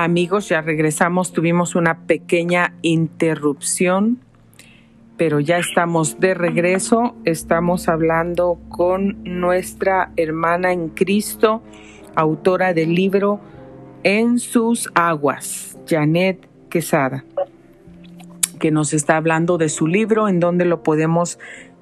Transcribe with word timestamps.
Amigos, 0.00 0.48
ya 0.48 0.60
regresamos, 0.60 1.32
tuvimos 1.32 1.74
una 1.74 2.06
pequeña 2.06 2.72
interrupción, 2.82 4.20
pero 5.16 5.40
ya 5.40 5.58
estamos 5.58 6.20
de 6.20 6.34
regreso. 6.34 7.16
Estamos 7.24 7.88
hablando 7.88 8.60
con 8.68 9.24
nuestra 9.24 10.12
hermana 10.16 10.72
en 10.72 10.90
Cristo, 10.90 11.64
autora 12.14 12.74
del 12.74 12.94
libro 12.94 13.40
En 14.04 14.38
sus 14.38 14.88
aguas, 14.94 15.76
Janet 15.88 16.48
Quesada, 16.70 17.24
que 18.60 18.70
nos 18.70 18.94
está 18.94 19.16
hablando 19.16 19.58
de 19.58 19.68
su 19.68 19.88
libro, 19.88 20.28
en 20.28 20.38
donde 20.38 20.64
lo 20.64 20.84
podemos 20.84 21.40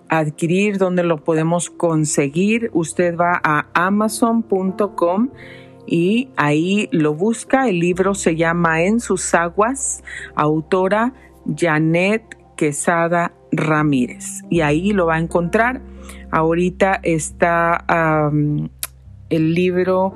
adquirir, 0.08 0.78
dónde 0.78 1.02
lo 1.02 1.22
podemos 1.22 1.68
conseguir. 1.68 2.70
Usted 2.72 3.14
va 3.14 3.38
a 3.44 3.66
amazon.com 3.74 5.28
y 5.86 6.28
ahí 6.36 6.88
lo 6.92 7.14
busca. 7.14 7.68
El 7.68 7.78
libro 7.78 8.14
se 8.14 8.36
llama 8.36 8.82
En 8.82 9.00
sus 9.00 9.34
aguas, 9.34 10.02
autora 10.34 11.12
Janet 11.56 12.22
Quesada 12.56 13.32
Ramírez. 13.52 14.42
Y 14.50 14.60
ahí 14.60 14.92
lo 14.92 15.06
va 15.06 15.16
a 15.16 15.18
encontrar. 15.18 15.80
Ahorita 16.30 17.00
está 17.02 17.84
el 19.30 19.54
libro, 19.54 20.14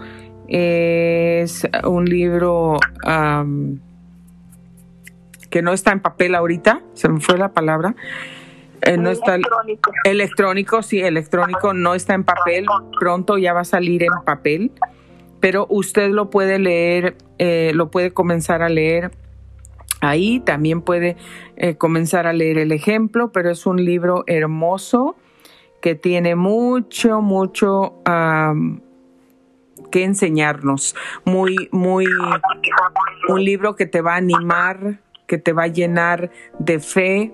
es 0.49 1.67
un 1.85 2.05
libro 2.05 2.79
que 5.51 5.63
no 5.63 5.73
está 5.73 5.93
en 5.93 6.01
papel 6.01 6.35
ahorita, 6.35 6.81
se 6.95 7.09
me 7.09 7.21
fue 7.21 7.39
la 7.39 7.53
palabra. 7.53 7.95
Eh, 8.83 8.97
no 8.97 9.11
está 9.11 9.35
electrónico. 9.35 9.93
electrónico, 10.05 10.83
sí, 10.83 11.01
electrónico 11.01 11.75
no 11.75 11.95
está 11.95 12.15
en 12.15 12.25
papel, 12.25 12.65
pronto 12.99 13.37
ya 13.37 13.53
va 13.53 13.61
a 13.61 13.65
salir 13.65 14.03
en 14.03 14.25
papel 14.25 14.73
pero 15.41 15.67
usted 15.69 16.11
lo 16.11 16.31
puede 16.31 16.59
leer, 16.59 17.17
eh, 17.39 17.73
lo 17.75 17.91
puede 17.91 18.13
comenzar 18.13 18.63
a 18.63 18.69
leer 18.69 19.11
ahí, 20.01 20.41
también 20.41 20.83
puede 20.83 21.17
eh, 21.57 21.77
comenzar 21.77 22.27
a 22.27 22.33
leer 22.33 22.59
el 22.59 22.73
ejemplo, 22.73 23.33
pero 23.33 23.51
es 23.51 23.67
un 23.67 23.85
libro 23.85 24.25
hermoso 24.27 25.17
que 25.81 25.95
tiene 25.95 26.37
mucho, 26.37 27.23
mucho 27.23 27.95
que 29.91 30.05
enseñarnos, 30.05 30.95
muy, 31.25 31.69
muy, 31.73 32.07
un 33.29 33.45
libro 33.45 33.77
que 33.77 33.87
te 33.87 34.03
va 34.03 34.15
a 34.15 34.17
animar, 34.17 35.01
que 35.27 35.39
te 35.39 35.53
va 35.53 35.65
a 35.65 35.69
llenar 35.69 36.31
de 36.59 36.81
fe, 36.81 37.33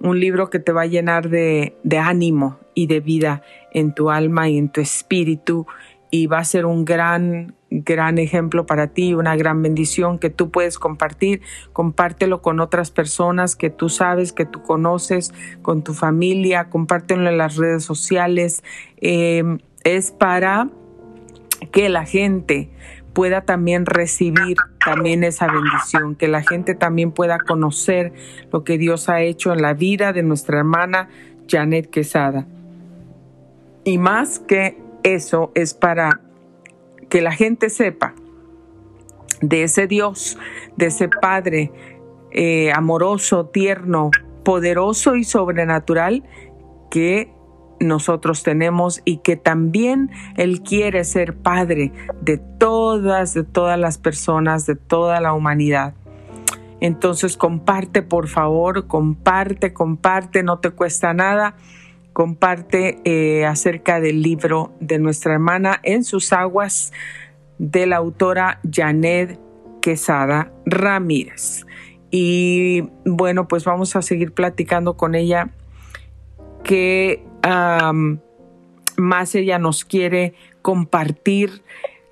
un 0.00 0.20
libro 0.20 0.50
que 0.50 0.58
te 0.58 0.72
va 0.72 0.82
a 0.82 0.86
llenar 0.86 1.28
de, 1.28 1.76
de 1.82 1.98
ánimo 1.98 2.58
y 2.74 2.86
de 2.86 3.00
vida 3.00 3.42
en 3.72 3.94
tu 3.94 4.10
alma 4.10 4.48
y 4.48 4.58
en 4.58 4.68
tu 4.68 4.80
espíritu 4.80 5.66
y 6.10 6.26
va 6.26 6.38
a 6.38 6.44
ser 6.44 6.66
un 6.66 6.84
gran, 6.84 7.54
gran 7.70 8.18
ejemplo 8.18 8.66
para 8.66 8.88
ti, 8.88 9.14
una 9.14 9.36
gran 9.36 9.62
bendición 9.62 10.18
que 10.18 10.30
tú 10.30 10.50
puedes 10.50 10.78
compartir. 10.78 11.42
Compártelo 11.72 12.40
con 12.42 12.60
otras 12.60 12.90
personas 12.90 13.56
que 13.56 13.70
tú 13.70 13.88
sabes, 13.88 14.32
que 14.32 14.46
tú 14.46 14.62
conoces, 14.62 15.32
con 15.62 15.82
tu 15.82 15.94
familia, 15.94 16.70
compártelo 16.70 17.28
en 17.28 17.38
las 17.38 17.56
redes 17.56 17.84
sociales. 17.84 18.62
Eh, 19.00 19.58
es 19.84 20.12
para 20.12 20.68
que 21.72 21.88
la 21.88 22.04
gente 22.04 22.70
pueda 23.12 23.40
también 23.40 23.84
recibir 23.84 24.56
también 24.84 25.24
esa 25.24 25.48
bendición, 25.50 26.14
que 26.14 26.28
la 26.28 26.42
gente 26.42 26.74
también 26.74 27.10
pueda 27.10 27.38
conocer 27.38 28.12
lo 28.52 28.62
que 28.64 28.78
Dios 28.78 29.08
ha 29.08 29.22
hecho 29.22 29.52
en 29.52 29.60
la 29.60 29.74
vida 29.74 30.12
de 30.12 30.22
nuestra 30.22 30.58
hermana 30.58 31.08
Janet 31.48 31.90
Quesada. 31.90 32.46
Y 33.84 33.98
más 33.98 34.38
que 34.38 34.78
eso 35.02 35.52
es 35.54 35.74
para 35.74 36.20
que 37.08 37.20
la 37.20 37.32
gente 37.32 37.70
sepa 37.70 38.14
de 39.40 39.62
ese 39.62 39.86
Dios, 39.86 40.38
de 40.76 40.86
ese 40.86 41.08
Padre 41.08 41.70
eh, 42.30 42.72
amoroso, 42.72 43.46
tierno, 43.46 44.10
poderoso 44.44 45.16
y 45.16 45.24
sobrenatural 45.24 46.24
que 46.90 47.32
nosotros 47.80 48.42
tenemos 48.42 49.00
y 49.04 49.18
que 49.18 49.36
también 49.36 50.10
Él 50.36 50.62
quiere 50.62 51.04
ser 51.04 51.36
Padre 51.36 51.92
de 52.20 52.38
todas, 52.38 53.34
de 53.34 53.44
todas 53.44 53.78
las 53.78 53.98
personas, 53.98 54.66
de 54.66 54.74
toda 54.74 55.20
la 55.20 55.32
humanidad. 55.32 55.94
Entonces 56.80 57.36
comparte, 57.36 58.02
por 58.02 58.28
favor, 58.28 58.86
comparte, 58.86 59.72
comparte, 59.72 60.42
no 60.42 60.58
te 60.58 60.70
cuesta 60.70 61.12
nada 61.12 61.56
comparte 62.18 62.98
eh, 63.04 63.46
acerca 63.46 64.00
del 64.00 64.22
libro 64.22 64.72
de 64.80 64.98
nuestra 64.98 65.34
hermana 65.34 65.78
En 65.84 66.02
sus 66.02 66.32
aguas 66.32 66.92
de 67.58 67.86
la 67.86 67.98
autora 67.98 68.58
Janet 68.68 69.38
Quesada 69.80 70.52
Ramírez. 70.66 71.64
Y 72.10 72.90
bueno, 73.04 73.46
pues 73.46 73.62
vamos 73.62 73.94
a 73.94 74.02
seguir 74.02 74.32
platicando 74.32 74.96
con 74.96 75.14
ella 75.14 75.50
que 76.64 77.22
más 78.96 79.34
ella 79.36 79.60
nos 79.60 79.84
quiere 79.84 80.34
compartir. 80.60 81.62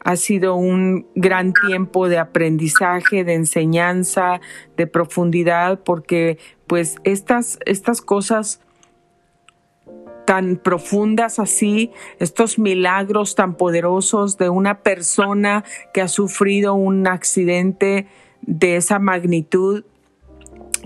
Ha 0.04 0.14
sido 0.14 0.54
un 0.54 1.08
gran 1.16 1.52
tiempo 1.52 2.08
de 2.08 2.18
aprendizaje, 2.18 3.24
de 3.24 3.34
enseñanza, 3.34 4.40
de 4.76 4.86
profundidad, 4.86 5.80
porque 5.82 6.38
pues 6.68 6.94
estas, 7.02 7.58
estas 7.64 8.00
cosas 8.00 8.60
tan 10.26 10.56
profundas 10.56 11.38
así, 11.38 11.92
estos 12.18 12.58
milagros 12.58 13.34
tan 13.34 13.54
poderosos 13.54 14.36
de 14.36 14.50
una 14.50 14.80
persona 14.80 15.64
que 15.94 16.02
ha 16.02 16.08
sufrido 16.08 16.74
un 16.74 17.06
accidente 17.06 18.08
de 18.42 18.76
esa 18.76 18.98
magnitud, 18.98 19.84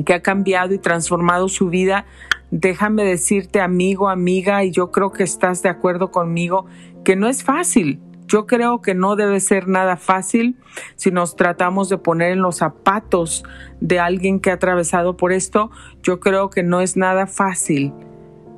que 0.07 0.15
ha 0.15 0.23
cambiado 0.23 0.75
y 0.75 0.79
transformado 0.79 1.49
su 1.49 1.69
vida. 1.71 2.07
Déjame 2.51 3.03
decirte, 3.03 3.61
amigo, 3.61 4.09
amiga, 4.09 4.63
y 4.63 4.71
yo 4.71 4.91
creo 4.91 5.11
que 5.11 5.25
estás 5.25 5.63
de 5.63 5.71
acuerdo 5.71 6.11
conmigo, 6.11 6.67
que 7.03 7.17
no 7.17 7.27
es 7.27 7.43
fácil. 7.43 8.01
Yo 8.27 8.47
creo 8.47 8.81
que 8.81 8.95
no 8.95 9.17
debe 9.17 9.41
ser 9.41 9.67
nada 9.67 9.97
fácil 9.97 10.57
si 10.95 11.11
nos 11.11 11.35
tratamos 11.35 11.89
de 11.89 11.99
poner 11.99 12.31
en 12.31 12.43
los 12.43 12.59
zapatos 12.59 13.43
de 13.81 13.99
alguien 13.99 14.39
que 14.39 14.51
ha 14.51 14.55
atravesado 14.55 15.17
por 15.17 15.33
esto. 15.33 15.71
Yo 16.03 16.21
creo 16.21 16.49
que 16.51 16.63
no 16.63 16.81
es 16.81 16.97
nada 16.97 17.27
fácil 17.27 17.93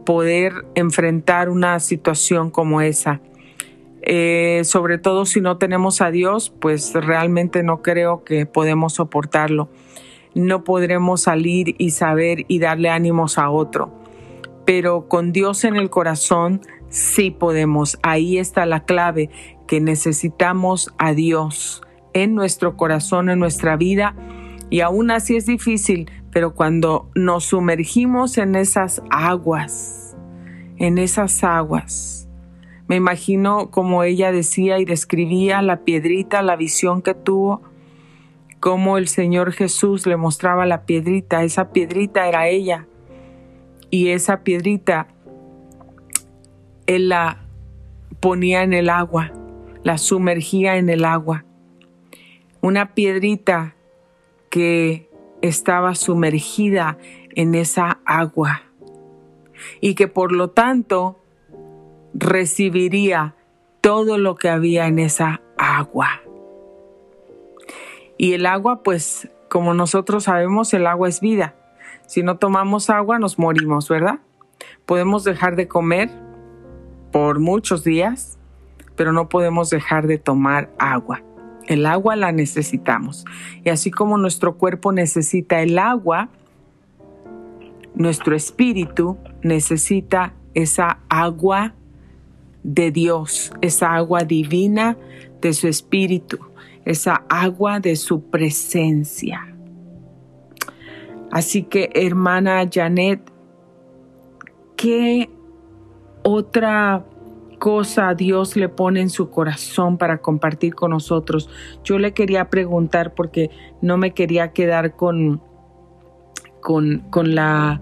poder 0.05 0.67
enfrentar 0.75 1.49
una 1.49 1.79
situación 1.81 2.51
como 2.51 2.81
esa. 2.81 3.21
Eh, 4.03 4.63
sobre 4.65 4.99
todo 4.99 5.27
si 5.27 5.41
no 5.41 5.59
tenemos 5.59 6.01
a 6.01 6.11
Dios, 6.11 6.53
pues 6.61 6.93
realmente 6.93 7.63
no 7.63 7.83
creo 7.83 8.25
que 8.25 8.47
podemos 8.47 8.95
soportarlo. 8.95 9.69
No 10.35 10.65
podremos 10.65 11.23
salir 11.23 11.77
y 11.79 11.91
saber 11.91 12.45
y 12.49 12.59
darle 12.59 12.91
ánimos 12.91 13.39
a 13.39 13.51
otro. 13.51 13.93
Pero 14.65 15.09
con 15.09 15.33
Dios 15.33 15.65
en 15.65 15.77
el 15.77 15.91
corazón 15.91 16.63
sí 16.89 17.31
podemos. 17.31 17.99
Ahí 18.03 18.39
está 18.39 18.67
la 18.67 18.84
clave, 18.84 19.31
que 19.67 19.81
necesitamos 19.81 20.93
a 20.99 21.15
Dios 21.15 21.83
en 22.13 22.34
nuestro 22.34 22.77
corazón, 22.77 23.31
en 23.31 23.39
nuestra 23.39 23.77
vida. 23.77 24.15
Y 24.71 24.81
aún 24.81 25.11
así 25.11 25.37
es 25.37 25.47
difícil, 25.47 26.11
pero 26.32 26.54
cuando 26.54 27.10
nos 27.15 27.44
sumergimos 27.44 28.38
en 28.38 28.56
esas 28.56 29.03
aguas, 29.10 30.16
en 30.78 30.98
esas 30.98 31.44
aguas, 31.44 32.28
me 32.88 32.97
imagino 32.97 33.70
como 33.70 34.03
ella 34.03 34.32
decía 34.32 34.78
y 34.78 34.84
describía 34.84 35.62
la 35.62 35.84
piedrita, 35.84 36.42
la 36.42 36.56
visión 36.56 37.03
que 37.03 37.15
tuvo, 37.15 37.62
como 38.60 38.97
el 38.97 39.09
Señor 39.09 39.53
Jesús 39.53 40.06
le 40.06 40.16
mostraba 40.16 40.66
la 40.66 40.84
piedrita, 40.87 41.44
esa 41.44 41.71
piedrita 41.71 42.26
era 42.28 42.48
ella, 42.48 42.87
y 43.91 44.09
esa 44.09 44.42
piedrita 44.42 45.09
él 46.87 47.10
la 47.10 47.44
ponía 48.21 48.62
en 48.62 48.72
el 48.72 48.89
agua, 48.89 49.33
la 49.83 49.98
sumergía 49.98 50.77
en 50.77 50.89
el 50.89 51.04
agua. 51.04 51.45
Una 52.60 52.95
piedrita 52.95 53.74
que 54.48 55.11
estaba 55.42 55.94
sumergida 55.94 56.98
en 57.34 57.54
esa 57.54 58.00
agua 58.04 58.62
y 59.80 59.94
que 59.94 60.09
por 60.09 60.33
lo 60.33 60.50
tanto 60.50 61.21
recibiría 62.15 63.34
todo 63.80 64.18
lo 64.18 64.36
que 64.36 64.48
había 64.48 64.86
en 64.86 64.98
esa 64.98 65.42
agua. 65.59 66.22
Y 68.16 68.34
el 68.34 68.47
agua, 68.47 68.83
pues, 68.83 69.28
como 69.48 69.74
nosotros 69.74 70.24
sabemos, 70.24 70.72
el 70.74 70.86
agua 70.86 71.09
es 71.09 71.21
vida. 71.21 71.54
Si 72.06 72.22
no 72.22 72.36
tomamos 72.36 72.91
agua, 72.91 73.18
nos 73.18 73.38
morimos, 73.38 73.88
¿verdad? 73.88 74.21
Podemos 74.86 75.24
dejar 75.24 75.56
de 75.56 75.66
comer 75.66 76.10
por 77.10 77.41
muchos 77.41 77.83
días, 77.83 78.38
pero 78.97 79.12
no 79.12 79.28
podemos 79.28 79.71
dejar 79.71 80.06
de 80.06 80.18
tomar 80.18 80.71
agua. 80.78 81.22
El 81.66 81.86
agua 81.86 82.16
la 82.16 82.32
necesitamos. 82.32 83.24
Y 83.64 83.70
así 83.70 83.91
como 83.91 84.18
nuestro 84.18 84.56
cuerpo 84.56 84.92
necesita 84.92 85.62
el 85.62 85.78
agua, 85.78 86.28
nuestro 87.94 88.34
espíritu 88.34 89.18
necesita 89.42 90.34
esa 90.54 90.98
agua 91.09 91.74
de 92.62 92.91
Dios, 92.91 93.53
esa 93.60 93.94
agua 93.94 94.24
divina 94.24 94.97
de 95.41 95.53
su 95.53 95.68
espíritu, 95.68 96.38
esa 96.84 97.24
agua 97.28 97.80
de 97.80 97.97
su 97.97 98.22
presencia. 98.30 99.48
Así 101.30 101.62
que, 101.62 101.91
hermana 101.94 102.68
Janet, 102.70 103.20
¿qué 104.76 105.30
otra 106.22 107.04
cosa 107.62 108.14
Dios 108.14 108.56
le 108.56 108.68
pone 108.68 109.00
en 109.00 109.09
su 109.09 109.30
corazón 109.30 109.98
para 109.98 110.18
compartir 110.18 110.74
con 110.74 110.91
nosotros? 110.91 111.48
Yo 111.84 111.98
le 112.00 112.12
quería 112.12 112.50
preguntar 112.50 113.14
porque 113.14 113.50
no 113.80 113.97
me 113.97 114.14
quería 114.14 114.53
quedar 114.53 114.97
con, 114.97 115.41
con, 116.60 117.04
con 117.10 117.36
la... 117.36 117.80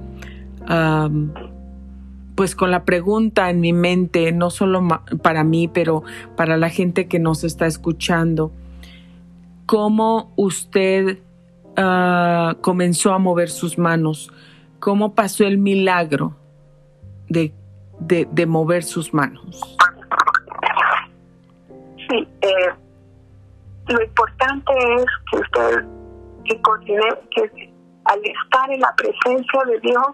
pues 2.35 2.55
con 2.55 2.71
la 2.71 2.85
pregunta 2.85 3.49
en 3.49 3.61
mi 3.61 3.73
mente, 3.73 4.33
no 4.33 4.51
solo 4.51 4.87
para 5.23 5.45
mí, 5.45 5.67
pero 5.69 6.03
para 6.37 6.59
la 6.59 6.69
gente 6.69 7.09
que 7.09 7.19
nos 7.19 7.43
está 7.45 7.67
escuchando. 7.67 8.53
¿Cómo 9.65 10.33
usted 10.37 11.21
Ah, 11.77 12.57
comenzó 12.61 13.13
a 13.13 13.19
mover 13.19 13.49
sus 13.49 13.79
manos, 13.79 14.31
cómo 14.81 15.15
pasó 15.15 15.45
el 15.45 15.57
milagro 15.57 16.37
de, 17.29 17.55
de, 18.01 18.47
mover 18.47 18.83
sus 18.83 19.13
manos. 19.15 19.79
Sí, 22.09 22.29
eh, 22.41 22.71
lo 23.89 24.03
importante 24.03 24.73
es 24.97 25.07
que 25.31 25.37
usted 25.39 25.85
que, 26.45 26.61
que 27.31 27.73
al 28.05 28.21
estar 28.25 28.71
en 28.71 28.81
la 28.81 28.95
presencia 28.97 29.65
de 29.67 29.79
Dios, 29.81 30.07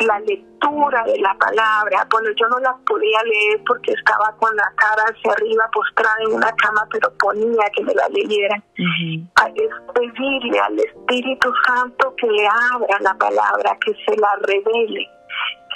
la 0.00 0.20
lectura 0.20 1.04
de 1.04 1.18
la 1.20 1.34
palabra, 1.34 2.06
bueno, 2.10 2.28
yo 2.38 2.48
no 2.48 2.58
la 2.58 2.76
podía 2.86 3.22
leer 3.22 3.62
porque 3.66 3.92
estaba 3.92 4.34
con 4.38 4.54
la 4.54 4.70
cara 4.76 5.04
hacia 5.04 5.32
arriba 5.32 5.64
postrada 5.72 6.16
en 6.26 6.34
una 6.34 6.52
cama, 6.56 6.86
pero 6.92 7.10
ponía 7.18 7.64
que 7.74 7.82
me 7.82 7.94
la 7.94 8.08
leyeran. 8.08 8.62
A 9.36 9.46
pedirle 9.94 10.58
al 10.58 10.78
Espíritu 10.78 11.50
Santo 11.66 12.14
que 12.16 12.26
le 12.26 12.46
abra 12.46 12.98
la 13.00 13.14
palabra, 13.14 13.78
que 13.84 13.94
se 14.04 14.16
la 14.20 14.36
revele, 14.42 15.08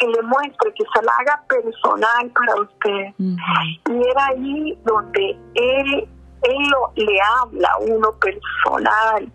que 0.01 0.07
le 0.07 0.23
muestre, 0.23 0.73
que 0.75 0.85
se 0.95 1.05
la 1.05 1.13
haga 1.21 1.43
personal 1.47 2.31
para 2.31 2.61
usted. 2.63 3.15
Y 3.19 4.09
era 4.09 4.27
ahí 4.27 4.79
donde 4.85 5.39
él 5.55 6.09
él 6.43 6.73
le 6.97 7.19
habla 7.39 7.69
a 7.69 7.79
uno 7.81 8.13
personal 8.13 9.31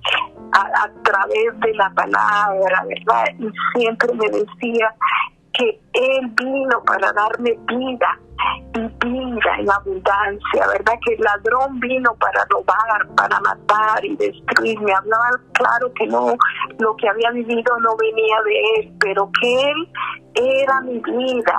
a, 0.54 0.90
través 1.04 1.60
de 1.60 1.74
la 1.76 1.90
palabra, 1.92 2.84
¿verdad? 2.88 3.26
Y 3.38 3.78
siempre 3.78 4.10
me 4.16 4.28
decía 4.30 4.92
que 5.54 5.80
Él 5.94 6.34
vino 6.36 6.84
para 6.84 7.12
darme 7.14 7.58
vida 7.68 8.20
y 8.74 8.80
vida 8.80 9.52
en 9.60 9.72
abundancia, 9.72 10.68
¿verdad? 10.68 10.94
Que 11.06 11.14
el 11.14 11.22
ladrón 11.22 11.80
vino 11.80 12.14
para 12.16 12.46
robar, 12.50 13.08
para 13.16 13.40
matar 13.40 14.04
y 14.04 14.16
destruir. 14.16 14.80
Me 14.82 14.94
hablaba 14.94 15.30
claro 15.54 15.92
que 15.94 16.08
no, 16.08 16.36
lo 16.80 16.96
que 16.98 17.08
había 17.08 17.32
vivido 17.32 17.80
no 17.80 17.96
venía 17.98 18.42
de 18.44 18.62
Él, 18.78 18.94
pero 19.00 19.30
que 19.40 19.62
Él 19.72 19.90
era 20.36 20.82
mi 20.82 21.00
vida. 21.00 21.58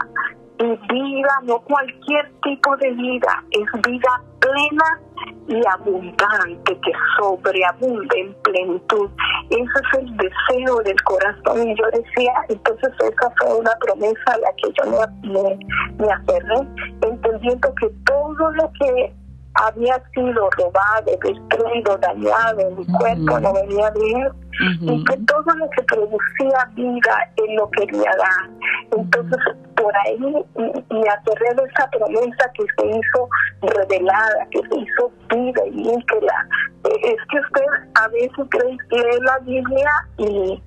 Y 0.59 0.65
vida, 0.93 1.41
no 1.43 1.61
cualquier 1.61 2.33
tipo 2.43 2.77
de 2.79 2.91
vida, 2.93 3.45
es 3.51 3.83
vida 3.83 4.23
plena 4.47 5.01
y 5.49 5.63
abundante, 5.67 6.79
que 6.81 6.93
sobreabunde 7.19 8.21
en 8.21 8.35
plenitud. 8.43 9.09
Ese 9.51 9.63
es 9.63 9.99
el 10.01 10.17
deseo 10.17 10.77
del 10.85 11.01
corazón. 11.03 11.69
Y 11.69 11.77
yo 11.77 11.85
decía, 11.93 12.33
entonces 12.49 12.93
esa 13.01 13.31
fue 13.39 13.55
una 13.55 13.73
promesa 13.81 14.33
a 14.33 14.39
la 14.39 14.49
que 14.57 14.73
yo 14.73 14.91
me, 14.91 15.59
me, 15.99 16.13
aferré, 16.13 16.69
entendiendo 17.03 17.75
que 17.81 17.89
todo 18.05 18.51
lo 18.53 18.71
que 18.81 19.15
había 19.65 20.03
sido 20.15 20.51
robado, 20.51 21.13
destruido, 21.23 21.97
dañado 21.99 22.71
mi 22.73 22.87
cuerpo, 22.87 23.41
no 23.41 23.53
venía 23.55 23.91
de 23.91 24.11
él, 24.11 24.33
y 24.81 25.05
que 25.05 25.17
todo 25.27 25.55
lo 25.55 25.69
que 25.71 25.83
producía 25.83 26.71
vida, 26.75 27.31
él 27.37 27.57
lo 27.57 27.71
quería 27.71 28.11
dar. 28.19 28.51
Entonces, 28.97 29.39
por 29.77 29.95
ahí 29.99 30.19
me 30.19 31.09
aterré 31.09 31.55
de 31.55 31.63
esa 31.65 31.91
promesa 31.91 32.51
que 32.55 32.65
se 32.79 32.87
hizo 32.87 33.29
revelada, 33.63 34.47
que 34.51 34.61
se 34.61 34.79
hizo 34.79 35.13
vida 35.31 35.63
y 35.67 36.05
que 36.07 36.21
la... 36.23 36.49
Es 36.85 37.17
que 37.31 37.41
usted 37.41 37.67
a 37.95 38.09
veces 38.09 38.47
cree, 38.51 38.79
lee 38.91 39.21
la 39.21 39.39
Biblia 39.41 39.91
y, 40.19 40.63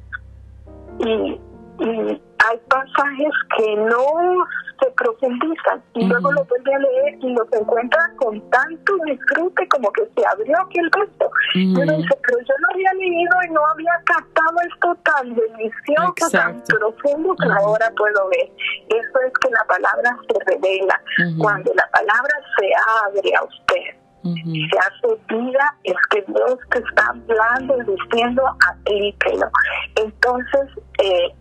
y, 1.00 1.42
y 1.80 2.22
hay 2.46 2.58
pasajes 2.70 3.34
que 3.58 3.76
no 3.76 4.46
se 4.80 4.92
profundizan 4.92 5.84
y 5.94 6.06
luego 6.06 6.32
lo 6.32 6.44
vuelve 6.46 6.74
a 6.74 6.80
leer 6.80 7.18
y 7.22 7.34
los 7.34 7.52
encuentra 7.52 8.00
con 8.16 8.40
tanto 8.50 8.94
disfrute 9.06 9.68
como 9.68 9.92
que 9.92 10.04
se 10.16 10.26
abrió 10.26 10.58
aquí 10.62 10.80
el 10.80 10.90
texto. 10.92 11.30
Y 11.56 11.72
uno 11.74 11.98
dice, 11.98 12.18
pero 12.26 12.40
yo 12.40 12.54
lo 12.60 12.74
había 12.74 12.94
leído 12.94 13.36
y 13.46 13.52
no 13.52 13.62
había 13.74 13.92
captado 14.06 14.56
esto 14.74 14.96
tan 15.04 15.36
delicioso, 15.36 16.30
tan 16.32 16.64
profundo 16.64 17.36
que 17.36 17.50
ahora 17.50 17.92
puedo 17.98 18.30
ver. 18.30 18.50
Eso 18.88 19.20
es 19.28 19.34
que 19.42 19.50
la 19.50 19.66
palabra 19.68 20.18
se 20.28 20.52
revela. 20.52 21.02
Cuando 21.38 21.74
la 21.74 21.90
palabra 21.92 22.34
se 22.58 22.70
abre 23.06 23.36
a 23.36 23.44
usted, 23.44 24.00
se 24.24 24.80
hace 24.80 25.20
vida, 25.28 25.76
es 25.84 25.96
que 26.10 26.24
Dios 26.28 26.60
te 26.72 26.80
está 26.80 27.08
hablando 27.10 27.78
y 27.82 27.96
diciendo 27.96 28.44
aplíquelo. 28.70 29.50
Entonces, 29.96 30.70
eh, 31.04 31.34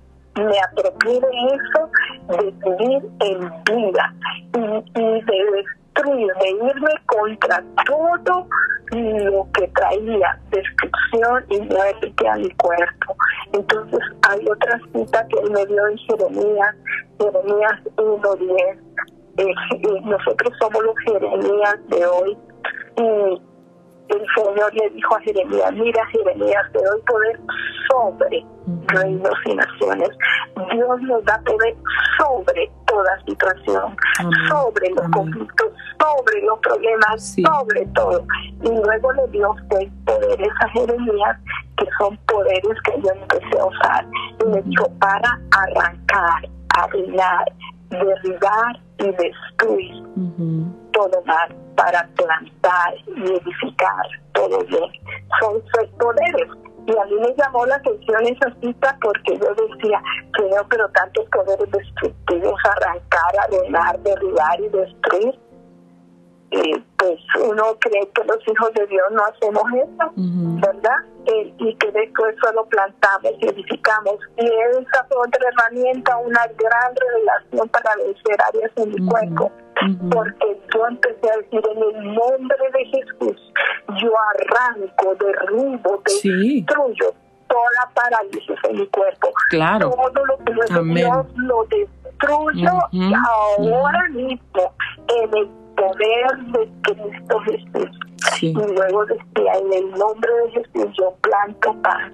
me 0.45 0.59
apropié 0.61 1.21
de 1.21 1.31
eso, 1.55 1.91
de 2.29 2.51
vivir 2.51 3.03
en 3.21 3.41
vida 3.65 4.15
y, 4.55 5.01
de 5.01 5.39
destruir, 5.53 6.33
de 6.41 6.51
irme 6.51 6.93
contra 7.07 7.63
todo 7.87 8.47
lo 8.91 9.47
que 9.53 9.69
traía 9.69 10.39
destrucción 10.51 11.45
y 11.51 11.61
muerte 11.61 12.29
a 12.29 12.37
mi 12.37 12.51
cuerpo. 12.53 13.17
Entonces 13.53 14.01
hay 14.29 14.47
otra 14.49 14.81
cita 14.93 15.27
que 15.29 15.41
él 15.41 15.51
me 15.51 15.67
dio 15.67 15.89
en 15.89 15.99
Jeremías, 15.99 16.75
Jeremías 17.19 17.81
1.10. 17.97 18.79
Eh, 19.39 19.45
eh, 19.45 20.01
nosotros 20.05 20.53
somos 20.59 20.83
los 20.83 20.99
Jeremías 21.05 21.77
de 21.89 22.07
hoy 22.07 22.37
y 22.97 23.48
el 24.09 24.27
Señor 24.35 24.75
le 24.75 24.91
dijo 24.91 25.17
a 25.17 25.21
Jeremías, 25.21 25.73
mira 25.73 26.07
Jeremías, 26.07 26.65
te 26.73 26.79
doy 26.83 27.01
poder 27.03 27.41
sobre 27.91 28.47
reinos 28.89 29.35
y 29.45 29.55
naciones. 29.55 30.11
Dios 30.73 31.01
nos 31.03 31.25
da 31.25 31.41
poder 31.45 31.77
sobre 32.19 32.71
toda 32.87 33.19
situación, 33.27 33.97
sobre 34.49 34.91
los 34.91 35.09
conflictos, 35.11 35.73
sobre 36.01 36.43
los 36.43 36.59
problemas, 36.61 37.37
sobre 37.37 37.87
todo. 37.95 38.25
Y 38.63 38.69
luego 38.69 39.13
le 39.13 39.27
dio 39.29 39.51
usted 39.51 39.89
poderes 40.05 40.53
a 40.61 40.69
Jeremías, 40.71 41.37
que 41.77 41.87
son 41.99 42.17
poderes 42.27 42.77
que 42.85 43.01
yo 43.03 43.11
empecé 43.11 43.59
a 43.59 43.67
usar. 43.67 44.07
Y 44.41 44.51
le 44.51 44.63
dijo, 44.63 44.91
para 44.99 45.39
arrancar, 45.51 46.49
arruinar, 46.77 47.45
derribar 47.91 48.81
y 48.99 49.07
destruir 49.13 50.05
todo 50.93 51.23
mal 51.25 51.55
para 51.77 52.09
plantar 52.17 52.95
y 53.07 53.33
edificar 53.33 54.07
todo 54.33 54.59
bien. 54.65 54.91
Son 55.41 55.63
seis 55.75 55.91
poderes. 55.99 56.49
Y 56.87 56.97
a 56.97 57.05
mí 57.05 57.15
me 57.21 57.35
llamó 57.37 57.67
la 57.67 57.77
atención 57.77 58.27
esa 58.27 58.51
cita 58.63 58.97
porque 59.03 59.37
yo 59.37 59.55
decía, 59.55 60.03
Señor, 60.39 60.67
pero 60.71 60.89
tantos 60.91 61.27
poderes 61.27 61.71
destructivos, 61.71 62.59
arrancar, 62.65 63.39
arruinar, 63.45 63.99
derribar 64.01 64.61
y 64.61 64.69
destruir. 64.69 65.39
Y 66.51 66.79
pues 66.97 67.21
uno 67.43 67.77
cree 67.79 68.09
que 68.15 68.25
los 68.25 68.39
hijos 68.49 68.73
de 68.75 68.87
Dios 68.87 69.05
no 69.13 69.23
hacemos 69.25 69.63
eso, 69.75 70.13
¿verdad? 70.17 70.97
Eh, 71.27 71.53
y 71.59 71.75
que 71.75 71.93
después 71.93 72.35
solo 72.43 72.65
plantamos 72.67 73.33
y 73.39 73.49
edificamos. 73.49 74.17
Y 74.39 74.47
esa 74.47 75.05
fue 75.09 75.19
otra 75.19 75.49
herramienta, 75.49 76.17
una 76.17 76.47
gran 76.57 76.95
revelación 76.97 77.69
para 77.69 77.97
vencer 77.97 78.37
áreas 78.49 78.73
en 78.77 78.89
mi 78.91 79.09
cuerpo 79.09 79.53
porque 80.11 80.61
yo 80.75 80.87
empecé 80.87 81.31
a 81.31 81.37
decir 81.37 81.61
en 81.71 81.83
el 81.83 82.15
nombre 82.15 82.71
de 82.73 82.85
Jesús, 82.87 83.53
yo 84.01 84.13
arranco, 84.35 85.15
derribo, 85.21 86.03
destruyo 86.05 87.15
toda 87.49 87.91
parálisis 87.95 88.57
en 88.69 88.77
mi 88.77 88.87
cuerpo. 88.89 89.33
Claro. 89.51 89.91
Todo 89.91 90.27
lo 90.27 90.39
que 90.39 90.53
Dios 90.53 91.27
lo 91.37 91.65
destruyo 91.65 92.71
ahora 92.93 94.09
mismo 94.11 94.75
en 95.09 95.37
el 95.37 95.49
poder 95.79 96.37
de 96.53 96.69
Cristo 96.83 97.41
Jesús. 97.41 97.99
Y 98.41 98.53
luego 98.53 99.07
decía, 99.07 99.53
en 99.55 99.73
el 99.73 99.91
nombre 99.93 100.31
de 100.45 100.51
Jesús 100.51 100.95
yo 100.99 101.15
planto 101.23 101.75
paz, 101.83 102.13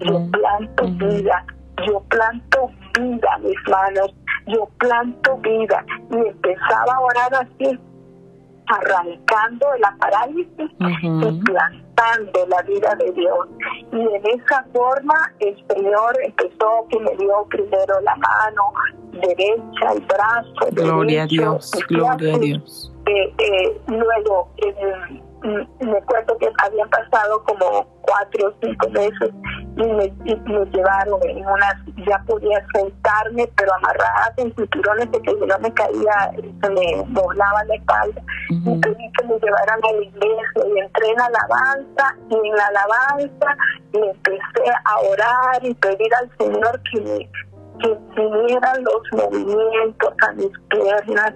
yo 0.00 0.30
planto 0.30 0.84
vida, 1.06 1.46
yo 1.86 2.00
planto 2.08 2.70
vida, 2.98 3.38
mis 3.42 3.68
manos, 3.68 4.14
yo 4.46 4.68
planto 4.78 5.36
vida 5.38 5.84
y 6.10 6.16
empezaba 6.16 6.94
a 6.94 7.00
orar 7.00 7.34
así, 7.34 7.78
arrancando 8.66 9.66
la 9.80 9.96
parálisis 9.98 10.70
y 11.02 11.42
plantando 11.44 12.46
la 12.48 12.62
vida 12.62 12.94
de 12.96 13.12
Dios. 13.12 13.48
Y 13.92 14.00
en 14.00 14.40
esa 14.40 14.64
forma 14.72 15.14
el 15.40 15.56
Señor 15.68 16.16
empezó 16.24 16.86
que 16.90 16.98
me 17.00 17.16
dio 17.16 17.46
primero 17.48 18.00
la 18.02 18.16
mano 18.16 18.72
derecha, 19.12 19.92
el 19.94 20.00
brazo. 20.06 20.52
Gloria 20.72 21.24
a 21.24 21.26
Dios, 21.26 21.70
gloria 21.88 22.34
a 22.34 22.38
Dios. 22.38 22.91
Eh, 23.14 23.34
eh, 23.38 23.80
luego 23.88 24.48
me 25.42 25.98
acuerdo 25.98 26.38
que 26.38 26.48
habían 26.58 26.88
pasado 26.88 27.42
como 27.44 27.84
cuatro 28.02 28.48
o 28.48 28.54
cinco 28.62 28.88
meses 28.90 29.30
y 29.76 29.82
me, 29.82 30.12
me 30.24 30.64
llevaron 30.66 31.20
en 31.28 31.44
unas, 31.44 31.74
ya 32.06 32.22
podía 32.26 32.64
sentarme, 32.72 33.46
pero 33.56 33.74
amarrada 33.74 34.32
en 34.36 34.54
cinturones 34.54 35.10
de 35.10 35.20
que 35.20 35.32
yo 35.32 35.46
no 35.46 35.58
me 35.58 35.72
caía, 35.74 36.32
se 36.62 36.70
me 36.70 37.04
doblaba 37.08 37.64
la 37.64 37.74
espalda. 37.74 38.22
Y 38.50 38.78
pedí 38.78 39.12
que 39.18 39.24
me 39.26 39.38
llevaran 39.38 39.80
a 39.82 39.92
la 39.92 40.02
iglesia 40.02 40.62
y 40.74 40.78
entré 40.78 41.08
en 41.10 41.20
alabanza 41.20 42.16
y 42.30 42.34
en 42.34 42.56
la 42.56 42.66
alabanza 42.66 43.56
y 43.92 43.98
empecé 43.98 44.70
a 44.84 45.00
orar 45.00 45.64
y 45.64 45.74
pedir 45.74 46.14
al 46.20 46.30
Señor 46.38 46.80
que 46.90 47.00
me 47.00 47.30
que 47.80 47.98
vinieran 48.16 48.84
los 48.84 49.02
movimientos 49.12 50.14
a 50.26 50.32
mis 50.32 50.50
piernas 50.68 51.32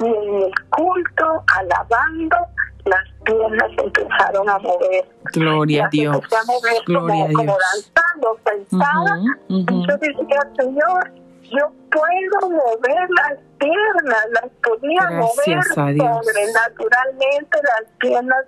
y 0.00 0.04
en 0.04 0.34
el 0.42 0.52
culto, 0.70 1.44
alabando, 1.58 2.36
las 2.84 3.08
piernas 3.24 3.70
empezaron 3.78 4.48
a 4.48 4.58
mover. 4.58 5.04
Gloria 5.32 5.86
a 5.86 5.88
Dios. 5.88 6.16
a 6.16 6.44
mover 6.46 6.82
Gloria 6.86 7.26
como, 7.26 7.34
como 7.34 7.56
danzando, 7.72 8.38
sentada. 8.44 9.20
Y 9.48 9.64
yo 9.64 9.96
decía, 9.98 10.40
Señor, 10.56 11.12
yo 11.42 11.70
puedo 11.90 12.50
mover 12.50 13.08
las 13.10 13.38
piernas, 13.58 14.26
las 14.32 14.50
podía 14.62 15.10
mover 15.10 15.62
sobrenaturalmente, 15.64 17.58
las 17.62 17.90
piernas 17.98 18.44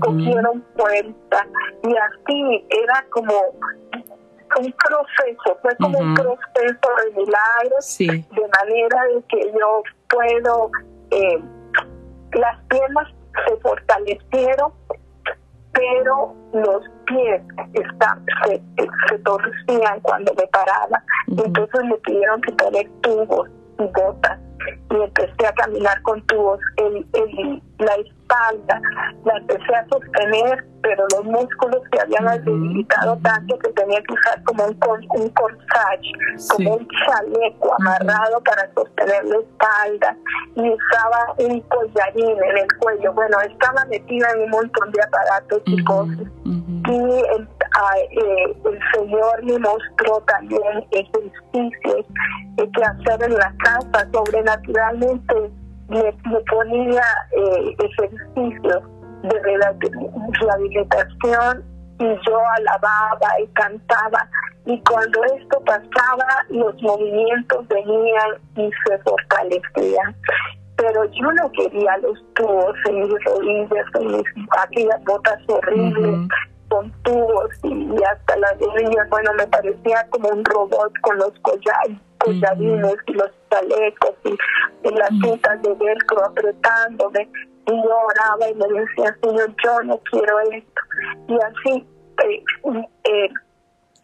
cogieron 0.00 0.64
fuerza. 0.76 1.46
Y 1.84 1.96
así 1.96 2.66
era 2.68 3.04
como 3.10 3.32
un 4.56 4.72
proceso, 4.72 5.58
fue 5.62 5.76
como 5.76 5.98
un 5.98 6.14
proceso 6.14 6.88
de 7.04 7.20
milagros, 7.20 7.98
de 7.98 8.48
manera 8.58 9.04
de 9.14 9.22
que 9.28 9.52
yo 9.52 9.82
puedo, 10.08 10.70
eh, 11.10 11.42
las 12.32 12.58
piernas 12.68 13.08
se 13.46 13.56
fortalecieron, 13.58 14.72
pero 15.72 16.34
los 16.52 16.82
pies 17.06 17.42
están, 17.74 18.24
se, 18.44 18.62
se 19.08 19.18
torcían 19.18 20.00
cuando 20.00 20.32
me 20.34 20.46
paraba. 20.48 21.02
Entonces 21.28 21.84
me 21.84 21.96
pidieron 21.98 22.40
que 22.42 22.52
poner 22.52 22.90
tubos 23.02 23.48
y 23.78 23.84
botas 23.84 24.38
y 24.90 25.02
empecé 25.02 25.46
a 25.46 25.52
caminar 25.52 26.00
con 26.02 26.20
tubos. 26.26 26.60
El, 26.76 27.06
el, 27.14 27.62
la 27.78 27.94
espalda 27.94 28.80
la 29.24 29.36
empecé 29.38 29.74
a 29.74 29.86
sostener, 29.88 30.64
pero 30.82 31.04
los 31.12 31.24
músculos 31.24 31.82
se 31.92 32.00
habían 32.00 32.44
debilitado 32.44 33.16
tanto 33.22 33.58
que 33.58 33.68
tenía 33.70 34.02
que 34.02 34.14
usar 34.14 34.42
como 34.44 34.64
un, 34.64 34.78
un 35.10 35.28
corsage, 35.30 36.12
como 36.50 36.74
un 36.74 36.88
chaleco 36.88 37.74
amarrado 37.78 38.40
para 38.42 38.68
sostener 38.74 39.24
la 39.24 39.36
espalda 39.38 40.16
y 40.56 40.70
usaba 40.70 41.34
un 41.38 41.60
collarín 41.62 42.42
en 42.42 42.58
el 42.58 42.78
cuello. 42.78 43.12
Bueno, 43.12 43.40
estaba 43.40 43.84
metida 43.86 44.28
en 44.34 44.42
un 44.42 44.50
montón 44.50 44.90
de 44.92 45.02
aparatos 45.02 45.62
y 45.66 45.84
cosas. 45.84 46.26
Y 46.44 46.96
el, 47.36 47.48
eh, 48.10 48.56
el 48.64 48.78
Señor 48.94 49.44
me 49.44 49.58
mostró 49.58 50.20
también 50.26 50.84
ejercicios 50.90 52.06
que 52.56 52.84
hacer 52.84 53.22
en 53.22 53.34
la 53.34 53.54
casa 53.58 54.08
sobrenaturalmente 54.12 55.50
me, 55.88 56.12
ponía 56.50 57.02
eh, 57.32 57.76
ejercicios 57.78 58.82
de 59.22 59.40
rehabilitación 60.40 61.64
y 61.98 62.04
yo 62.04 62.38
alababa 62.56 63.40
y 63.42 63.46
cantaba 63.48 64.28
y 64.66 64.80
cuando 64.82 65.24
esto 65.24 65.60
pasaba 65.64 66.44
los 66.50 66.80
movimientos 66.82 67.66
venían 67.68 68.30
y 68.56 68.70
se 68.86 68.98
fortalecían. 68.98 70.14
Pero 70.76 71.04
yo 71.06 71.32
no 71.32 71.50
quería 71.52 71.96
los 71.98 72.22
tubos 72.34 72.76
en 72.88 73.00
mis 73.00 73.24
rodillas 73.24 73.86
en 73.94 74.06
mis 74.08 74.24
aquellas 74.62 75.02
botas 75.04 75.38
horribles 75.48 76.28
con 76.68 76.92
tubos 77.02 77.50
y 77.62 78.02
hasta 78.04 78.36
las 78.36 78.58
rodillas 78.58 79.08
bueno 79.10 79.32
me 79.34 79.46
parecía 79.46 80.06
como 80.10 80.28
un 80.28 80.44
robot 80.44 80.92
con 81.02 81.18
los 81.18 81.32
collares 81.40 81.98
collarines 82.18 82.96
y 83.06 83.12
los 83.12 83.30
chalecos 83.50 84.14
y, 84.24 84.90
las 84.90 85.10
cintas 85.10 85.62
de 85.62 85.74
velcro 85.74 86.24
apretándome 86.24 87.28
y 87.66 87.72
yo 87.72 87.96
oraba 88.06 88.48
y 88.50 88.54
me 88.54 88.80
decía 88.80 89.16
Señor 89.22 89.54
yo 89.64 89.82
no 89.84 90.00
quiero 90.10 90.40
esto 90.40 90.82
y 91.28 91.34
así 91.34 91.86
eh, 92.24 92.44
eh, 93.04 93.28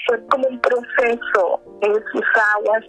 fue 0.06 0.26
como 0.28 0.46
un 0.48 0.60
proceso 0.60 1.60
en 1.80 1.94
sus 1.94 2.24
aguas 2.56 2.84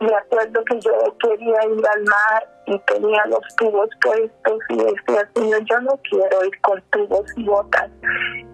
me 0.00 0.14
acuerdo 0.14 0.64
que 0.64 0.80
yo 0.80 0.92
quería 1.18 1.64
ir 1.66 1.86
al 1.86 2.02
mar 2.04 2.48
y 2.66 2.78
tenía 2.80 3.22
los 3.26 3.40
tubos 3.56 3.88
puestos 4.00 4.58
y 4.70 4.76
decía 4.76 5.28
Señor 5.34 5.64
yo 5.64 5.80
no 5.80 6.00
quiero 6.08 6.44
ir 6.44 6.60
con 6.62 6.82
tubos 6.90 7.26
y 7.36 7.44
botas 7.44 7.90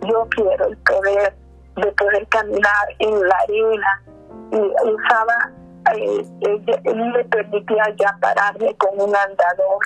yo 0.03 0.27
quiero 0.31 0.67
el 0.67 0.77
poder 0.79 1.35
de 1.77 1.93
poder 1.93 2.27
caminar 2.29 2.87
en 2.99 3.29
la 3.29 3.37
arena 3.37 4.03
y 4.51 4.89
usaba 4.91 5.53
eh, 5.95 6.27
él, 6.41 7.13
me 7.13 7.25
permitía 7.25 7.85
ya 7.97 8.17
pararme 8.21 8.75
con 8.77 9.01
un 9.01 9.15
andador, 9.15 9.79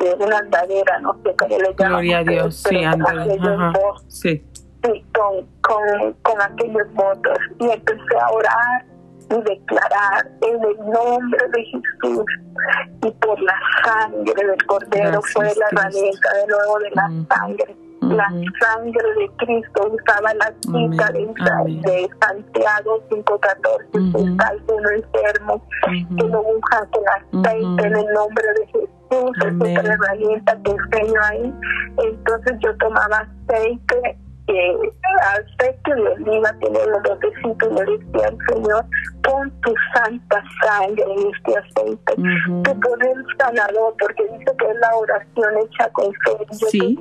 eh, 0.00 0.14
una 0.18 0.38
andadera, 0.38 0.98
no 1.00 1.14
sé 1.22 1.34
cómo 1.36 1.56
le 1.58 1.74
llaman. 1.74 1.88
Gloria 1.88 2.18
a 2.18 2.24
Dios, 2.24 2.56
sí, 2.56 2.84
andadera. 2.84 3.72
Sí. 4.08 4.44
sí 4.84 5.06
con, 5.14 5.46
con, 5.62 6.12
con 6.22 6.42
aquellos 6.42 6.92
votos. 6.92 7.38
Y 7.60 7.70
empecé 7.70 8.18
a 8.20 8.30
orar 8.30 8.84
y 9.32 9.42
declarar 9.42 10.30
en 10.42 10.62
el 10.62 10.76
nombre 10.90 11.48
de 11.54 11.64
Jesús 11.64 12.24
y 13.02 13.10
por 13.12 13.40
la 13.40 13.54
sangre 13.84 14.46
del 14.46 14.66
Cordero 14.66 15.20
fue 15.22 15.44
la 15.44 15.66
herramienta 15.72 16.28
de 16.34 16.46
nuevo 16.48 16.78
de 16.80 16.90
la 16.90 17.36
sangre. 17.36 17.76
La 18.00 18.28
sangre 18.60 19.14
de 19.16 19.30
Cristo 19.38 19.90
usaba 19.90 20.34
la 20.34 20.52
cita 20.60 21.12
de, 21.12 21.20
de, 21.82 22.10
Santiago 22.20 23.00
5.14 23.08 24.12
si 24.12 24.28
está 24.28 24.48
alguno 24.48 24.90
enfermo 24.90 25.62
que 25.86 26.24
lo 26.28 26.42
unja 26.42 26.86
con 26.90 27.04
aceite 27.08 27.86
en 27.86 27.96
el 27.96 28.06
nombre 28.12 28.44
de 28.58 28.66
Jesús 28.66 28.90
es 29.12 29.54
otra 29.54 29.94
herramienta 29.94 30.58
que 30.62 30.70
enseño 30.70 31.20
ahí. 31.22 31.54
Entonces 31.98 32.58
yo 32.60 32.76
tomaba 32.78 33.28
aceite 33.46 34.18
que 34.46 34.90
aceite 35.34 35.94
de 35.94 36.08
oliva 36.08 36.52
tiene 36.60 36.78
los 36.86 37.02
botecitos 37.02 37.68
y 37.70 37.74
le 37.74 37.98
decía 37.98 38.28
al 38.28 38.38
Señor 38.48 38.84
pon 39.22 39.50
tu 39.62 39.74
santa 39.94 40.42
sangre 40.64 41.04
en 41.04 41.30
este 41.32 41.58
aceite 41.58 42.14
tu 42.16 42.80
poder 42.80 43.16
sanador 43.38 43.94
porque 43.98 44.24
dice 44.24 44.52
que 44.58 44.70
es 44.70 44.76
la 44.80 44.96
oración 44.96 45.54
hecha 45.64 45.88
con 45.90 46.06
fe. 46.12 46.46
Yo 46.50 46.66
sí. 46.68 46.98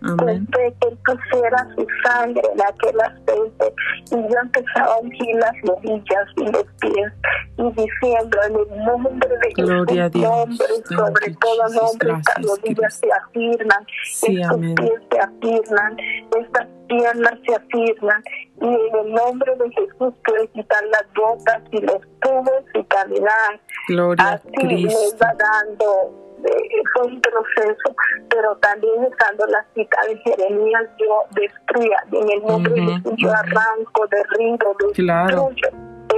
con 0.00 0.46
fe 0.46 0.74
que 0.80 0.88
él 0.88 0.98
pusiera 1.04 1.66
su 1.74 1.86
sangre 2.04 2.42
en 2.52 2.62
aquel 2.62 3.00
aceite. 3.00 3.74
Y 4.10 4.16
yo 4.16 4.38
empezaba 4.42 4.94
a 4.94 4.98
ungir 4.98 5.36
las 5.36 5.54
rodillas 5.62 6.26
y 6.36 6.44
los 6.44 6.66
pies 6.80 7.12
y 7.56 7.62
diciendo 7.62 8.38
en 8.46 8.54
el 8.56 8.84
nombre 8.84 9.28
de 9.28 9.54
Jesús 9.54 9.68
nombre 9.68 10.66
sobre 10.88 11.34
todo 11.40 11.68
nombre 11.68 12.12
estas 12.18 12.44
rodillas 12.44 12.94
se 12.94 13.12
afirman 13.12 13.86
estos 14.04 14.58
pies 14.58 15.02
se 15.10 15.20
afirman 15.20 15.96
estas 16.36 16.66
piernas 16.88 17.34
se 17.46 17.54
afirman 17.54 18.22
y 18.60 18.66
en 18.66 19.06
el 19.06 19.12
nombre 19.12 19.54
de 19.56 19.70
Jesús 19.70 20.14
puedes 20.24 20.50
quitar 20.50 20.84
las 20.86 21.04
botas 21.14 21.62
y 21.70 21.80
los 21.80 22.00
tubos 22.20 22.64
y 22.74 22.84
caminar. 22.84 23.60
Gloria 23.88 24.32
Así 24.32 24.48
a 24.48 24.60
Cristo. 24.60 24.98
me 25.12 25.26
va 25.26 25.34
dando, 25.34 26.44
eh, 26.44 26.82
fue 26.92 27.06
un 27.06 27.20
proceso, 27.20 27.96
pero 28.28 28.56
también 28.56 28.94
usando 29.04 29.46
la 29.46 29.64
cita 29.74 29.96
de 30.08 30.16
Jeremías, 30.18 30.82
yo 30.98 31.22
destruya, 31.32 31.96
en 32.12 32.30
el 32.30 32.42
nombre 32.44 32.74
de 32.74 32.82
Jesús 32.82 33.12
yo 33.16 33.32
arranco, 33.32 34.06
derribo, 34.08 34.76
destruyo 34.78 35.68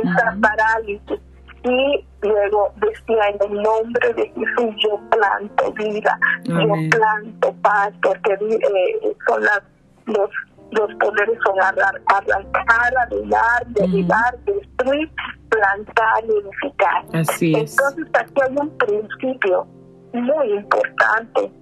esa 0.02 0.36
parálisis. 0.40 1.20
Y 1.64 2.04
luego 2.22 2.72
decía, 2.76 3.28
en 3.28 3.50
el 3.50 3.62
nombre 3.62 4.14
de 4.14 4.28
Jesús 4.28 4.74
yo 4.84 5.00
planto 5.10 5.72
vida, 5.72 6.18
yo 6.44 6.68
planto 6.90 7.52
paz, 7.60 7.92
porque 8.02 8.34
eh, 8.34 9.16
son 9.26 9.42
las, 9.42 9.62
los 10.06 10.30
los 10.76 10.94
poderes 10.96 11.38
son 11.44 11.60
arrancar, 11.60 12.24
arruinar, 12.98 13.66
derribar, 13.68 14.38
destruir, 14.44 15.10
plantar 15.48 16.24
y 16.24 16.30
edificar. 16.30 17.04
Así 17.12 17.54
es. 17.54 17.72
Entonces 17.72 18.06
aquí 18.14 18.40
hay 18.42 18.56
un 18.56 18.78
principio 18.78 19.66
muy 20.12 20.52
importante 20.52 21.52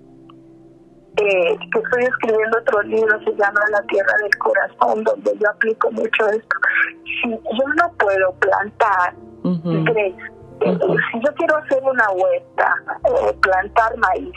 eh, 1.16 1.56
que 1.72 1.78
estoy 1.78 2.04
escribiendo 2.04 2.58
otro 2.58 2.82
libro, 2.82 3.18
se 3.20 3.30
llama 3.36 3.60
La 3.70 3.82
Tierra 3.82 4.12
del 4.22 4.36
Corazón, 4.38 5.04
donde 5.04 5.32
yo 5.38 5.48
aplico 5.48 5.90
mucho 5.92 6.26
esto. 6.28 6.56
Si 7.04 7.30
yo 7.30 7.64
no 7.76 7.92
puedo 7.98 8.32
plantar, 8.40 9.14
eh, 9.44 10.16
si 10.60 11.20
yo 11.20 11.34
quiero 11.36 11.56
hacer 11.58 11.82
una 11.84 12.10
huerta, 12.10 12.74
o 13.04 13.32
plantar 13.40 13.96
maíz, 13.98 14.32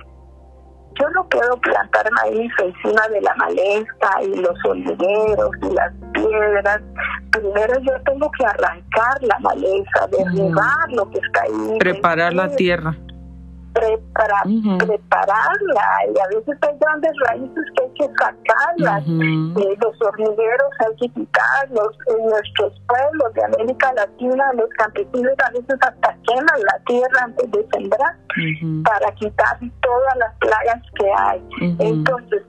yo 0.99 1.09
no 1.11 1.27
puedo 1.29 1.57
plantar 1.57 2.09
maíz 2.23 2.51
encima 2.63 3.07
de 3.09 3.21
la 3.21 3.33
maleza 3.35 4.21
y 4.23 4.35
los 4.35 4.65
oliveros 4.65 5.51
y 5.61 5.73
las 5.73 5.93
piedras. 6.13 6.81
Primero 7.31 7.79
yo 7.81 7.93
tengo 8.05 8.31
que 8.37 8.45
arrancar 8.45 9.21
la 9.21 9.39
maleza, 9.39 10.07
derribar 10.11 10.91
lo 10.91 11.09
que 11.09 11.19
está 11.19 11.41
ahí. 11.43 11.77
Preparar 11.79 12.33
la 12.33 12.55
tierra. 12.55 12.95
Para 14.13 14.41
prepararla 14.43 15.87
y 16.13 16.19
a 16.19 16.27
veces 16.35 16.57
hay 16.61 16.77
grandes 16.79 17.11
raíces 17.27 17.65
que 17.75 17.83
hay 17.83 17.93
que 17.93 18.13
sacarlas. 18.17 19.03
Eh, 19.07 19.77
los 19.81 20.01
hormigueros 20.01 20.71
hay 20.79 20.95
que 20.95 21.09
quitarlos. 21.09 21.97
En 22.07 22.25
nuestros 22.25 22.73
pueblos 22.87 23.33
de 23.33 23.43
América 23.43 23.93
Latina, 23.93 24.51
los 24.53 24.69
campesinos 24.77 25.33
a 25.45 25.51
veces 25.51 25.77
hasta 25.81 26.17
queman 26.27 26.61
la 26.61 26.79
tierra 26.85 27.23
antes 27.23 27.51
de 27.51 27.67
sembrar 27.71 28.15
para 28.83 29.11
quitar 29.15 29.59
todas 29.81 30.17
las 30.17 30.33
plagas 30.39 30.81
que 30.95 31.11
hay. 31.15 31.43
Entonces, 31.79 32.43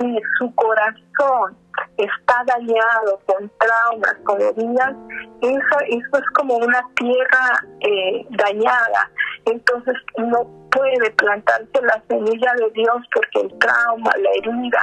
si 0.00 0.18
su 0.38 0.54
corazón 0.54 1.56
está 1.96 2.44
dañado 2.46 3.20
con 3.26 3.50
traumas, 3.58 4.14
con 4.24 4.40
heridas, 4.40 4.94
eso, 5.40 5.78
eso 5.88 6.16
es 6.16 6.30
como 6.34 6.56
una 6.56 6.82
tierra 6.96 7.64
eh, 7.80 8.26
dañada. 8.30 9.10
Entonces 9.44 9.94
no 10.16 10.46
puede 10.74 11.10
plantarse 11.12 11.80
la 11.82 12.02
semilla 12.08 12.52
de 12.58 12.70
Dios 12.70 12.96
porque 13.14 13.40
el 13.40 13.58
trauma, 13.58 14.10
la 14.18 14.30
herida, 14.38 14.82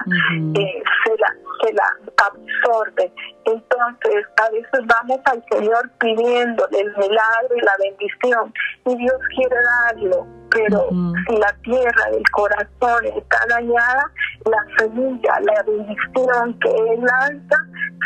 eh, 0.59 0.83
se, 1.03 1.17
la, 1.17 1.27
se 1.61 1.73
la 1.73 1.83
absorbe. 2.25 3.11
Entonces 3.45 4.25
a 4.37 4.49
veces 4.51 4.87
vamos 4.87 5.19
al 5.25 5.43
Señor 5.51 5.89
pidiendo 5.99 6.67
el 6.71 6.87
milagro 6.97 7.55
y 7.55 7.61
la 7.61 7.73
bendición 7.79 8.53
y 8.85 8.95
Dios 8.95 9.19
quiere 9.35 9.55
darlo 9.87 10.27
pero 10.51 10.89
si 11.27 11.37
la 11.37 11.53
tierra 11.63 12.11
del 12.11 12.29
corazón 12.31 13.05
está 13.15 13.37
dañada, 13.47 14.11
la 14.45 14.77
semilla, 14.77 15.39
la 15.41 15.63
bendición 15.63 16.59
que 16.59 16.69
él 16.69 17.01
lanza, 17.01 17.55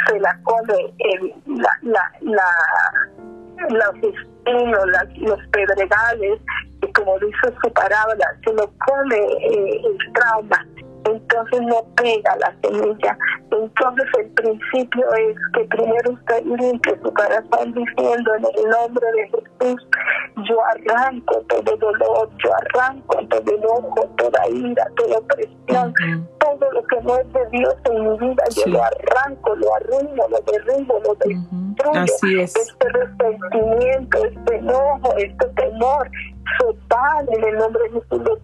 se 0.08 0.20
la 0.20 0.39
come 0.44 0.94
el, 1.00 1.34
la, 1.58 1.70
la, 1.82 2.12
la, 2.22 2.44
los 3.70 3.96
espinos, 3.96 4.86
los 5.18 5.40
pedregales, 5.48 6.40
y 6.82 6.94
como 6.94 7.18
dice 7.20 7.54
su 7.64 7.72
palabra, 7.74 8.26
se 8.44 8.54
lo 8.54 8.72
come 8.86 9.18
eh, 9.18 9.82
el 9.84 10.14
trauma 10.14 10.66
entonces 11.06 11.62
no 11.62 11.84
pega 11.96 12.36
la 12.38 12.56
semilla. 12.62 13.18
Entonces 13.52 14.06
el 14.20 14.30
principio 14.32 15.06
es 15.14 15.36
que 15.54 15.64
primero 15.66 16.12
usted 16.12 16.44
limpie 16.46 17.00
su 17.02 17.14
corazón 17.14 17.74
diciendo 17.74 18.36
en 18.36 18.46
el 18.46 18.70
nombre 18.70 19.08
de 19.14 19.30
Jesús, 19.30 19.88
yo 20.48 20.58
arranco 20.66 21.42
todo 21.48 21.78
dolor, 21.78 22.30
yo 22.44 22.50
arranco 22.54 23.18
todo 23.30 23.56
enojo, 23.56 24.10
toda 24.18 24.50
ira, 24.50 24.88
toda 24.96 25.22
presión, 25.22 25.94
todo 26.40 26.72
lo 26.72 26.84
que 26.84 27.02
no 27.02 27.18
es 27.18 27.34
de 27.34 27.46
Dios 27.52 27.76
en 27.86 28.10
mi 28.10 28.18
vida, 28.20 28.44
yo 28.56 28.72
lo 28.72 28.84
arranco, 28.84 29.56
lo 29.56 29.76
arruino, 29.76 30.28
lo 30.28 30.40
derribo, 30.52 31.00
lo 31.00 31.16
destruyo. 31.16 32.02
Así 32.02 32.40
es. 32.40 32.56
Este 32.56 32.90
resentimiento, 32.90 34.26
este 34.26 34.56
enojo, 34.56 35.16
este 35.18 35.46
temor, 35.56 36.10
se 36.58 37.36
en 37.36 37.44
el 37.44 37.58
nombre 37.58 37.84
de 37.84 37.90
Jesús, 37.90 38.22
lo 38.24 38.38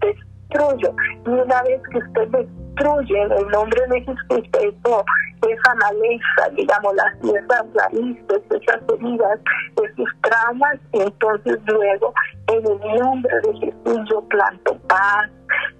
y 0.53 1.29
una 1.29 1.61
vez 1.63 1.81
que 1.91 1.97
usted 1.97 2.27
destruye 2.27 3.21
en 3.21 3.31
el 3.31 3.47
nombre 3.47 3.81
de 3.87 4.01
Jesús 4.01 4.49
eso, 4.59 5.05
esa 5.47 5.75
maleza, 5.75 6.49
digamos, 6.55 6.93
las 6.95 7.15
esas 7.23 7.65
raíces, 7.73 8.41
esas 8.49 8.81
heridas, 8.93 9.39
esos 9.81 10.09
traumas, 10.21 10.77
entonces 10.91 11.57
luego 11.65 12.13
en 12.47 12.65
el 12.67 12.99
nombre 12.99 13.33
de 13.43 13.59
Jesús 13.59 14.09
yo 14.09 14.21
planto 14.27 14.77
paz, 14.87 15.29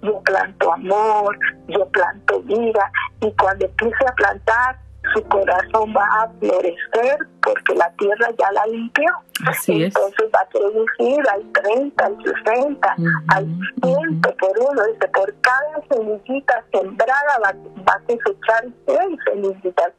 yo 0.02 0.20
planto 0.22 0.72
amor, 0.72 1.38
yo 1.68 1.86
planto 1.88 2.40
vida. 2.42 2.90
Y 3.20 3.30
cuando 3.32 3.66
empiece 3.66 4.06
a 4.08 4.14
plantar 4.14 4.78
su 5.14 5.22
corazón 5.24 5.94
va 5.94 6.06
a 6.22 6.28
florecer 6.40 7.18
porque 7.42 7.74
la 7.74 7.90
tierra 7.92 8.28
ya 8.38 8.52
la 8.52 8.66
limpió. 8.66 9.10
Así 9.46 9.84
Entonces 9.84 10.30
va 10.34 10.40
a 10.40 10.48
producir 10.48 11.22
al 11.30 11.52
30, 11.52 12.04
al 12.04 12.16
60, 12.22 12.96
al 13.28 13.46
100 13.82 14.20
por 14.20 14.58
uno. 14.70 14.82
Dice, 14.86 15.08
por 15.08 15.34
cada 15.40 15.82
semillita 15.90 16.64
sembrada 16.72 17.38
va, 17.42 17.52
va 17.88 17.94
a 17.94 18.00
cosechar 18.00 18.64
100 18.86 19.18
semillitas, 19.24 19.92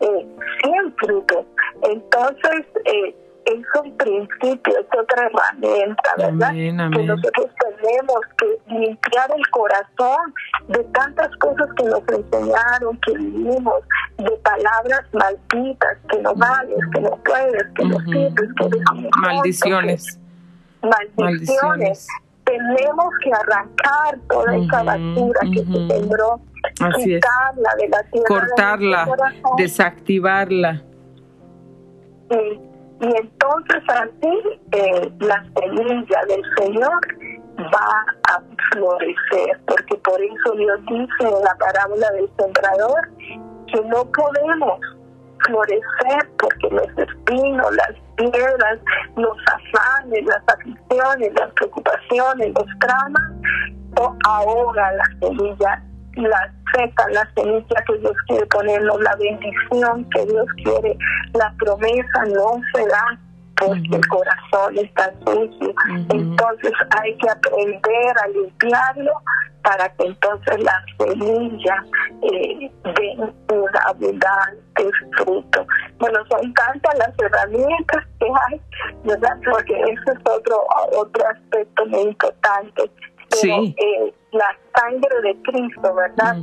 eh, 0.00 0.26
100 0.62 0.96
frutos. 0.96 1.46
Entonces, 1.82 2.66
eh, 2.84 3.14
es 3.46 3.64
un 3.80 3.96
principio, 3.96 4.74
es 4.78 4.86
otra 4.98 5.26
herramienta, 5.26 6.10
¿verdad? 6.18 6.52
Que 6.52 6.72
nosotros 6.72 7.46
tenemos 7.60 8.20
que 8.38 8.74
limpiar 8.74 9.30
el 9.36 9.50
corazón 9.50 10.34
de 10.68 10.82
tantas 10.84 11.34
cosas 11.36 11.68
que 11.76 11.84
nos 11.84 12.02
enseñaron, 12.08 12.98
que 13.06 13.12
vivimos, 13.12 13.74
de 14.18 14.30
palabras 14.42 15.02
malditas, 15.12 15.98
que 16.10 16.20
no 16.22 16.34
vales, 16.34 16.78
que 16.92 17.00
no 17.00 17.18
puedes, 17.24 17.64
que 17.76 17.84
no 17.84 18.00
sirves, 18.00 18.50
que 18.58 19.10
Maldiciones. 19.20 20.18
maldiciones. 20.82 22.08
Tenemos 22.44 23.06
que 23.22 23.32
arrancar 23.32 24.18
toda 24.28 24.56
esa 24.56 24.82
basura 24.82 25.40
que 25.52 25.64
se 25.64 25.88
sembró, 25.88 26.40
quitarla 26.96 27.70
de 27.78 27.88
la 27.88 28.02
tierra. 28.04 28.26
Cortarla, 28.26 29.08
desactivarla. 29.56 30.82
Sí 32.30 32.60
y 33.00 33.06
entonces 33.16 33.82
así 33.88 34.60
eh, 34.72 35.12
la 35.20 35.44
semilla 35.54 36.24
del 36.28 36.42
Señor 36.58 37.00
va 37.58 38.04
a 38.30 38.42
florecer, 38.72 39.60
porque 39.66 39.96
por 39.98 40.20
eso 40.20 40.52
Dios 40.56 40.80
dice 40.88 41.28
en 41.28 41.44
la 41.44 41.54
parábola 41.58 42.10
del 42.12 42.28
sembrador 42.38 43.08
que 43.66 43.80
no 43.82 44.04
podemos 44.12 44.80
florecer 45.44 46.30
porque 46.38 46.68
los 46.70 46.88
espinos, 46.98 47.76
las 47.76 47.92
piedras, 48.16 48.78
los 49.16 49.36
afanes, 49.46 50.24
las 50.24 50.42
aflicciones, 50.48 51.32
las 51.34 51.52
preocupaciones, 51.52 52.54
los 52.54 52.66
traumas, 52.80 53.32
ahogan 54.24 54.96
la 54.96 55.04
semilla 55.20 55.82
la 56.16 56.52
seca, 56.74 57.06
la 57.10 57.28
semilla 57.34 57.84
que 57.86 57.98
Dios 57.98 58.16
quiere 58.26 58.46
ponernos, 58.46 59.00
la 59.00 59.16
bendición 59.16 60.08
que 60.10 60.26
Dios 60.26 60.46
quiere, 60.62 60.96
la 61.34 61.52
promesa 61.58 62.24
no 62.34 62.60
se 62.74 62.86
da 62.86 63.18
porque 63.58 63.96
el 63.96 64.06
corazón 64.08 64.78
está 64.78 65.12
sucio. 65.24 65.74
Entonces 66.10 66.72
hay 66.90 67.16
que 67.16 67.30
aprender 67.30 68.18
a 68.22 68.28
limpiarlo 68.28 69.12
para 69.62 69.88
que 69.94 70.06
entonces 70.06 70.62
la 70.62 70.84
semilla 70.98 71.84
eh, 72.22 72.70
dé 72.84 73.16
un 73.18 73.68
abundante 73.86 74.90
fruto. 75.16 75.66
Bueno, 75.98 76.18
son 76.28 76.52
tantas 76.54 76.98
las 76.98 77.12
herramientas 77.18 78.04
que 78.20 78.26
hay, 78.26 78.60
¿verdad? 79.04 79.36
Porque 79.50 79.74
ese 79.74 80.12
es 80.12 80.18
otro, 80.24 80.64
otro 80.92 81.26
aspecto 81.28 81.86
muy 81.86 82.02
importante. 82.02 82.90
sí. 83.30 83.74
Eh, 83.78 84.14
la 84.36 84.56
sangre 84.74 85.20
de 85.22 85.36
Cristo, 85.42 85.94
¿verdad? 85.94 86.36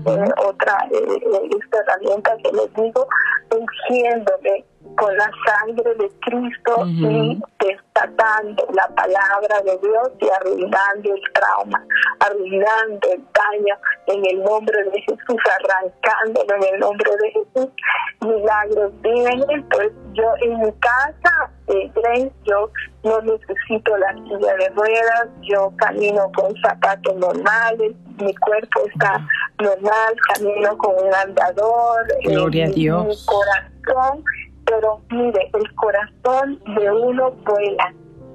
otra 0.45 0.77
eh, 0.91 1.49
esta 1.61 1.79
herramienta 1.79 2.35
que 2.43 2.51
les 2.51 2.73
digo, 2.73 3.07
ungiéndome 3.51 4.65
con 4.95 5.15
la 5.17 5.31
sangre 5.45 5.95
de 5.95 6.11
Cristo 6.21 6.85
y 6.87 7.41
destacando 7.59 8.67
la 8.73 8.87
palabra 8.95 9.61
de 9.61 9.77
Dios 9.79 10.11
y 10.19 10.29
arruinando 10.29 11.13
el 11.13 11.21
trauma, 11.33 11.83
arruinando 12.19 13.07
el 13.11 13.23
daño 13.33 13.75
en 14.07 14.25
el 14.25 14.43
nombre 14.43 14.83
de 14.83 15.01
Jesús, 15.01 15.41
arrancándolo 15.59 16.55
en 16.55 16.73
el 16.73 16.79
nombre 16.79 17.11
de 17.21 17.31
Jesús. 17.31 17.69
Milagros 18.21 18.93
vienen, 19.01 19.67
pues 19.69 19.91
yo 20.13 20.23
en 20.41 20.59
mi 20.59 20.71
casa, 20.73 21.51
eh, 21.67 21.91
Grace, 21.95 22.31
yo 22.45 22.69
no 23.03 23.21
necesito 23.21 23.97
la 23.97 24.13
silla 24.13 24.53
de 24.55 24.69
ruedas, 24.69 25.27
yo 25.41 25.71
camino 25.77 26.31
con 26.35 26.53
zapatos 26.61 27.15
normales, 27.15 27.93
mi 28.19 28.33
cuerpo 28.35 28.81
está 28.93 29.25
normal, 29.59 30.15
camino 30.33 30.77
con 30.77 30.95
un 31.05 31.13
andador, 31.13 32.07
Gloria 32.23 32.65
a 32.65 32.69
Dios. 32.69 33.07
mi 33.07 33.25
corazón 33.25 34.23
pero 34.73 35.01
mire, 35.09 35.51
el 35.53 35.75
corazón 35.75 36.59
de 36.75 36.91
uno 36.91 37.31
vuela. 37.45 37.93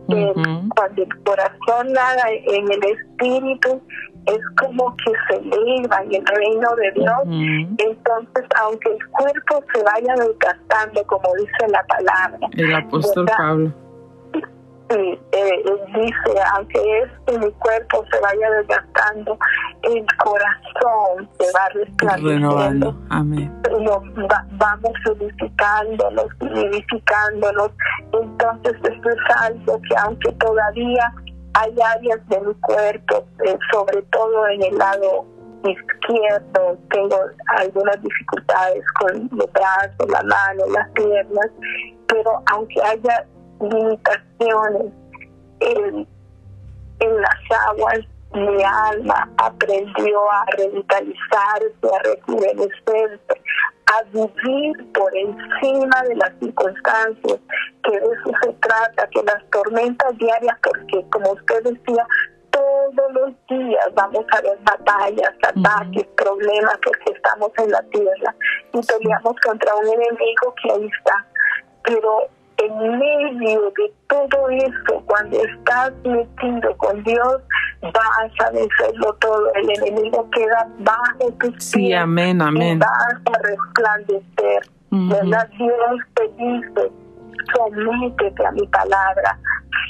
Cuando 0.08 1.02
el 1.02 1.22
corazón 1.22 1.92
nada 1.92 2.22
en 2.30 2.72
el 2.72 2.82
espíritu, 2.84 3.82
es 4.26 4.38
como 4.58 4.96
que 4.96 5.12
se 5.28 5.36
eleva 5.36 6.02
en 6.02 6.14
el 6.14 6.26
reino 6.26 6.68
de 6.76 6.92
Dios. 6.92 7.18
Entonces, 7.78 8.44
aunque 8.58 8.90
el 8.90 9.06
cuerpo 9.08 9.64
se 9.74 9.82
vaya 9.82 10.14
desgastando, 10.14 11.04
como 11.06 11.34
dice 11.38 11.68
la 11.68 11.84
palabra. 11.84 12.48
El 12.56 12.74
apóstol 12.74 13.26
Pablo 13.36 13.87
eh, 14.90 15.64
dice, 15.94 16.40
aunque 16.54 17.00
este 17.00 17.38
mi 17.38 17.50
cuerpo 17.52 18.04
se 18.10 18.20
vaya 18.20 18.50
desgastando, 18.50 19.38
el 19.82 20.06
corazón 20.16 21.28
se 21.38 21.46
va 21.52 21.68
resplandeciendo. 21.74 22.96
Amén. 23.10 23.62
vamos 24.52 24.92
unificándonos, 25.10 26.26
vivificándonos. 26.40 27.70
Entonces 28.12 28.74
esto 28.82 29.08
es 29.10 29.36
algo 29.42 29.80
que 29.82 29.96
aunque 30.04 30.32
todavía 30.32 31.12
hay 31.54 31.74
áreas 31.96 32.28
de 32.28 32.40
mi 32.40 32.54
cuerpo, 32.54 33.26
eh, 33.44 33.58
sobre 33.72 34.02
todo 34.02 34.48
en 34.48 34.62
el 34.62 34.78
lado 34.78 35.26
izquierdo, 35.64 36.78
tengo 36.90 37.16
algunas 37.58 38.00
dificultades 38.02 38.84
con 39.00 39.28
los 39.32 39.52
brazos, 39.52 40.08
la 40.08 40.22
mano, 40.22 40.64
las 40.72 40.88
piernas, 40.92 41.50
pero 42.06 42.42
aunque 42.46 42.80
haya 42.82 43.26
limitaciones 43.60 44.92
en, 45.60 46.06
en 47.00 47.20
las 47.20 47.68
aguas 47.68 48.00
mi 48.34 48.62
alma 48.62 49.28
aprendió 49.38 50.30
a 50.30 50.44
revitalizarse, 50.56 51.88
a 51.94 51.98
rejuvenecerse, 52.04 53.42
a 53.86 54.02
vivir 54.12 54.92
por 54.92 55.16
encima 55.16 56.02
de 56.02 56.16
las 56.16 56.32
circunstancias, 56.38 57.38
que 57.82 57.90
de 57.90 57.96
eso 57.96 58.30
se 58.42 58.52
trata, 58.54 59.08
que 59.08 59.22
las 59.22 59.50
tormentas 59.50 60.16
diarias, 60.18 60.56
porque 60.62 61.04
como 61.10 61.32
usted 61.32 61.62
decía, 61.64 62.06
todos 62.50 63.12
los 63.12 63.32
días 63.48 63.86
vamos 63.94 64.24
a 64.32 64.40
ver 64.42 64.58
batallas, 64.62 65.32
ataques, 65.42 66.06
problemas, 66.16 66.78
porque 66.84 67.12
estamos 67.14 67.50
en 67.58 67.70
la 67.70 67.82
tierra 67.84 68.34
y 68.72 68.80
peleamos 68.86 69.36
contra 69.44 69.74
un 69.76 69.86
enemigo 69.86 70.54
que 70.62 70.72
ahí 70.72 70.90
está. 70.98 71.26
Pero 71.84 72.28
en 72.58 72.98
medio 72.98 73.72
de 73.76 73.92
todo 74.08 74.48
eso, 74.50 75.02
cuando 75.06 75.36
estás 75.36 75.92
metido 76.04 76.76
con 76.78 77.02
Dios, 77.04 77.38
vas 77.82 78.46
a 78.46 78.50
vencerlo 78.50 79.14
todo. 79.20 79.54
El 79.54 79.70
enemigo 79.70 80.28
queda 80.30 80.68
bajo 80.80 81.32
tus 81.40 81.50
pies. 81.50 81.64
Sí, 81.64 81.92
amén, 81.92 82.42
amén. 82.42 82.78
vas 82.78 83.34
a 83.34 83.42
resplandecer. 83.42 84.70
¿Verdad? 84.90 85.48
Dios 85.58 86.00
te 86.14 86.28
dice, 86.42 86.90
sométete 87.54 88.46
a 88.46 88.50
mi 88.52 88.66
palabra, 88.68 89.38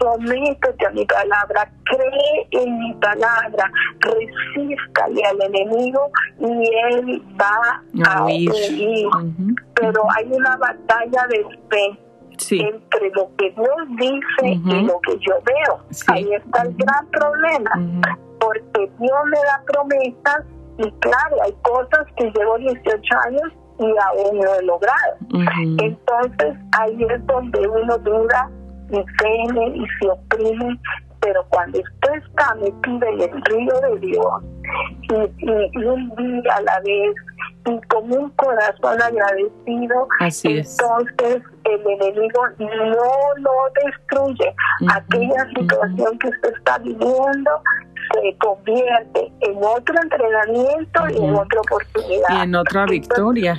sométete 0.00 0.86
a 0.86 0.90
mi 0.90 1.06
palabra, 1.06 1.70
cree 1.84 2.48
en 2.50 2.78
mi 2.80 2.94
palabra, 2.94 3.70
resístale 4.00 5.22
al 5.24 5.40
enemigo 5.40 6.10
y 6.40 6.70
él 6.92 7.22
va 7.40 7.80
a 8.04 8.24
huir. 8.24 8.50
Pero 9.74 10.02
hay 10.16 10.32
una 10.32 10.56
batalla 10.56 11.26
de 11.28 11.44
fe 11.70 12.07
entre 12.50 13.10
lo 13.10 13.30
que 13.36 13.50
Dios 13.50 13.76
dice 13.96 14.60
y 14.64 14.82
lo 14.86 15.00
que 15.00 15.18
yo 15.18 15.34
veo. 15.44 15.80
Ahí 16.08 16.32
está 16.34 16.62
el 16.62 16.74
gran 16.74 17.06
problema, 17.10 17.70
porque 18.40 18.90
Dios 18.98 19.18
me 19.30 19.38
da 19.38 19.62
promesas 19.66 20.44
y 20.78 20.90
claro, 21.00 21.36
hay 21.42 21.52
cosas 21.62 22.06
que 22.16 22.30
llevo 22.30 22.56
18 22.58 23.00
años 23.26 23.52
y 23.80 23.84
aún 23.84 24.38
no 24.38 24.54
he 24.54 24.62
logrado. 24.62 25.16
Entonces 25.82 26.56
ahí 26.78 27.04
es 27.10 27.26
donde 27.26 27.66
uno 27.66 27.98
duda 27.98 28.50
y 28.90 29.04
teme 29.18 29.76
y 29.76 29.84
se 30.00 30.08
oprime, 30.08 30.78
pero 31.20 31.44
cuando 31.50 31.78
usted 31.78 32.22
está 32.26 32.54
metido 32.54 33.06
en 33.08 33.20
el 33.20 33.44
río 33.44 33.80
de 33.80 33.98
Dios 34.00 34.42
y, 35.02 35.84
un 35.84 36.14
día 36.16 36.54
a 36.54 36.62
la 36.62 36.80
vez 36.80 37.14
y 37.68 37.80
con 37.88 38.10
un 38.12 38.30
corazón 38.30 39.00
agradecido, 39.02 40.08
entonces 40.20 41.42
el 41.64 41.86
enemigo 41.86 42.42
no 42.58 43.34
lo 43.36 43.52
destruye. 43.84 44.54
Aquella 44.90 45.46
situación 45.56 46.18
que 46.18 46.28
usted 46.28 46.52
está 46.56 46.78
viviendo 46.78 47.50
se 48.12 48.36
convierte 48.38 49.32
en 49.40 49.58
otro 49.62 49.94
entrenamiento 50.02 51.08
y 51.10 51.16
en 51.16 51.34
otra 51.34 51.60
oportunidad. 51.60 52.28
Y 52.30 52.42
en 52.42 52.54
otra 52.54 52.86
victoria. 52.86 53.58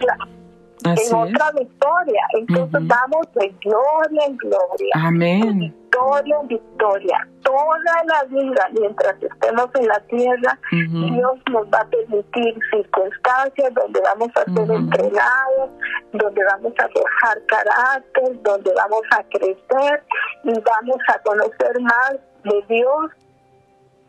En 0.85 1.15
otra 1.15 1.51
victoria. 1.51 2.21
Entonces 2.33 2.87
vamos 2.87 3.27
de 3.35 3.53
gloria 3.61 4.25
en 4.27 4.37
gloria. 4.37 4.93
Amén. 4.95 5.59
victoria 5.59 6.35
en 6.41 6.47
victoria. 6.47 7.27
Toda 7.43 8.03
la 8.05 8.23
vida, 8.25 8.69
mientras 8.79 9.15
estemos 9.21 9.67
en 9.75 9.87
la 9.87 9.99
tierra, 10.01 10.59
Dios 10.71 11.39
nos 11.51 11.65
va 11.67 11.79
a 11.79 11.85
permitir 11.89 12.59
circunstancias 12.71 13.73
donde 13.73 13.99
vamos 14.01 14.29
a 14.35 14.43
ser 14.53 14.71
entrenados, 14.71 15.69
donde 16.13 16.41
vamos 16.45 16.73
a 16.77 16.87
forjar 16.89 17.45
carácter, 17.47 18.41
donde 18.43 18.71
vamos 18.75 19.01
a 19.11 19.23
crecer 19.23 20.03
y 20.43 20.53
vamos 20.53 20.97
a 21.07 21.19
conocer 21.23 21.81
más 21.81 22.13
de 22.43 22.65
Dios 22.69 23.11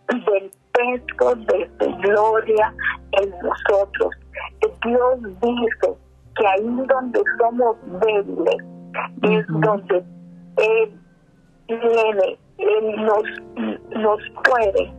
del 0.09 0.51
peso 0.73 1.35
de 1.35 1.71
su 1.79 1.97
gloria 1.99 2.75
en 3.13 3.31
nosotros. 3.43 4.15
Dios 4.85 5.19
dice 5.41 6.10
que 6.41 6.47
ahí 6.47 6.87
donde 6.89 7.23
somos 7.39 7.77
débiles 8.01 8.57
es 9.23 9.47
donde 9.49 10.03
Él 10.57 11.01
viene, 11.69 12.39
Él 12.57 12.97
nos, 13.05 13.23
nos 13.91 14.21
puede 14.45 14.93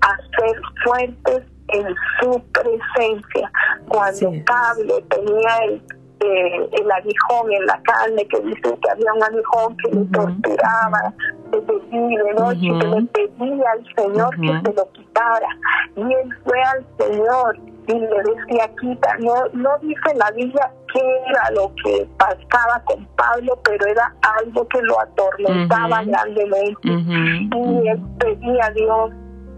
hacer 0.00 0.60
fuertes 0.84 1.42
en 1.68 1.94
su 2.20 2.40
presencia. 2.52 3.50
Cuando 3.88 4.32
Pablo 4.46 5.02
tenía 5.08 5.56
el 5.64 5.82
eh, 6.18 6.68
el 6.72 6.90
aguijón 6.90 7.52
en 7.52 7.66
la 7.66 7.78
carne, 7.82 8.26
que 8.26 8.40
dice 8.40 8.62
que 8.62 8.90
había 8.90 9.12
un 9.12 9.22
aguijón 9.22 9.76
que 9.76 9.90
le 9.90 10.04
torturaba 10.06 11.14
de 11.50 11.60
día 11.90 12.22
de 12.22 12.34
noche, 12.34 12.60
que 12.60 12.86
le 12.86 13.02
pedía 13.02 13.70
al 13.70 13.84
Señor 13.94 14.30
que 14.30 14.70
se 14.70 14.76
lo 14.76 14.92
quitara. 14.92 15.48
Y 15.94 16.00
él 16.00 16.36
fue 16.42 16.62
al 16.62 16.86
Señor 16.98 17.58
y 17.88 17.92
le 17.92 18.08
decía, 18.08 18.70
quita. 18.80 19.16
No, 19.18 19.34
no 19.52 19.70
dice 19.80 20.14
la 20.16 20.30
Biblia 20.32 20.70
qué 20.92 21.00
era 21.28 21.50
lo 21.54 21.72
que 21.82 22.08
pasaba 22.18 22.82
con 22.84 23.04
Pablo, 23.16 23.58
pero 23.64 23.86
era 23.86 24.12
algo 24.40 24.66
que 24.68 24.82
lo 24.82 25.00
atormentaba 25.00 26.02
grandemente. 26.04 26.88
Y 26.88 27.88
él 27.88 28.02
pedía 28.18 28.66
a 28.66 28.70
Dios 28.70 29.10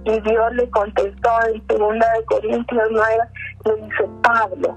y 0.04 0.20
Dios 0.20 0.54
le 0.54 0.70
contestó 0.70 1.30
en 1.52 1.62
2 1.66 1.92
de 1.94 2.24
Corintios 2.26 2.88
9, 2.90 3.06
le 3.66 3.76
dice, 3.76 4.08
Pablo, 4.22 4.76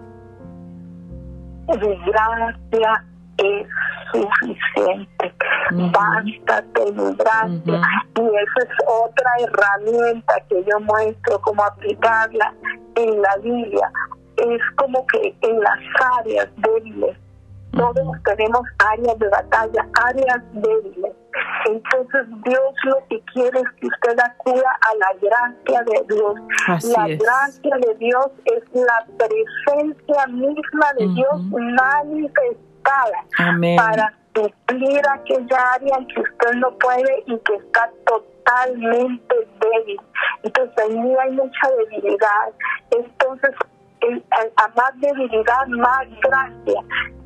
mi 1.68 2.12
gracia 2.12 3.06
es 3.38 3.68
suficiente. 4.12 5.34
Bástate 5.72 6.92
mi 6.92 7.16
gracia. 7.16 7.82
Y 8.16 8.22
esa 8.22 8.62
es 8.64 8.88
otra 8.88 9.32
herramienta 9.40 10.34
que 10.50 10.64
yo 10.64 10.80
muestro 10.82 11.40
cómo 11.42 11.64
aplicarla 11.64 12.54
en 12.96 13.22
la 13.22 13.38
Biblia. 13.38 13.92
Es 14.38 14.62
como 14.76 15.06
que 15.08 15.36
en 15.42 15.60
las 15.60 15.80
áreas 16.20 16.48
débiles 16.58 17.18
todos 17.72 18.18
tenemos 18.26 18.62
áreas 18.80 19.18
de 19.18 19.30
batalla, 19.30 19.88
áreas 20.04 20.42
débiles. 20.54 21.14
Entonces 21.66 22.28
Dios 22.44 22.74
lo 22.84 22.98
que 23.10 23.22
quiere 23.34 23.60
es 23.60 23.70
que 23.80 23.88
usted 23.88 24.20
acuda 24.20 24.78
a 24.82 24.96
la 24.96 25.14
gracia 25.22 25.84
de 25.84 26.14
Dios. 26.14 26.36
la 26.96 27.08
gracia 27.08 27.78
de 27.88 27.96
Dios 27.96 28.28
es 28.46 28.64
la 28.74 29.06
presencia 29.18 30.28
misma 30.28 30.94
de 30.98 31.08
Dios 31.14 31.44
manifestada 31.52 32.71
para 32.84 34.14
suplir 34.34 35.02
aquella 35.10 35.74
área 35.74 35.98
en 35.98 36.08
que 36.08 36.22
usted 36.22 36.54
no 36.56 36.72
puede 36.78 37.24
y 37.28 37.38
que 37.40 37.56
está 37.56 37.90
totalmente 38.06 39.36
débil. 39.60 40.00
Entonces 40.44 40.78
ahí 40.78 41.16
hay 41.22 41.32
mucha 41.32 41.70
debilidad. 41.78 42.50
Entonces 42.92 43.52
a 44.58 44.68
más 44.70 45.00
debilidad, 45.00 45.68
más 45.68 46.08
gracia. 46.22 46.82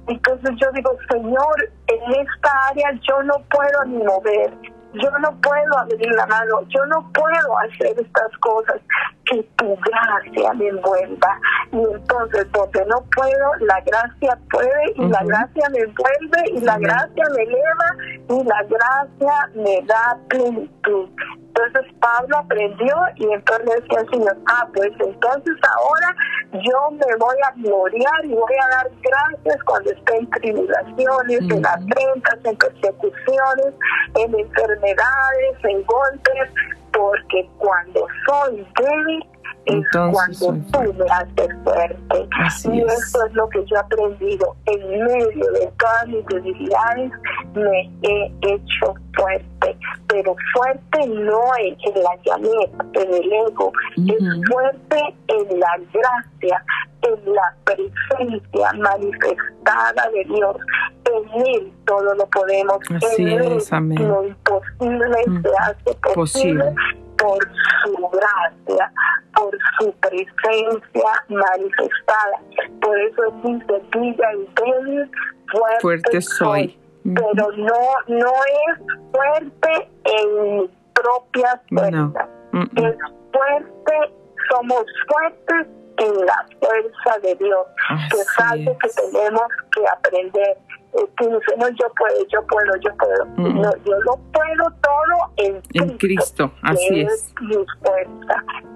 Entonces 0.08 0.52
yo 0.62 0.72
digo, 0.74 0.92
Señor, 1.10 1.72
en 1.88 2.12
esta 2.12 2.68
área 2.68 2.92
yo 3.08 3.24
no 3.24 3.36
puedo 3.50 3.86
ni 3.86 4.04
mover, 4.04 4.54
yo 5.02 5.12
no 5.20 5.32
puedo 5.42 5.78
abrir 5.78 6.12
la 6.12 6.26
mano, 6.28 6.62
yo 6.70 6.86
no 6.88 7.12
puedo 7.14 7.58
hacer 7.60 8.00
estas 8.00 8.38
cosas, 8.40 8.82
que 9.26 9.44
tu 9.58 9.76
gracia 9.78 10.54
me 10.54 10.68
envuelva. 10.68 11.40
Y 11.72 11.78
entonces 11.78 12.52
donde 12.52 12.86
no 12.86 13.04
puedo, 13.16 13.56
la 13.62 13.82
gracia 13.82 14.38
puede 14.52 14.94
y 14.96 15.08
la 15.08 15.24
gracia 15.24 15.70
me 15.70 15.80
envuelve 15.80 16.52
y 16.52 16.60
la 16.62 16.78
gracia 16.78 17.24
me 17.36 17.44
eleva 17.44 17.96
y 18.30 18.44
la 18.44 18.64
gracia 18.64 19.50
me 19.56 19.82
da 19.86 20.18
plenitud. 20.30 21.10
Entonces 21.56 21.94
Pablo 22.02 22.38
aprendió 22.38 22.96
y 23.16 23.32
entonces 23.32 23.66
decía 23.82 24.00
al 24.00 24.10
Señor, 24.10 24.38
ah, 24.48 24.68
pues 24.74 24.92
entonces 25.00 25.56
ahora 25.78 26.16
yo 26.52 26.92
me 26.92 27.16
voy 27.18 27.36
a 27.46 27.52
gloriar 27.56 28.26
y 28.26 28.34
voy 28.34 28.54
a 28.62 28.76
dar 28.76 28.92
gracias 29.02 29.64
cuando 29.64 29.92
esté 29.92 30.18
en 30.18 30.30
tribulaciones, 30.32 31.40
en 31.40 31.66
afrentas, 31.66 32.40
en 32.44 32.58
persecuciones, 32.58 33.74
en 34.16 34.40
enfermedades, 34.40 35.64
en 35.64 35.84
golpes, 35.86 36.50
porque 36.92 37.50
cuando 37.58 38.06
soy 38.26 38.68
débil 38.78 39.24
es 39.66 39.86
cuando 39.92 40.64
tú 40.72 40.94
me 40.94 41.06
haces 41.06 41.56
fuerte. 41.64 42.30
y 42.72 42.82
eso 42.82 43.26
es 43.26 43.34
lo 43.34 43.50
que 43.50 43.66
yo 43.66 43.76
he 43.76 43.80
aprendido. 43.80 44.56
En 44.66 44.90
medio 45.04 45.52
de 45.54 45.72
todas 45.80 46.08
mis 46.08 46.26
debilidades 46.28 47.12
me 47.56 47.92
he 48.04 48.32
hecho 48.42 48.94
fuerte. 49.16 49.78
Pero 50.08 50.36
fuerte 50.54 51.08
no 51.08 51.42
en, 51.60 51.76
la 51.96 52.16
llaneta, 52.24 52.86
en 52.94 53.14
el 53.14 53.34
ego, 53.34 53.72
es 53.98 54.50
fuerte 54.52 55.16
en 55.28 55.60
la 55.60 55.78
gracia, 55.92 56.64
en 57.02 57.34
la 57.34 57.56
presencia 57.64 58.72
manifestada 58.74 60.10
de 60.14 60.24
Dios. 60.26 60.58
En 61.06 61.46
Él 61.48 61.74
todo 61.86 62.14
lo 62.14 62.26
podemos. 62.28 62.78
en 63.18 63.28
Él 63.28 63.60
lo 64.08 64.28
imposible 64.28 65.24
se 65.42 65.50
hace 65.60 65.98
posible 66.14 66.76
por 67.26 67.40
su 67.84 68.10
gracia, 68.10 68.92
por 69.36 69.58
su 69.80 69.92
presencia 69.94 71.24
manifestada. 71.30 72.40
Por 72.82 73.00
eso 73.00 73.22
dice, 73.44 73.82
diga 73.94 74.34
y 74.36 74.50
débil, 74.62 75.12
fuerte, 75.82 76.22
soy. 76.22 76.78
Pero 77.04 77.52
no, 77.58 77.82
no 78.08 78.34
es 78.68 78.80
fuerte 79.12 79.90
en 80.04 80.58
mi 80.58 80.70
propia 80.94 81.62
fuerza. 81.70 82.28
es 82.54 82.96
fuerte, 83.32 84.14
somos 84.50 84.86
fuertes 85.08 85.68
en 85.98 86.26
la 86.26 86.46
fuerza 86.60 87.20
de 87.24 87.36
Dios, 87.36 87.68
que 88.12 88.18
es 88.18 88.40
algo 88.40 88.78
que 88.80 88.90
tenemos 88.90 89.48
que 89.72 89.88
aprender. 89.88 90.58
Que 91.18 91.28
no, 91.28 91.70
yo 91.70 91.92
puedo, 91.98 92.28
yo 92.30 92.42
puedo, 92.48 92.76
yo 92.78 92.96
puedo. 92.98 93.26
No, 93.38 93.72
yo 93.84 94.00
lo 94.00 94.18
puedo 94.32 94.72
todo 94.82 95.32
en 95.38 95.62
Cristo. 95.62 95.84
En 95.84 95.98
Cristo, 95.98 96.52
así 96.62 97.02
es. 97.02 97.34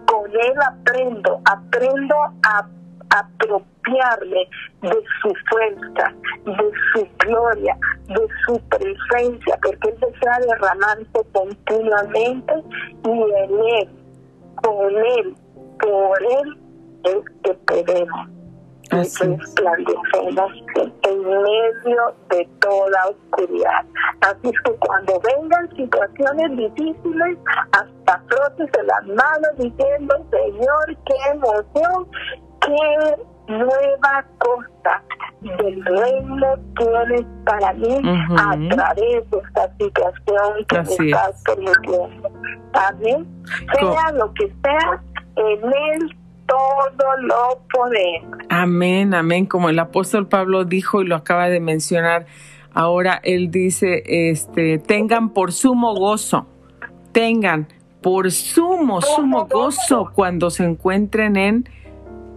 Con 0.05 0.31
Él 0.31 0.53
aprendo, 0.67 1.41
aprendo 1.45 2.15
a 2.43 2.67
apropiarme 3.09 4.49
de 4.81 5.03
su 5.21 5.33
fuerza, 5.49 6.13
de 6.45 6.71
su 6.93 7.07
gloria, 7.19 7.77
de 8.07 8.27
su 8.45 8.59
presencia, 8.67 9.57
porque 9.61 9.89
Él 9.89 9.97
desea 9.99 10.39
derramarse 10.39 11.25
continuamente 11.31 12.53
y 13.05 13.09
en 13.09 13.59
Él, 13.77 13.89
con 14.55 14.95
Él, 14.95 15.35
por 15.79 16.21
Él 16.21 16.57
es 17.05 17.23
que 17.43 17.53
podemos 17.53 18.38
resplandecemos 18.89 20.51
en 21.03 21.23
medio 21.23 22.15
de 22.29 22.49
toda 22.59 23.07
oscuridad. 23.07 23.85
Así 24.21 24.51
que 24.63 24.71
cuando 24.79 25.19
vengan 25.21 25.69
situaciones 25.75 26.57
difíciles, 26.57 27.37
hasta 27.71 28.23
frotes 28.27 28.71
de 28.71 28.83
las 28.83 29.05
manos 29.07 29.51
diciendo, 29.57 30.15
Señor, 30.31 30.97
qué 31.05 31.15
emoción, 31.31 32.07
qué 32.61 33.15
nueva 33.47 34.25
cosa 34.37 35.03
del 35.41 35.85
reino 35.85 36.47
tienes 36.77 37.25
para 37.45 37.73
mí 37.73 38.01
a 38.37 38.75
través 38.75 39.29
de 39.29 39.37
esta 39.37 39.73
situación 39.77 40.65
que 40.67 40.81
me 40.81 41.09
estás 41.09 41.43
permitiendo. 41.43 42.29
Amén. 42.73 43.27
Sea 43.73 44.11
lo 44.13 44.33
que 44.33 44.53
sea, 44.63 45.01
en 45.35 45.63
él 45.63 46.18
todo 46.49 47.17
lo 47.21 47.61
podemos. 47.71 48.37
Amén, 48.49 49.13
amén. 49.13 49.45
Como 49.45 49.69
el 49.69 49.79
apóstol 49.79 50.27
Pablo 50.27 50.65
dijo 50.65 51.01
y 51.01 51.05
lo 51.05 51.15
acaba 51.15 51.49
de 51.49 51.59
mencionar, 51.59 52.25
ahora 52.73 53.19
él 53.23 53.51
dice, 53.51 54.03
este, 54.05 54.79
tengan 54.79 55.29
por 55.29 55.51
sumo 55.51 55.93
gozo, 55.95 56.47
tengan 57.11 57.67
por 58.01 58.31
sumo, 58.31 59.01
sumo 59.01 59.45
gozo 59.45 60.11
cuando 60.13 60.49
se 60.49 60.63
encuentren 60.63 61.35
en 61.35 61.69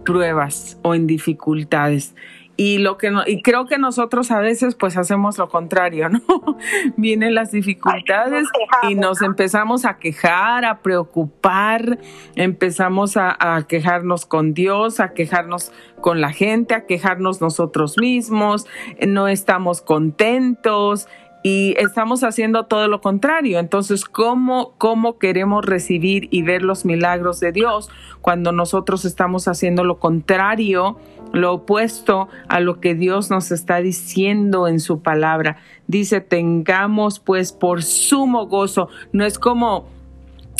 pruebas 0.03 0.77
o 0.83 0.93
en 0.93 1.07
dificultades. 1.07 2.15
Y 2.55 2.77
lo 2.77 2.97
que 2.97 3.09
no, 3.09 3.23
y 3.25 3.41
creo 3.41 3.65
que 3.65 3.79
nosotros 3.79 4.29
a 4.29 4.39
veces 4.39 4.75
pues 4.75 4.95
hacemos 4.95 5.39
lo 5.39 5.49
contrario, 5.49 6.09
¿no? 6.09 6.21
Vienen 6.97 7.33
las 7.33 7.51
dificultades 7.51 8.47
y 8.87 8.93
nos 8.93 9.23
empezamos 9.23 9.85
a 9.85 9.97
quejar, 9.97 10.63
a 10.63 10.81
preocupar, 10.81 11.97
empezamos 12.35 13.17
a, 13.17 13.35
a, 13.39 13.65
quejarnos 13.65 14.27
con 14.27 14.53
Dios, 14.53 14.99
a 14.99 15.13
quejarnos 15.13 15.71
con 15.99 16.21
la 16.21 16.31
gente, 16.31 16.75
a 16.75 16.85
quejarnos 16.85 17.41
nosotros 17.41 17.97
mismos, 17.97 18.67
no 19.07 19.27
estamos 19.27 19.81
contentos 19.81 21.07
y 21.43 21.75
estamos 21.77 22.23
haciendo 22.23 22.65
todo 22.65 22.87
lo 22.87 23.01
contrario. 23.01 23.59
Entonces, 23.59 24.05
¿cómo, 24.05 24.73
¿cómo 24.77 25.19
queremos 25.19 25.65
recibir 25.65 26.29
y 26.31 26.41
ver 26.41 26.63
los 26.63 26.85
milagros 26.85 27.41
de 27.41 27.51
Dios 27.51 27.89
cuando 28.21 28.53
nosotros 28.53 29.03
estamos 29.03 29.49
haciendo 29.49 29.83
lo 29.83 29.99
contrario, 29.99 30.97
lo 31.33 31.53
opuesto 31.53 32.29
a 32.47 32.61
lo 32.61 32.79
que 32.79 32.95
Dios 32.95 33.29
nos 33.29 33.51
está 33.51 33.81
diciendo 33.81 34.69
en 34.69 34.79
su 34.79 35.01
palabra? 35.01 35.57
Dice, 35.85 36.21
tengamos 36.21 37.19
pues 37.19 37.51
por 37.51 37.83
sumo 37.83 38.47
gozo. 38.47 38.87
No 39.11 39.25
es 39.25 39.37
como 39.37 39.91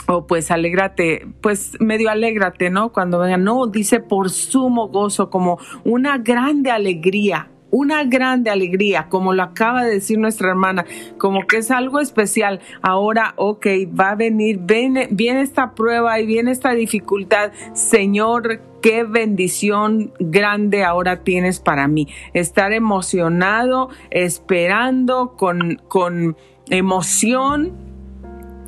o 0.05 0.27
pues 0.27 0.51
alégrate, 0.51 1.27
pues 1.39 1.77
medio 1.79 2.09
alégrate, 2.09 2.69
¿no? 2.69 2.91
Cuando 2.91 3.19
vengan, 3.19 3.45
no, 3.45 3.67
dice 3.67 4.01
por 4.01 4.29
sumo 4.31 4.89
gozo, 4.89 5.29
como 5.29 5.59
una 5.85 6.17
grande 6.17 6.71
alegría, 6.71 7.47
una 7.73 8.03
grande 8.03 8.51
alegría, 8.51 9.07
como 9.09 9.33
lo 9.33 9.41
acaba 9.41 9.83
de 9.83 9.95
decir 9.95 10.19
nuestra 10.19 10.49
hermana, 10.49 10.85
como 11.17 11.47
que 11.47 11.57
es 11.57 11.71
algo 11.71 11.99
especial. 11.99 12.59
Ahora, 12.83 13.33
ok, 13.35 13.65
va 13.99 14.11
a 14.11 14.15
venir, 14.15 14.59
viene, 14.61 15.07
viene 15.09 15.41
esta 15.41 15.73
prueba 15.73 16.19
y 16.19 16.27
viene 16.27 16.51
esta 16.51 16.73
dificultad. 16.73 17.51
Señor, 17.73 18.61
qué 18.83 19.03
bendición 19.03 20.13
grande 20.19 20.83
ahora 20.83 21.23
tienes 21.23 21.59
para 21.59 21.87
mí. 21.87 22.07
Estar 22.33 22.73
emocionado, 22.73 23.89
esperando 24.11 25.33
con, 25.35 25.81
con 25.87 26.37
emoción 26.69 27.73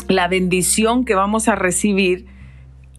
la 0.07 0.27
bendición 0.27 1.05
que 1.05 1.13
vamos 1.13 1.47
a 1.47 1.53
recibir 1.53 2.25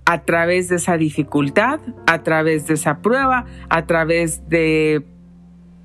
a 0.05 0.23
través 0.23 0.69
de 0.69 0.77
esa 0.77 0.97
dificultad, 0.99 1.81
a 2.07 2.23
través 2.23 2.69
de 2.69 2.75
esa 2.75 2.99
prueba, 3.03 3.45
a 3.69 3.87
través 3.87 4.49
de 4.49 5.05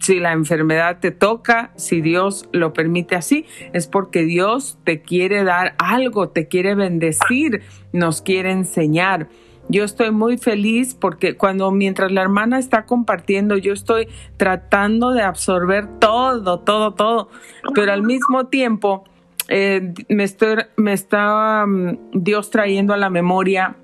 si 0.02 0.20
la 0.20 0.34
enfermedad 0.34 1.00
te 1.00 1.12
toca, 1.12 1.72
si 1.76 2.02
Dios 2.02 2.50
lo 2.52 2.74
permite 2.74 3.16
así, 3.16 3.46
es 3.72 3.88
porque 3.88 4.24
Dios 4.24 4.78
te 4.84 5.02
quiere 5.02 5.44
dar 5.44 5.76
algo, 5.78 6.30
te 6.30 6.48
quiere 6.48 6.74
bendecir, 6.76 7.62
nos 7.94 8.22
quiere 8.22 8.52
enseñar. 8.52 9.30
Yo 9.70 9.84
estoy 9.84 10.12
muy 10.12 10.38
feliz 10.38 10.96
porque 10.96 11.38
cuando 11.38 11.72
mientras 11.72 12.12
la 12.12 12.22
hermana 12.24 12.58
está 12.58 12.86
compartiendo, 12.86 13.58
yo 13.58 13.74
estoy 13.74 14.08
tratando 14.38 15.12
de 15.12 15.22
absorber 15.22 15.88
todo, 16.00 16.60
todo, 16.60 16.94
todo, 16.96 17.30
pero 17.76 17.94
al 17.94 18.02
mismo 18.02 18.48
tiempo 18.48 19.06
eh, 19.50 19.94
me, 20.10 20.24
estoy, 20.24 20.66
está 20.88 21.64
um, 21.66 21.98
Dios 22.12 22.50
trayendo 22.50 22.94
a 22.94 22.98
la 22.98 23.10
memoria 23.10 23.76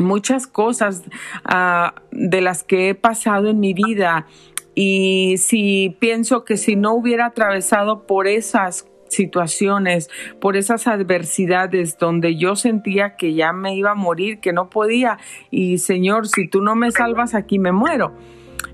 muchas 0.00 0.46
cosas 0.46 1.02
uh, 1.44 1.90
de 2.10 2.40
las 2.40 2.64
que 2.64 2.88
he 2.88 2.94
pasado 2.94 3.48
en 3.48 3.60
mi 3.60 3.74
vida 3.74 4.26
y 4.74 5.36
si 5.38 5.96
pienso 6.00 6.44
que 6.44 6.56
si 6.56 6.76
no 6.76 6.94
hubiera 6.94 7.26
atravesado 7.26 8.06
por 8.06 8.26
esas 8.26 8.86
situaciones, 9.08 10.08
por 10.40 10.56
esas 10.56 10.86
adversidades 10.86 11.98
donde 11.98 12.36
yo 12.36 12.56
sentía 12.56 13.16
que 13.16 13.34
ya 13.34 13.52
me 13.52 13.74
iba 13.74 13.90
a 13.90 13.94
morir, 13.94 14.40
que 14.40 14.52
no 14.52 14.70
podía, 14.70 15.18
y 15.50 15.78
Señor, 15.78 16.28
si 16.28 16.48
tú 16.48 16.62
no 16.62 16.76
me 16.76 16.90
salvas 16.92 17.34
aquí 17.34 17.58
me 17.58 17.72
muero, 17.72 18.14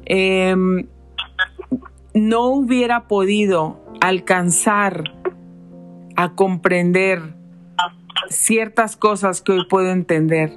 em, 0.04 0.87
no 2.14 2.46
hubiera 2.46 3.09
podido 3.09 3.82
alcanzar 4.00 5.04
a 6.16 6.35
comprender 6.35 7.35
ciertas 8.28 8.96
cosas 8.96 9.42
que 9.42 9.52
hoy 9.52 9.66
puedo 9.68 9.90
entender. 9.90 10.52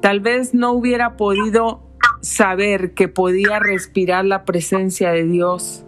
Tal 0.00 0.20
vez 0.20 0.54
no 0.54 0.72
hubiera 0.72 1.16
podido 1.16 1.87
saber 2.20 2.94
que 2.94 3.08
podía 3.08 3.58
respirar 3.58 4.24
la 4.24 4.44
presencia 4.44 5.10
de 5.12 5.24
Dios, 5.24 5.84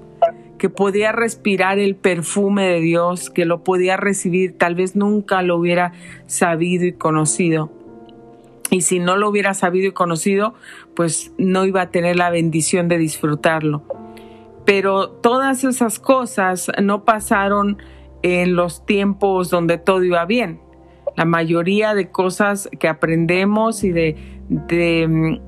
que 0.58 0.68
podía 0.68 1.12
respirar 1.12 1.78
el 1.78 1.96
perfume 1.96 2.66
de 2.66 2.80
Dios, 2.80 3.30
que 3.30 3.44
lo 3.44 3.64
podía 3.64 3.96
recibir, 3.96 4.58
tal 4.58 4.74
vez 4.74 4.94
nunca 4.94 5.42
lo 5.42 5.56
hubiera 5.56 5.92
sabido 6.26 6.84
y 6.84 6.92
conocido. 6.92 7.70
Y 8.70 8.82
si 8.82 9.00
no 9.00 9.16
lo 9.16 9.28
hubiera 9.28 9.54
sabido 9.54 9.88
y 9.88 9.92
conocido, 9.92 10.54
pues 10.94 11.32
no 11.38 11.64
iba 11.64 11.82
a 11.82 11.90
tener 11.90 12.16
la 12.16 12.30
bendición 12.30 12.88
de 12.88 12.98
disfrutarlo. 12.98 13.82
Pero 14.64 15.08
todas 15.08 15.64
esas 15.64 15.98
cosas 15.98 16.70
no 16.80 17.04
pasaron 17.04 17.78
en 18.22 18.54
los 18.54 18.84
tiempos 18.86 19.50
donde 19.50 19.78
todo 19.78 20.04
iba 20.04 20.24
bien. 20.24 20.60
La 21.16 21.24
mayoría 21.24 21.94
de 21.94 22.10
cosas 22.10 22.68
que 22.78 22.86
aprendemos 22.86 23.82
y 23.82 23.90
de, 23.90 24.16
de 24.48 25.40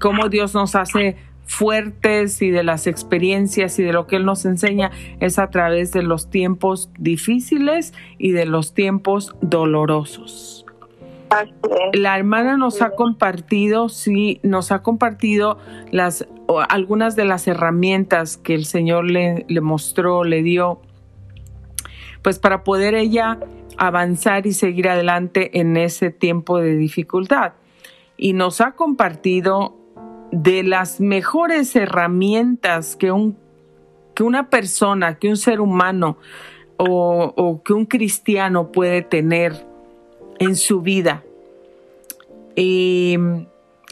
cómo 0.00 0.28
Dios 0.28 0.54
nos 0.54 0.74
hace 0.74 1.16
fuertes 1.46 2.42
y 2.42 2.50
de 2.50 2.64
las 2.64 2.86
experiencias 2.86 3.78
y 3.78 3.84
de 3.84 3.92
lo 3.92 4.06
que 4.06 4.16
Él 4.16 4.24
nos 4.24 4.44
enseña 4.44 4.90
es 5.20 5.38
a 5.38 5.48
través 5.50 5.92
de 5.92 6.02
los 6.02 6.28
tiempos 6.28 6.90
difíciles 6.98 7.94
y 8.18 8.32
de 8.32 8.46
los 8.46 8.74
tiempos 8.74 9.34
dolorosos. 9.40 10.66
La 11.92 12.16
hermana 12.16 12.56
nos 12.56 12.82
ha 12.82 12.90
compartido, 12.90 13.88
sí, 13.88 14.40
nos 14.42 14.70
ha 14.70 14.82
compartido 14.82 15.58
las 15.90 16.26
algunas 16.68 17.16
de 17.16 17.24
las 17.24 17.48
herramientas 17.48 18.36
que 18.36 18.54
el 18.54 18.64
Señor 18.64 19.10
le, 19.10 19.44
le 19.48 19.60
mostró, 19.60 20.22
le 20.22 20.42
dio, 20.42 20.80
pues 22.22 22.38
para 22.38 22.62
poder 22.62 22.94
ella 22.94 23.40
avanzar 23.76 24.46
y 24.46 24.52
seguir 24.52 24.88
adelante 24.88 25.58
en 25.58 25.76
ese 25.76 26.10
tiempo 26.10 26.58
de 26.58 26.76
dificultad. 26.76 27.54
Y 28.16 28.32
nos 28.32 28.60
ha 28.60 28.72
compartido 28.72 29.75
de 30.42 30.62
las 30.62 31.00
mejores 31.00 31.74
herramientas 31.76 32.94
que, 32.94 33.10
un, 33.10 33.38
que 34.14 34.22
una 34.22 34.50
persona, 34.50 35.18
que 35.18 35.30
un 35.30 35.38
ser 35.38 35.60
humano 35.60 36.18
o, 36.76 37.62
que 37.64 37.72
un 37.72 37.86
cristiano 37.86 38.70
puede 38.70 39.00
tener 39.00 39.66
en 40.38 40.56
su 40.56 40.82
vida. 40.82 41.22
Y 42.54 43.16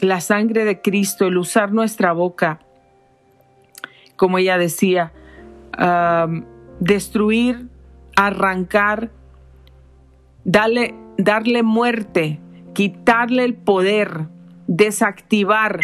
la 0.01 0.21
sangre 0.21 0.65
de 0.65 0.81
Cristo, 0.81 1.25
el 1.25 1.37
usar 1.37 1.71
nuestra 1.71 2.13
boca, 2.13 2.59
como 4.15 4.37
ella 4.37 4.59
decía, 4.59 5.13
destruir, 6.79 7.69
arrancar, 8.15 9.09
darle, 10.43 10.93
darle 11.17 11.63
muerte 11.63 12.39
quitarle 12.75 13.45
el 13.45 13.55
poder, 13.55 14.27
desactivar 14.67 15.79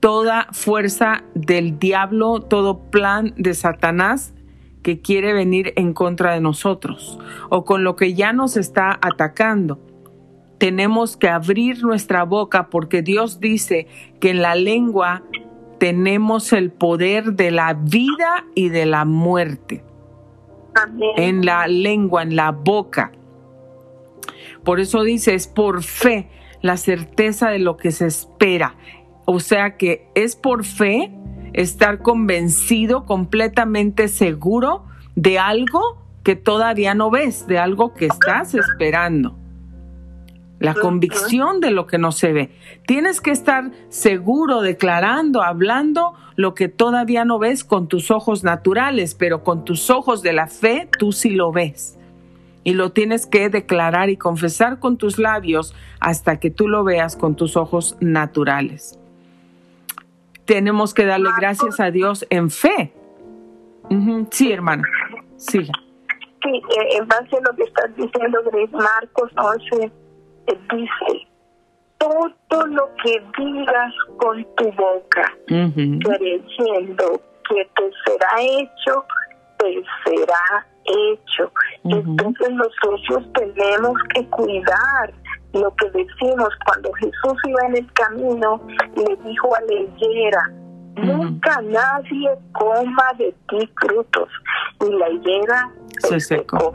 toda 0.00 0.48
fuerza 0.52 1.24
del 1.34 1.78
diablo, 1.78 2.40
todo 2.40 2.90
plan 2.90 3.34
de 3.36 3.54
Satanás 3.54 4.34
que 4.82 5.00
quiere 5.00 5.32
venir 5.32 5.72
en 5.76 5.92
contra 5.92 6.32
de 6.32 6.40
nosotros 6.40 7.18
o 7.48 7.64
con 7.64 7.84
lo 7.84 7.96
que 7.96 8.14
ya 8.14 8.32
nos 8.32 8.56
está 8.56 8.98
atacando. 9.02 9.80
Tenemos 10.58 11.16
que 11.16 11.28
abrir 11.28 11.82
nuestra 11.82 12.24
boca 12.24 12.68
porque 12.70 13.02
Dios 13.02 13.40
dice 13.40 13.86
que 14.20 14.30
en 14.30 14.42
la 14.42 14.54
lengua 14.54 15.22
tenemos 15.78 16.52
el 16.52 16.70
poder 16.70 17.34
de 17.34 17.50
la 17.50 17.74
vida 17.74 18.44
y 18.54 18.68
de 18.68 18.86
la 18.86 19.04
muerte. 19.04 19.84
En 21.16 21.44
la 21.44 21.66
lengua, 21.66 22.22
en 22.22 22.36
la 22.36 22.50
boca. 22.52 23.12
Por 24.64 24.80
eso 24.80 25.02
dice, 25.02 25.34
es 25.34 25.46
por 25.48 25.82
fe 25.82 26.28
la 26.62 26.76
certeza 26.76 27.50
de 27.50 27.58
lo 27.58 27.76
que 27.76 27.92
se 27.92 28.06
espera. 28.06 28.74
O 29.30 29.40
sea 29.40 29.76
que 29.76 30.08
es 30.14 30.36
por 30.36 30.64
fe 30.64 31.12
estar 31.52 31.98
convencido, 31.98 33.04
completamente 33.04 34.08
seguro 34.08 34.86
de 35.16 35.38
algo 35.38 35.98
que 36.22 36.34
todavía 36.34 36.94
no 36.94 37.10
ves, 37.10 37.46
de 37.46 37.58
algo 37.58 37.92
que 37.92 38.06
estás 38.06 38.54
esperando. 38.54 39.36
La 40.60 40.72
convicción 40.72 41.60
de 41.60 41.72
lo 41.72 41.86
que 41.86 41.98
no 41.98 42.10
se 42.10 42.32
ve. 42.32 42.52
Tienes 42.86 43.20
que 43.20 43.30
estar 43.30 43.70
seguro, 43.90 44.62
declarando, 44.62 45.42
hablando 45.42 46.14
lo 46.36 46.54
que 46.54 46.68
todavía 46.68 47.26
no 47.26 47.38
ves 47.38 47.64
con 47.64 47.86
tus 47.86 48.10
ojos 48.10 48.44
naturales, 48.44 49.14
pero 49.14 49.44
con 49.44 49.66
tus 49.66 49.90
ojos 49.90 50.22
de 50.22 50.32
la 50.32 50.46
fe 50.46 50.88
tú 50.98 51.12
sí 51.12 51.32
lo 51.32 51.52
ves. 51.52 51.98
Y 52.64 52.72
lo 52.72 52.92
tienes 52.92 53.26
que 53.26 53.50
declarar 53.50 54.08
y 54.08 54.16
confesar 54.16 54.78
con 54.78 54.96
tus 54.96 55.18
labios 55.18 55.74
hasta 56.00 56.40
que 56.40 56.48
tú 56.50 56.66
lo 56.66 56.82
veas 56.82 57.14
con 57.14 57.36
tus 57.36 57.58
ojos 57.58 57.98
naturales 58.00 58.97
tenemos 60.48 60.94
que 60.94 61.04
darle 61.04 61.28
gracias 61.38 61.78
a 61.78 61.90
Dios 61.90 62.26
en 62.30 62.50
fe. 62.50 62.94
Sí, 64.30 64.50
hermana, 64.50 64.82
Sí, 65.36 65.58
eh, 65.58 66.96
en 66.98 67.06
base 67.06 67.36
a 67.36 67.40
lo 67.40 67.54
que 67.54 67.64
estás 67.64 67.94
diciendo, 67.96 68.40
Grace 68.50 68.72
Marcos 68.72 69.30
11, 69.36 69.92
eh, 70.46 70.58
dice, 70.72 71.28
todo 71.98 72.66
lo 72.66 72.88
que 73.04 73.22
digas 73.36 73.92
con 74.16 74.42
tu 74.56 74.72
boca, 74.72 75.36
creyendo 75.46 77.20
que 77.48 77.68
te 77.76 77.90
será 78.06 78.40
hecho, 78.40 79.04
te 79.58 79.82
será 80.04 80.66
hecho. 80.84 81.52
Entonces 81.84 82.50
nosotros 82.52 83.26
tenemos 83.34 83.98
que 84.14 84.26
cuidar 84.28 85.12
lo 85.52 85.74
que 85.76 85.86
decimos 85.90 86.48
cuando 86.66 86.92
Jesús 86.94 87.34
iba 87.46 87.66
en 87.68 87.76
el 87.76 87.92
camino, 87.94 88.60
le 88.96 89.16
dijo 89.28 89.54
a 89.54 89.60
la 89.60 89.74
higuera, 89.74 90.42
nunca 90.96 91.60
nadie 91.62 92.30
coma 92.52 93.12
de 93.18 93.34
ti 93.48 93.70
frutos. 93.80 94.28
Y 94.86 94.92
la 94.92 95.08
higuera 95.10 95.70
se, 96.00 96.20
secó. 96.20 96.72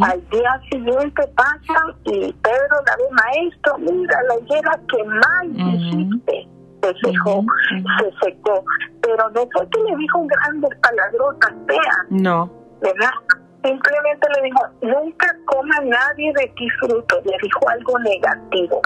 Al 0.00 0.28
día 0.30 0.60
siguiente 0.70 1.26
pasa 1.34 1.74
y 2.04 2.32
Pedro 2.32 2.76
la 2.86 2.96
ve, 2.96 3.04
maestro, 3.10 3.78
mira 3.78 4.22
la 4.22 4.38
higuera 4.38 4.80
que 4.88 5.04
mal 5.04 5.74
hiciste. 5.74 6.48
Se 6.82 6.94
secó, 7.10 7.44
se 7.98 8.26
secó. 8.26 8.64
Pero 9.02 9.30
no 9.30 9.46
fue 9.52 9.68
que 9.70 9.80
le 9.90 9.96
dijo 9.96 10.24
grandes 10.26 10.70
palabrotas 10.80 11.52
feas. 11.66 12.06
No. 12.10 12.50
¿Verdad? 12.80 13.10
Simplemente 13.66 14.28
le 14.36 14.42
dijo, 14.42 14.60
nunca 14.82 15.36
coma 15.46 15.80
nadie 15.84 16.32
de 16.34 16.46
ti 16.56 16.68
fruto. 16.80 17.20
Le 17.24 17.36
dijo 17.42 17.68
algo 17.68 17.98
negativo, 17.98 18.80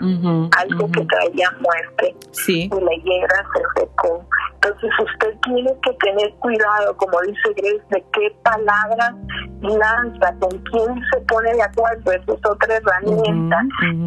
algo 0.56 0.90
que 0.92 1.04
traía 1.04 1.50
muerte. 1.60 2.16
Sí. 2.32 2.70
Y 2.72 2.80
la 2.84 2.94
higuera 2.94 3.46
se 3.54 3.80
secó. 3.80 4.24
Entonces 4.54 4.90
usted 5.02 5.34
tiene 5.42 5.72
que 5.82 5.92
tener 5.94 6.34
cuidado, 6.34 6.96
como 6.96 7.18
dice 7.22 7.54
Grace, 7.56 7.84
de 7.90 8.04
qué 8.12 8.36
palabras 8.42 9.14
lanza, 9.62 10.34
con 10.38 10.50
quién 10.50 11.02
se 11.12 11.20
pone 11.22 11.52
de 11.54 11.62
acuerdo. 11.62 12.12
Esa 12.12 12.32
es 12.32 12.46
otra 12.46 12.76
herramienta. 12.76 13.58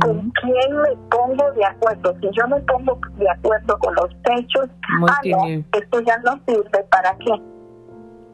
¿Con 0.02 0.32
quién 0.42 0.82
me 0.82 0.96
pongo 1.10 1.52
de 1.54 1.66
acuerdo? 1.66 2.16
Si 2.22 2.30
yo 2.34 2.48
me 2.48 2.60
pongo 2.62 3.00
de 3.16 3.30
acuerdo 3.30 3.78
con 3.80 3.96
los 3.96 4.10
hechos, 4.32 4.70
ah, 5.08 5.20
no, 5.26 5.64
esto 5.74 6.00
ya 6.02 6.18
no 6.20 6.40
sirve. 6.46 6.84
¿Para 6.90 7.16
qué? 7.18 7.53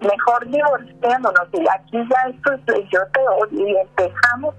Mejor 0.02 0.48
divorciémonos 0.48 1.48
y 1.54 1.66
aquí 1.68 1.98
ya 2.10 2.30
esto 2.30 2.54
es 2.74 2.86
yo 2.92 3.00
te 3.14 3.20
odio 3.28 3.68
y 3.68 3.76
empezamos 3.78 4.56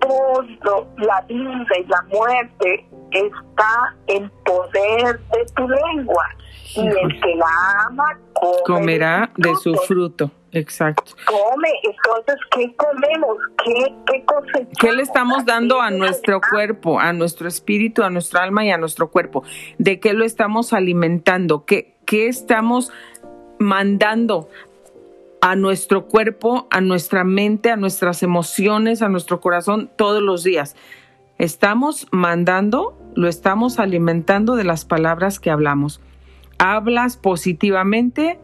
todo, 0.00 0.86
la 0.98 1.20
vida 1.22 1.78
y 1.78 1.84
la 1.86 2.02
muerte 2.02 2.86
está 3.12 3.94
en 4.06 4.30
poder 4.44 5.18
de 5.18 5.46
tu 5.54 5.68
lengua 5.68 6.24
y 6.74 6.86
el 6.86 7.20
que 7.20 7.34
la 7.36 7.86
ama 7.86 8.04
comerá 8.64 9.30
de 9.36 9.54
su 9.56 9.74
fruto. 9.74 10.30
Exacto. 10.52 11.12
Come, 11.26 11.68
entonces, 11.82 12.36
¿qué 12.50 12.74
comemos? 12.76 13.36
¿Qué, 13.62 13.94
qué 14.10 14.24
cosechamos? 14.24 14.78
¿Qué 14.78 14.92
le 14.92 15.02
estamos 15.02 15.44
dando 15.44 15.82
a 15.82 15.90
nuestro 15.90 16.40
cuerpo, 16.40 16.98
a 16.98 17.12
nuestro 17.12 17.46
espíritu, 17.46 18.02
a 18.02 18.10
nuestra 18.10 18.42
alma 18.42 18.64
y 18.64 18.70
a 18.70 18.78
nuestro 18.78 19.10
cuerpo? 19.10 19.42
¿De 19.76 20.00
qué 20.00 20.14
lo 20.14 20.24
estamos 20.24 20.72
alimentando? 20.72 21.66
¿Qué, 21.66 21.96
qué 22.06 22.28
estamos 22.28 22.90
mandando 23.58 24.48
a 25.40 25.54
nuestro 25.54 26.06
cuerpo, 26.06 26.66
a 26.70 26.80
nuestra 26.80 27.24
mente, 27.24 27.70
a 27.70 27.76
nuestras 27.76 28.22
emociones, 28.22 29.02
a 29.02 29.08
nuestro 29.08 29.40
corazón 29.40 29.90
todos 29.96 30.22
los 30.22 30.42
días. 30.42 30.76
Estamos 31.38 32.08
mandando, 32.10 32.98
lo 33.14 33.28
estamos 33.28 33.78
alimentando 33.78 34.56
de 34.56 34.64
las 34.64 34.84
palabras 34.84 35.38
que 35.38 35.50
hablamos. 35.50 36.00
¿Hablas 36.58 37.16
positivamente 37.16 38.40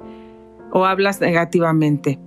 o 0.70 0.84
hablas 0.84 1.20
negativamente? 1.20 2.18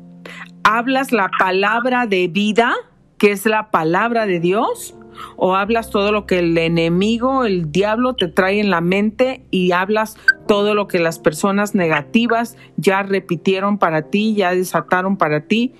¿Hablas 0.63 1.11
la 1.11 1.29
palabra 1.37 2.07
de 2.07 2.27
vida, 2.27 2.73
que 3.17 3.31
es 3.31 3.45
la 3.45 3.69
palabra 3.69 4.25
de 4.25 4.39
Dios? 4.39 4.95
O 5.35 5.55
hablas 5.55 5.89
todo 5.89 6.11
lo 6.11 6.25
que 6.25 6.39
el 6.39 6.57
enemigo, 6.57 7.45
el 7.45 7.71
diablo 7.71 8.13
te 8.13 8.27
trae 8.27 8.59
en 8.59 8.69
la 8.69 8.81
mente 8.81 9.45
y 9.51 9.71
hablas 9.71 10.17
todo 10.47 10.75
lo 10.75 10.87
que 10.87 10.99
las 10.99 11.19
personas 11.19 11.75
negativas 11.75 12.57
ya 12.77 13.03
repitieron 13.03 13.77
para 13.77 14.03
ti, 14.03 14.35
ya 14.35 14.53
desataron 14.53 15.17
para 15.17 15.41
ti. 15.41 15.73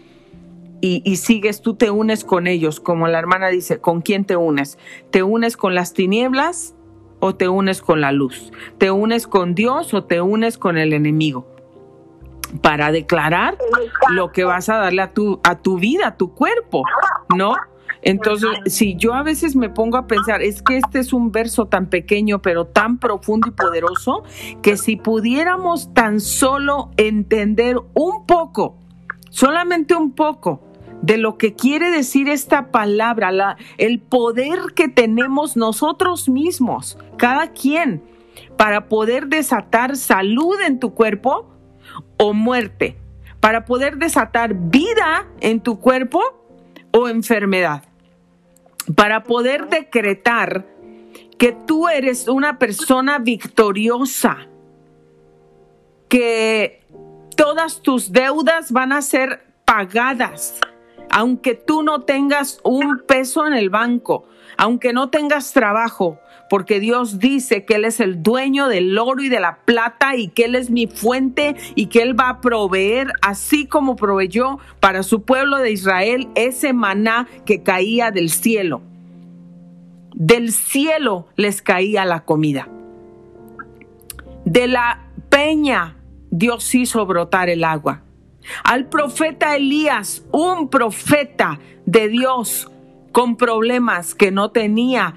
Y, 0.82 1.16
sigues, 1.16 1.64
tú 1.64 1.74
te 1.74 1.90
unes 1.90 2.24
con 2.24 2.46
ellos, 2.46 2.80
como 2.80 3.08
la 3.08 3.18
hermana 3.18 3.48
dice, 3.48 3.80
¿con 3.80 4.02
quién 4.02 4.24
te 4.24 4.36
unes? 4.36 4.78
¿Te 5.10 5.24
unes 5.24 5.58
con 5.58 5.74
las 5.74 5.94
tinieblas 5.94 6.76
o 7.20 7.34
te 7.34 7.48
unes 7.48 7.82
con 7.82 8.02
la 8.02 8.12
luz? 8.12 8.52
¿Te 8.78 8.92
unes 8.92 9.26
con 9.26 9.56
Dios 9.56 9.96
o 9.96 10.04
te 10.04 10.22
unes 10.22 10.60
con 10.60 10.78
el 10.78 10.94
enemigo? 10.94 11.48
Para 12.62 12.92
declarar 12.92 13.58
lo 14.12 14.32
que 14.32 14.44
vas 14.44 14.70
a 14.70 14.76
darle 14.76 15.02
a 15.02 15.12
tu, 15.12 15.40
a 15.44 15.58
tu 15.58 15.80
vida, 15.80 16.08
a 16.08 16.18
tu 16.18 16.36
cuerpo, 16.36 16.84
¿no? 17.36 17.56
Entonces, 18.06 18.52
si 18.68 18.96
yo 18.96 19.16
a 19.16 19.24
veces 19.24 19.56
me 19.56 19.68
pongo 19.68 19.98
a 19.98 20.06
pensar, 20.06 20.44
es 20.44 20.62
que 20.62 20.78
este 20.78 21.00
es 21.00 21.12
un 21.12 21.32
verso 21.32 21.66
tan 21.66 21.88
pequeño, 21.88 22.40
pero 22.40 22.68
tan 22.68 23.00
profundo 23.00 23.48
y 23.48 23.52
poderoso, 23.52 24.24
que 24.62 24.78
si 24.78 24.96
pudiéramos 24.96 25.92
tan 25.96 26.20
solo 26.20 26.92
entender 26.98 27.78
un 27.96 28.28
poco, 28.28 28.78
solamente 29.32 29.96
un 29.96 30.12
poco, 30.12 30.62
de 31.02 31.18
lo 31.18 31.40
que 31.40 31.56
quiere 31.56 31.90
decir 31.90 32.30
esta 32.30 32.70
palabra, 32.70 33.32
la, 33.32 33.58
el 33.80 34.00
poder 34.00 34.60
que 34.76 34.88
tenemos 34.88 35.58
nosotros 35.58 36.30
mismos, 36.30 37.00
cada 37.18 37.54
quien, 37.54 38.04
para 38.56 38.88
poder 38.88 39.28
desatar 39.30 39.98
salud 39.98 40.56
en 40.64 40.80
tu 40.80 40.94
cuerpo 40.94 41.50
o 42.18 42.34
muerte, 42.34 42.98
para 43.40 43.66
poder 43.66 43.98
desatar 43.98 44.54
vida 44.54 45.28
en 45.42 45.60
tu 45.60 45.80
cuerpo 45.80 46.22
o 46.92 47.10
enfermedad 47.10 47.84
para 48.94 49.24
poder 49.24 49.68
decretar 49.68 50.66
que 51.38 51.52
tú 51.52 51.88
eres 51.88 52.28
una 52.28 52.60
persona 52.60 53.20
victoriosa, 53.20 54.48
que 56.08 56.86
todas 57.36 57.82
tus 57.82 58.12
deudas 58.12 58.72
van 58.72 58.92
a 58.92 59.02
ser 59.02 59.46
pagadas, 59.66 60.60
aunque 61.10 61.56
tú 61.56 61.84
no 61.84 62.02
tengas 62.02 62.60
un 62.64 63.02
peso 63.08 63.48
en 63.48 63.54
el 63.54 63.70
banco, 63.70 64.26
aunque 64.58 64.94
no 64.94 65.10
tengas 65.10 65.52
trabajo, 65.52 66.20
porque 66.50 66.80
Dios 66.80 67.20
dice 67.20 67.66
que 67.66 67.76
Él 67.76 67.86
es 67.86 68.00
el 68.00 68.22
dueño 68.22 68.68
del 68.68 68.98
oro 68.98 69.22
y 69.24 69.30
de 69.30 69.40
la 69.40 69.58
plata 69.66 70.16
y 70.16 70.30
que 70.30 70.46
Él 70.46 70.56
es 70.56 70.70
mi 70.70 70.88
fuente 70.88 71.56
y 71.76 71.88
que 71.88 72.02
Él 72.02 72.20
va 72.20 72.30
a 72.30 72.42
proveer, 72.42 73.12
así 73.22 73.66
como 73.66 73.96
proveyó 73.96 74.60
para 74.80 75.04
su 75.04 75.24
pueblo 75.24 75.58
de 75.58 75.72
Israel 75.72 76.28
ese 76.36 76.74
maná 76.74 77.28
que 77.46 77.64
caía 77.64 78.12
del 78.12 78.30
cielo. 78.30 78.82
Del 80.14 80.52
cielo 80.52 81.28
les 81.36 81.62
caía 81.62 82.06
la 82.06 82.24
comida. 82.24 82.70
De 84.46 84.68
la 84.68 85.02
peña 85.30 85.98
Dios 86.30 86.74
hizo 86.76 87.06
brotar 87.06 87.50
el 87.50 87.64
agua. 87.64 88.02
Al 88.64 88.88
profeta 88.88 89.56
Elías, 89.56 90.24
un 90.32 90.70
profeta 90.70 91.60
de 91.86 92.08
Dios, 92.10 92.70
con 93.12 93.38
problemas, 93.38 94.14
que 94.14 94.32
no 94.32 94.52
tenía 94.52 95.16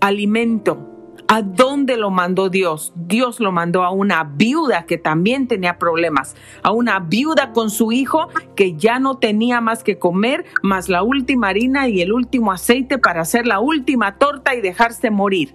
alimento. 0.00 0.92
¿A 1.28 1.42
dónde 1.42 1.96
lo 1.96 2.10
mandó 2.10 2.50
Dios? 2.50 2.92
Dios 2.94 3.40
lo 3.40 3.50
mandó 3.50 3.82
a 3.82 3.90
una 3.90 4.22
viuda 4.22 4.86
que 4.86 4.96
también 4.96 5.48
tenía 5.48 5.76
problemas, 5.76 6.36
a 6.62 6.70
una 6.70 7.00
viuda 7.00 7.52
con 7.52 7.70
su 7.70 7.90
hijo 7.90 8.28
que 8.54 8.76
ya 8.76 9.00
no 9.00 9.16
tenía 9.16 9.60
más 9.60 9.82
que 9.82 9.98
comer, 9.98 10.44
más 10.62 10.88
la 10.88 11.02
última 11.02 11.48
harina 11.48 11.88
y 11.88 12.00
el 12.00 12.12
último 12.12 12.52
aceite 12.52 12.98
para 12.98 13.22
hacer 13.22 13.46
la 13.46 13.58
última 13.58 14.18
torta 14.18 14.54
y 14.54 14.60
dejarse 14.60 15.10
morir 15.10 15.54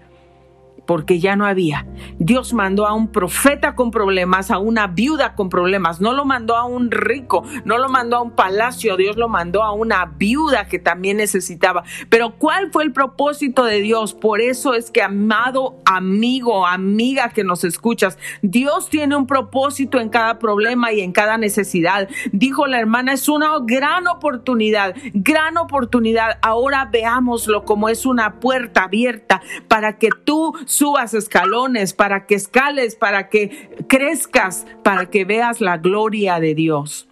porque 0.91 1.21
ya 1.21 1.37
no 1.37 1.45
había. 1.45 1.87
Dios 2.19 2.53
mandó 2.53 2.85
a 2.85 2.93
un 2.93 3.13
profeta 3.13 3.75
con 3.75 3.91
problemas, 3.91 4.51
a 4.51 4.57
una 4.57 4.87
viuda 4.87 5.35
con 5.35 5.47
problemas, 5.47 6.01
no 6.01 6.11
lo 6.11 6.25
mandó 6.25 6.57
a 6.57 6.65
un 6.65 6.91
rico, 6.91 7.45
no 7.63 7.77
lo 7.77 7.87
mandó 7.87 8.17
a 8.17 8.21
un 8.21 8.31
palacio, 8.31 8.97
Dios 8.97 9.15
lo 9.15 9.29
mandó 9.29 9.63
a 9.63 9.71
una 9.71 10.03
viuda 10.17 10.67
que 10.67 10.79
también 10.79 11.15
necesitaba. 11.15 11.85
Pero 12.09 12.31
¿cuál 12.37 12.73
fue 12.73 12.83
el 12.83 12.91
propósito 12.91 13.63
de 13.63 13.79
Dios? 13.79 14.13
Por 14.13 14.41
eso 14.41 14.73
es 14.73 14.91
que, 14.91 15.01
amado 15.01 15.77
amigo, 15.85 16.67
amiga 16.67 17.29
que 17.29 17.45
nos 17.45 17.63
escuchas, 17.63 18.17
Dios 18.41 18.89
tiene 18.89 19.15
un 19.15 19.27
propósito 19.27 19.97
en 19.97 20.09
cada 20.09 20.39
problema 20.39 20.91
y 20.91 20.99
en 20.99 21.13
cada 21.13 21.37
necesidad. 21.37 22.09
Dijo 22.33 22.67
la 22.67 22.81
hermana, 22.81 23.13
es 23.13 23.29
una 23.29 23.51
gran 23.63 24.09
oportunidad, 24.09 24.93
gran 25.13 25.57
oportunidad. 25.57 26.37
Ahora 26.41 26.89
veámoslo 26.91 27.63
como 27.63 27.87
es 27.87 28.05
una 28.05 28.41
puerta 28.41 28.83
abierta 28.83 29.41
para 29.69 29.97
que 29.97 30.09
tú 30.25 30.53
subas 30.81 31.13
escalones, 31.13 31.93
para 31.93 32.25
que 32.25 32.33
escales, 32.33 32.95
para 32.95 33.29
que 33.29 33.69
crezcas, 33.87 34.65
para 34.81 35.11
que 35.11 35.25
veas 35.25 35.61
la 35.61 35.77
gloria 35.77 36.39
de 36.39 36.55
Dios. 36.55 37.07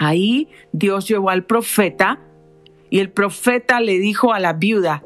Ahí 0.00 0.48
Dios 0.72 1.06
llevó 1.06 1.30
al 1.30 1.44
profeta 1.44 2.18
y 2.90 2.98
el 2.98 3.12
profeta 3.12 3.78
le 3.78 4.00
dijo 4.00 4.32
a 4.32 4.40
la 4.40 4.54
viuda, 4.54 5.04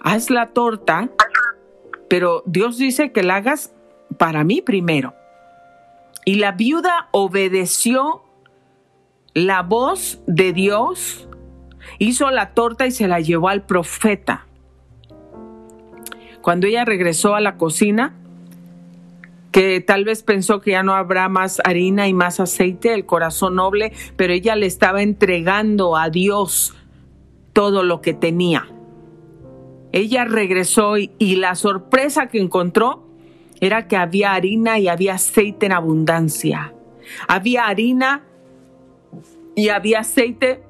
haz 0.00 0.30
la 0.30 0.54
torta, 0.54 1.10
pero 2.08 2.42
Dios 2.46 2.78
dice 2.78 3.12
que 3.12 3.22
la 3.22 3.36
hagas 3.36 3.74
para 4.16 4.42
mí 4.42 4.62
primero. 4.62 5.12
Y 6.24 6.36
la 6.36 6.52
viuda 6.52 7.08
obedeció 7.10 8.22
la 9.34 9.60
voz 9.60 10.22
de 10.26 10.54
Dios, 10.54 11.28
hizo 11.98 12.30
la 12.30 12.54
torta 12.54 12.86
y 12.86 12.92
se 12.92 13.08
la 13.08 13.20
llevó 13.20 13.50
al 13.50 13.66
profeta. 13.66 14.46
Cuando 16.44 16.66
ella 16.66 16.84
regresó 16.84 17.34
a 17.34 17.40
la 17.40 17.56
cocina, 17.56 18.12
que 19.50 19.80
tal 19.80 20.04
vez 20.04 20.22
pensó 20.22 20.60
que 20.60 20.72
ya 20.72 20.82
no 20.82 20.92
habrá 20.92 21.30
más 21.30 21.62
harina 21.64 22.06
y 22.06 22.12
más 22.12 22.38
aceite, 22.38 22.92
el 22.92 23.06
corazón 23.06 23.54
noble, 23.54 23.94
pero 24.16 24.34
ella 24.34 24.54
le 24.54 24.66
estaba 24.66 25.00
entregando 25.00 25.96
a 25.96 26.10
Dios 26.10 26.74
todo 27.54 27.82
lo 27.82 28.02
que 28.02 28.12
tenía. 28.12 28.68
Ella 29.92 30.26
regresó 30.26 30.98
y, 30.98 31.36
la 31.36 31.54
sorpresa 31.54 32.26
que 32.26 32.40
encontró 32.40 33.08
era 33.62 33.88
que 33.88 33.96
había 33.96 34.34
harina 34.34 34.78
y 34.78 34.88
había 34.88 35.14
aceite 35.14 35.64
en 35.64 35.72
abundancia. 35.72 36.74
Había 37.26 37.68
harina 37.68 38.22
y 39.56 39.70
había 39.70 40.00
aceite 40.00 40.62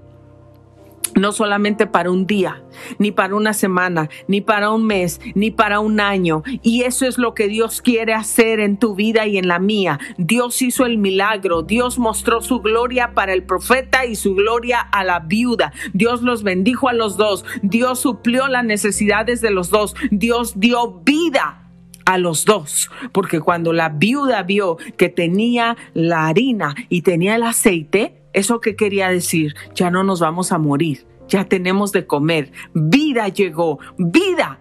no 1.14 1.32
solamente 1.32 1.86
para 1.86 2.10
un 2.10 2.26
día, 2.26 2.62
ni 2.98 3.12
para 3.12 3.34
una 3.34 3.52
semana, 3.52 4.08
ni 4.26 4.40
para 4.40 4.70
un 4.70 4.86
mes, 4.86 5.20
ni 5.34 5.50
para 5.50 5.80
un 5.80 6.00
año. 6.00 6.42
Y 6.62 6.82
eso 6.82 7.06
es 7.06 7.18
lo 7.18 7.34
que 7.34 7.48
Dios 7.48 7.82
quiere 7.82 8.14
hacer 8.14 8.60
en 8.60 8.78
tu 8.78 8.94
vida 8.94 9.26
y 9.26 9.38
en 9.38 9.48
la 9.48 9.58
mía. 9.58 9.98
Dios 10.18 10.60
hizo 10.62 10.86
el 10.86 10.98
milagro, 10.98 11.62
Dios 11.62 11.98
mostró 11.98 12.40
su 12.40 12.60
gloria 12.60 13.12
para 13.14 13.32
el 13.32 13.44
profeta 13.44 14.06
y 14.06 14.16
su 14.16 14.34
gloria 14.34 14.80
a 14.80 15.04
la 15.04 15.20
viuda. 15.20 15.72
Dios 15.92 16.22
los 16.22 16.42
bendijo 16.42 16.88
a 16.88 16.92
los 16.92 17.16
dos, 17.16 17.44
Dios 17.62 18.00
suplió 18.00 18.48
las 18.48 18.64
necesidades 18.64 19.40
de 19.40 19.50
los 19.50 19.70
dos, 19.70 19.94
Dios 20.10 20.58
dio 20.58 21.00
vida 21.04 21.60
a 22.04 22.18
los 22.18 22.44
dos, 22.44 22.90
porque 23.12 23.40
cuando 23.40 23.72
la 23.72 23.88
viuda 23.88 24.42
vio 24.42 24.76
que 24.96 25.08
tenía 25.08 25.76
la 25.94 26.26
harina 26.26 26.74
y 26.88 27.02
tenía 27.02 27.36
el 27.36 27.44
aceite, 27.44 28.23
¿Eso 28.34 28.60
qué 28.60 28.76
quería 28.76 29.08
decir? 29.08 29.54
Ya 29.74 29.90
no 29.90 30.04
nos 30.04 30.20
vamos 30.20 30.52
a 30.52 30.58
morir, 30.58 31.06
ya 31.28 31.44
tenemos 31.44 31.92
de 31.92 32.06
comer. 32.06 32.52
Vida 32.74 33.28
llegó, 33.28 33.78
vida. 33.96 34.60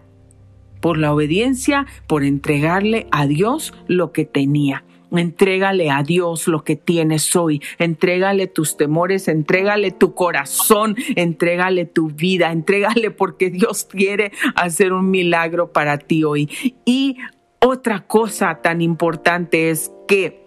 Por 0.80 0.98
la 0.98 1.14
obediencia, 1.14 1.86
por 2.08 2.24
entregarle 2.24 3.08
a 3.12 3.26
Dios 3.26 3.74
lo 3.88 4.12
que 4.12 4.26
tenía. 4.26 4.84
Entrégale 5.12 5.90
a 5.92 6.04
Dios 6.04 6.48
lo 6.48 6.64
que 6.64 6.76
tienes 6.76 7.36
hoy. 7.36 7.62
Entrégale 7.78 8.48
tus 8.48 8.78
temores, 8.78 9.28
entrégale 9.28 9.92
tu 9.92 10.14
corazón, 10.14 10.96
entrégale 11.16 11.86
tu 11.86 12.10
vida, 12.10 12.52
entrégale 12.52 13.12
porque 13.12 13.50
Dios 13.50 13.86
quiere 13.86 14.32
hacer 14.56 14.92
un 14.92 15.10
milagro 15.10 15.72
para 15.72 16.00
ti 16.00 16.24
hoy. 16.24 16.50
Y 16.86 17.18
otra 17.60 18.06
cosa 18.06 18.60
tan 18.62 18.82
importante 18.82 19.70
es 19.70 19.92
que 20.08 20.44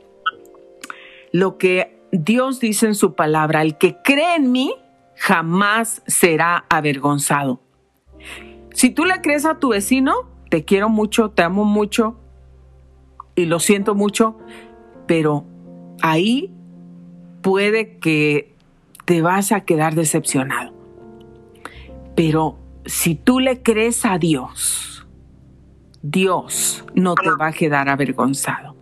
lo 1.32 1.58
que 1.58 1.95
Dios 2.18 2.60
dice 2.60 2.86
en 2.86 2.94
su 2.94 3.14
palabra, 3.14 3.62
el 3.62 3.76
que 3.78 3.96
cree 4.02 4.36
en 4.36 4.52
mí 4.52 4.74
jamás 5.16 6.02
será 6.06 6.64
avergonzado. 6.68 7.60
Si 8.72 8.90
tú 8.90 9.04
le 9.04 9.20
crees 9.20 9.44
a 9.44 9.58
tu 9.58 9.70
vecino, 9.70 10.14
te 10.50 10.64
quiero 10.64 10.88
mucho, 10.88 11.30
te 11.30 11.42
amo 11.42 11.64
mucho 11.64 12.18
y 13.34 13.46
lo 13.46 13.58
siento 13.58 13.94
mucho, 13.94 14.38
pero 15.06 15.44
ahí 16.02 16.52
puede 17.42 17.98
que 17.98 18.54
te 19.04 19.22
vas 19.22 19.52
a 19.52 19.64
quedar 19.64 19.94
decepcionado. 19.94 20.72
Pero 22.14 22.58
si 22.84 23.14
tú 23.14 23.40
le 23.40 23.62
crees 23.62 24.04
a 24.04 24.18
Dios, 24.18 25.06
Dios 26.02 26.84
no 26.94 27.14
te 27.14 27.30
va 27.30 27.48
a 27.48 27.52
quedar 27.52 27.88
avergonzado. 27.88 28.76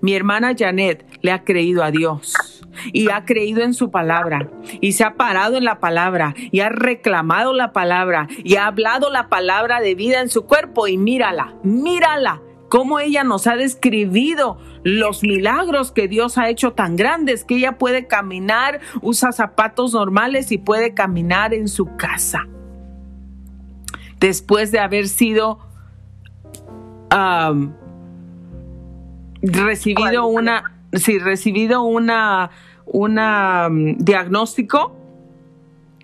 Mi 0.00 0.14
hermana 0.14 0.54
Janet 0.56 1.04
le 1.22 1.32
ha 1.32 1.44
creído 1.44 1.82
a 1.82 1.90
Dios 1.90 2.34
y 2.92 3.10
ha 3.10 3.24
creído 3.24 3.62
en 3.62 3.74
su 3.74 3.90
palabra 3.90 4.50
y 4.80 4.92
se 4.92 5.04
ha 5.04 5.14
parado 5.14 5.56
en 5.56 5.64
la 5.64 5.80
palabra 5.80 6.34
y 6.36 6.60
ha 6.60 6.68
reclamado 6.68 7.52
la 7.52 7.72
palabra 7.72 8.28
y 8.44 8.56
ha 8.56 8.66
hablado 8.66 9.10
la 9.10 9.28
palabra 9.28 9.80
de 9.80 9.94
vida 9.94 10.20
en 10.20 10.28
su 10.28 10.46
cuerpo 10.46 10.88
y 10.88 10.96
mírala, 10.96 11.54
mírala, 11.62 12.40
cómo 12.68 12.98
ella 12.98 13.24
nos 13.24 13.46
ha 13.46 13.56
describido 13.56 14.58
los 14.82 15.22
milagros 15.22 15.92
que 15.92 16.08
Dios 16.08 16.38
ha 16.38 16.48
hecho 16.48 16.72
tan 16.72 16.96
grandes 16.96 17.44
que 17.44 17.56
ella 17.56 17.78
puede 17.78 18.06
caminar, 18.06 18.80
usa 19.02 19.32
zapatos 19.32 19.92
normales 19.92 20.52
y 20.52 20.58
puede 20.58 20.94
caminar 20.94 21.54
en 21.54 21.68
su 21.68 21.96
casa. 21.96 22.46
Después 24.20 24.72
de 24.72 24.80
haber 24.80 25.08
sido 25.08 25.58
recibido 29.42 30.26
una, 30.26 30.72
sí, 30.92 31.18
recibido 31.18 31.82
una, 31.82 32.50
una 32.86 33.66
um, 33.68 33.96
diagnóstico 33.98 34.96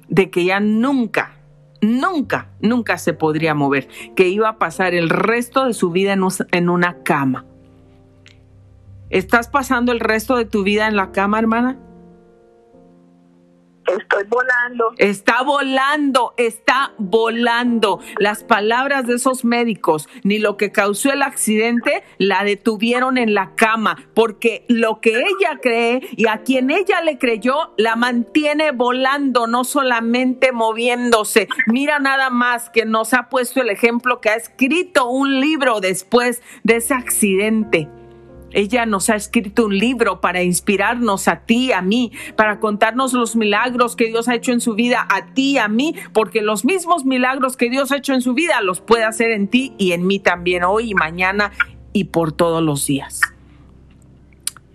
de 0.08 0.30
que 0.30 0.44
ya 0.44 0.60
nunca, 0.60 1.36
nunca, 1.80 2.50
nunca 2.60 2.98
se 2.98 3.14
podría 3.14 3.54
mover, 3.54 3.88
que 4.14 4.28
iba 4.28 4.48
a 4.48 4.58
pasar 4.58 4.94
el 4.94 5.08
resto 5.08 5.64
de 5.64 5.72
su 5.72 5.90
vida 5.90 6.12
en, 6.12 6.22
en 6.50 6.68
una 6.68 7.02
cama. 7.02 7.46
¿Estás 9.08 9.48
pasando 9.48 9.92
el 9.92 10.00
resto 10.00 10.36
de 10.36 10.44
tu 10.44 10.62
vida 10.62 10.86
en 10.88 10.96
la 10.96 11.12
cama, 11.12 11.38
hermana? 11.38 11.78
Estoy 13.86 14.24
volando. 14.28 14.92
Está 14.98 15.42
volando, 15.42 16.34
está 16.36 16.92
volando. 16.98 18.00
Las 18.18 18.44
palabras 18.44 19.06
de 19.06 19.14
esos 19.14 19.44
médicos, 19.44 20.08
ni 20.22 20.38
lo 20.38 20.56
que 20.56 20.70
causó 20.70 21.12
el 21.12 21.22
accidente, 21.22 22.04
la 22.18 22.44
detuvieron 22.44 23.18
en 23.18 23.34
la 23.34 23.54
cama, 23.54 23.96
porque 24.14 24.64
lo 24.68 25.00
que 25.00 25.10
ella 25.16 25.58
cree 25.60 26.00
y 26.16 26.26
a 26.28 26.42
quien 26.42 26.70
ella 26.70 27.00
le 27.00 27.18
creyó, 27.18 27.74
la 27.76 27.96
mantiene 27.96 28.70
volando, 28.70 29.46
no 29.46 29.64
solamente 29.64 30.52
moviéndose. 30.52 31.48
Mira 31.66 31.98
nada 31.98 32.30
más 32.30 32.70
que 32.70 32.84
nos 32.84 33.14
ha 33.14 33.28
puesto 33.28 33.60
el 33.60 33.70
ejemplo 33.70 34.20
que 34.20 34.30
ha 34.30 34.36
escrito 34.36 35.08
un 35.08 35.40
libro 35.40 35.80
después 35.80 36.42
de 36.62 36.76
ese 36.76 36.94
accidente. 36.94 37.88
Ella 38.52 38.86
nos 38.86 39.10
ha 39.10 39.16
escrito 39.16 39.66
un 39.66 39.76
libro 39.76 40.20
para 40.20 40.42
inspirarnos 40.42 41.28
a 41.28 41.40
ti, 41.40 41.72
a 41.72 41.82
mí, 41.82 42.12
para 42.36 42.60
contarnos 42.60 43.12
los 43.12 43.36
milagros 43.36 43.96
que 43.96 44.06
Dios 44.06 44.28
ha 44.28 44.34
hecho 44.34 44.52
en 44.52 44.60
su 44.60 44.74
vida, 44.74 45.06
a 45.08 45.32
ti, 45.34 45.58
a 45.58 45.68
mí, 45.68 45.94
porque 46.12 46.42
los 46.42 46.64
mismos 46.64 47.04
milagros 47.04 47.56
que 47.56 47.70
Dios 47.70 47.92
ha 47.92 47.96
hecho 47.96 48.14
en 48.14 48.22
su 48.22 48.34
vida 48.34 48.60
los 48.60 48.80
puede 48.80 49.04
hacer 49.04 49.30
en 49.30 49.48
ti 49.48 49.74
y 49.78 49.92
en 49.92 50.06
mí 50.06 50.18
también 50.18 50.64
hoy 50.64 50.90
y 50.90 50.94
mañana 50.94 51.52
y 51.92 52.04
por 52.04 52.32
todos 52.32 52.62
los 52.62 52.86
días. 52.86 53.20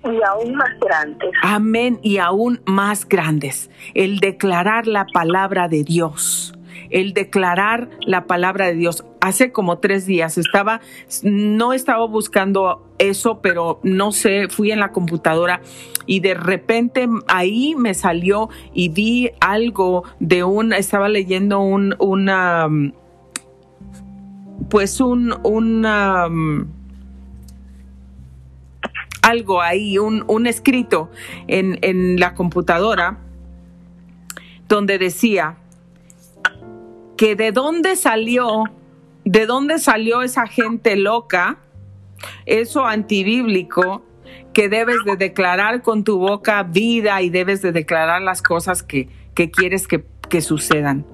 Y 0.04 0.24
aún 0.24 0.56
más 0.56 0.70
grandes. 0.80 1.32
Amén, 1.42 2.00
y 2.02 2.18
aún 2.18 2.62
más 2.66 3.08
grandes. 3.08 3.70
El 3.94 4.20
declarar 4.20 4.88
la 4.88 5.06
palabra 5.06 5.68
de 5.68 5.84
Dios 5.84 6.57
el 6.90 7.14
declarar 7.14 7.90
la 8.02 8.26
palabra 8.26 8.68
de 8.68 8.76
Dios. 8.76 9.06
Hace 9.22 9.52
como 9.52 9.80
tres 9.80 10.06
días 10.06 10.38
estaba, 10.38 10.82
no 11.24 11.74
estaba 11.74 12.06
buscando 12.08 12.88
eso, 12.98 13.42
pero 13.42 13.80
no 13.84 14.12
sé, 14.12 14.48
fui 14.50 14.72
en 14.72 14.80
la 14.80 14.92
computadora 14.92 15.62
y 16.06 16.22
de 16.22 16.34
repente 16.34 17.08
ahí 17.28 17.76
me 17.76 17.94
salió 17.94 18.50
y 18.74 18.90
vi 18.90 19.32
algo 19.40 20.04
de 20.20 20.44
un, 20.44 20.74
estaba 20.74 21.10
leyendo 21.10 21.60
un, 21.60 21.96
una, 22.00 22.68
pues 24.70 25.02
un, 25.02 25.36
una, 25.44 26.28
algo 29.22 29.62
ahí, 29.62 29.98
un, 29.98 30.24
un 30.28 30.48
escrito 30.48 31.12
en, 31.48 31.78
en 31.82 32.20
la 32.20 32.34
computadora 32.34 33.20
donde 34.68 34.98
decía 34.98 35.58
que 37.18 37.36
de 37.36 37.52
dónde 37.52 37.96
salió, 37.96 38.64
de 39.26 39.46
dónde 39.46 39.80
salió 39.80 40.22
esa 40.22 40.48
gente 40.48 40.96
loca, 40.96 41.60
eso 42.46 42.86
antibíblico, 42.86 44.04
que 44.54 44.70
debes 44.70 45.04
de 45.06 45.18
declarar 45.18 45.82
con 45.82 46.04
tu 46.04 46.18
boca 46.20 46.64
vida 46.64 47.22
y 47.22 47.30
debes 47.30 47.62
de 47.62 47.72
declarar 47.72 48.22
las 48.22 48.42
cosas 48.42 48.84
que, 48.84 49.10
que 49.34 49.52
quieres 49.52 49.88
que, 49.88 50.04
que 50.30 50.42
sucedan. 50.42 51.06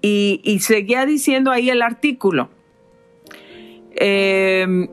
Y, 0.00 0.40
y, 0.44 0.60
seguía 0.60 1.06
diciendo 1.06 1.50
ahí 1.50 1.70
el 1.70 1.80
artículo. 1.80 2.50
Eh, 3.96 4.88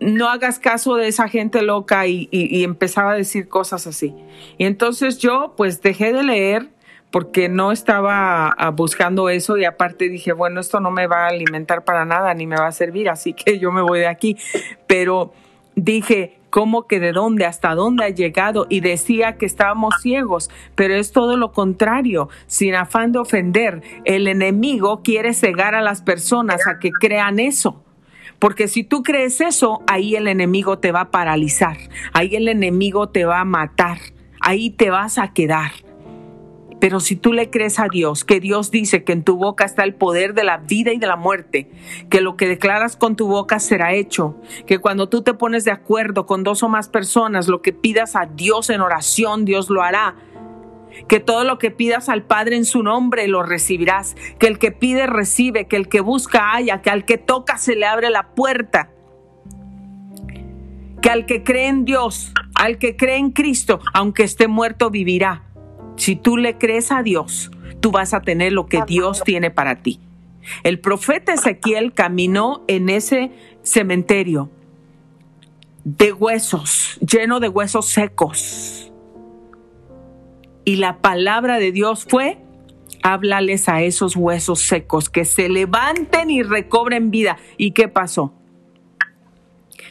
no 0.00 0.28
hagas 0.28 0.58
caso 0.58 0.96
de 0.96 1.08
esa 1.08 1.28
gente 1.28 1.62
loca 1.62 2.06
y, 2.06 2.28
empezaba 2.62 3.12
a 3.12 3.16
decir 3.16 3.48
cosas 3.48 3.86
así. 3.86 4.14
Y 4.58 4.64
entonces 4.64 5.18
yo 5.18 5.54
pues 5.56 5.80
dejé 5.82 6.12
de 6.12 6.22
leer 6.22 6.68
porque 7.16 7.48
no 7.48 7.72
estaba 7.72 8.48
ah, 8.50 8.68
buscando 8.72 9.30
eso 9.30 9.56
y 9.56 9.64
aparte 9.64 10.10
dije, 10.10 10.34
bueno, 10.34 10.60
esto 10.60 10.80
no 10.80 10.90
me 10.90 11.06
va 11.06 11.24
a 11.24 11.28
alimentar 11.28 11.82
para 11.82 12.04
nada 12.04 12.34
ni 12.34 12.46
me 12.46 12.56
va 12.56 12.66
a 12.66 12.72
servir, 12.72 13.08
así 13.08 13.32
que 13.32 13.58
yo 13.58 13.72
me 13.72 13.80
voy 13.80 14.00
de 14.00 14.06
aquí. 14.06 14.36
Pero 14.86 15.32
dije, 15.76 16.36
¿cómo 16.50 16.86
que 16.86 17.00
de 17.00 17.12
dónde, 17.12 17.46
hasta 17.46 17.74
dónde 17.74 18.04
ha 18.04 18.10
llegado? 18.10 18.66
Y 18.68 18.80
decía 18.80 19.38
que 19.38 19.46
estábamos 19.46 19.94
ciegos, 20.02 20.50
pero 20.74 20.94
es 20.94 21.10
todo 21.10 21.38
lo 21.38 21.52
contrario, 21.52 22.28
sin 22.48 22.74
afán 22.74 23.12
de 23.12 23.20
ofender. 23.20 23.80
El 24.04 24.28
enemigo 24.28 25.00
quiere 25.02 25.32
cegar 25.32 25.74
a 25.74 25.80
las 25.80 26.02
personas 26.02 26.66
a 26.66 26.78
que 26.78 26.90
crean 26.90 27.38
eso. 27.38 27.82
Porque 28.38 28.68
si 28.68 28.84
tú 28.84 29.02
crees 29.02 29.40
eso, 29.40 29.80
ahí 29.86 30.16
el 30.16 30.28
enemigo 30.28 30.80
te 30.80 30.92
va 30.92 31.00
a 31.00 31.10
paralizar, 31.10 31.78
ahí 32.12 32.36
el 32.36 32.48
enemigo 32.48 33.08
te 33.08 33.24
va 33.24 33.40
a 33.40 33.46
matar, 33.46 33.96
ahí 34.38 34.68
te 34.68 34.90
vas 34.90 35.16
a 35.16 35.32
quedar. 35.32 35.85
Pero 36.86 37.00
si 37.00 37.16
tú 37.16 37.32
le 37.32 37.50
crees 37.50 37.80
a 37.80 37.88
Dios, 37.88 38.24
que 38.24 38.38
Dios 38.38 38.70
dice 38.70 39.02
que 39.02 39.12
en 39.12 39.24
tu 39.24 39.36
boca 39.36 39.64
está 39.64 39.82
el 39.82 39.96
poder 39.96 40.34
de 40.34 40.44
la 40.44 40.58
vida 40.58 40.92
y 40.92 40.98
de 40.98 41.08
la 41.08 41.16
muerte, 41.16 41.68
que 42.10 42.20
lo 42.20 42.36
que 42.36 42.46
declaras 42.46 42.94
con 42.94 43.16
tu 43.16 43.26
boca 43.26 43.58
será 43.58 43.92
hecho, 43.92 44.36
que 44.68 44.78
cuando 44.78 45.08
tú 45.08 45.22
te 45.22 45.34
pones 45.34 45.64
de 45.64 45.72
acuerdo 45.72 46.26
con 46.26 46.44
dos 46.44 46.62
o 46.62 46.68
más 46.68 46.88
personas, 46.88 47.48
lo 47.48 47.60
que 47.60 47.72
pidas 47.72 48.14
a 48.14 48.26
Dios 48.26 48.70
en 48.70 48.82
oración, 48.82 49.44
Dios 49.44 49.68
lo 49.68 49.82
hará, 49.82 50.14
que 51.08 51.18
todo 51.18 51.42
lo 51.42 51.58
que 51.58 51.72
pidas 51.72 52.08
al 52.08 52.22
Padre 52.22 52.54
en 52.54 52.64
su 52.64 52.84
nombre 52.84 53.26
lo 53.26 53.42
recibirás, 53.42 54.14
que 54.38 54.46
el 54.46 54.60
que 54.60 54.70
pide 54.70 55.08
recibe, 55.08 55.66
que 55.66 55.74
el 55.74 55.88
que 55.88 56.00
busca 56.00 56.54
haya, 56.54 56.82
que 56.82 56.90
al 56.90 57.04
que 57.04 57.18
toca 57.18 57.58
se 57.58 57.74
le 57.74 57.86
abre 57.86 58.10
la 58.10 58.28
puerta, 58.28 58.90
que 61.02 61.10
al 61.10 61.26
que 61.26 61.42
cree 61.42 61.66
en 61.66 61.84
Dios, 61.84 62.32
al 62.54 62.78
que 62.78 62.94
cree 62.94 63.16
en 63.16 63.32
Cristo, 63.32 63.80
aunque 63.92 64.22
esté 64.22 64.46
muerto, 64.46 64.88
vivirá. 64.88 65.42
Si 65.96 66.16
tú 66.16 66.36
le 66.36 66.58
crees 66.58 66.92
a 66.92 67.02
Dios, 67.02 67.50
tú 67.80 67.90
vas 67.90 68.14
a 68.14 68.20
tener 68.20 68.52
lo 68.52 68.66
que 68.66 68.82
Dios 68.86 69.22
tiene 69.24 69.50
para 69.50 69.82
ti. 69.82 70.00
El 70.62 70.78
profeta 70.78 71.32
Ezequiel 71.32 71.92
caminó 71.92 72.62
en 72.68 72.88
ese 72.88 73.32
cementerio 73.62 74.50
de 75.84 76.12
huesos, 76.12 76.98
lleno 77.00 77.40
de 77.40 77.48
huesos 77.48 77.86
secos 77.86 78.86
y 80.66 80.76
la 80.76 80.98
palabra 80.98 81.60
de 81.60 81.70
Dios 81.70 82.04
fue, 82.10 82.38
háblales 83.04 83.68
a 83.68 83.82
esos 83.82 84.16
huesos 84.16 84.60
secos, 84.60 85.08
que 85.08 85.24
se 85.24 85.48
levanten 85.48 86.28
y 86.28 86.42
recobren 86.42 87.12
vida. 87.12 87.38
¿Y 87.56 87.70
qué 87.70 87.86
pasó? 87.86 88.34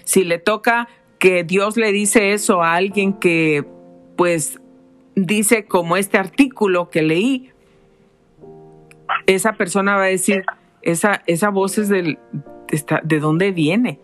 Si 0.04 0.26
le 0.26 0.38
toca 0.38 0.90
que 1.18 1.46
Dios 1.46 1.78
le 1.78 1.94
dice 1.94 2.34
eso 2.34 2.62
a 2.62 2.76
alguien 2.76 3.14
que, 3.14 3.64
pues, 4.18 4.60
dice 5.16 5.66
como 5.66 5.98
este 5.98 6.18
artículo 6.18 6.90
que 6.90 7.02
leí, 7.02 7.52
esa 9.26 9.54
persona 9.54 9.96
va 9.96 10.04
a 10.04 10.08
decir, 10.08 10.46
esa, 10.82 11.50
voz 11.50 11.78
es 11.78 11.90
del, 11.90 12.20
de 13.04 13.20
dónde 13.20 13.52
viene. 13.52 14.00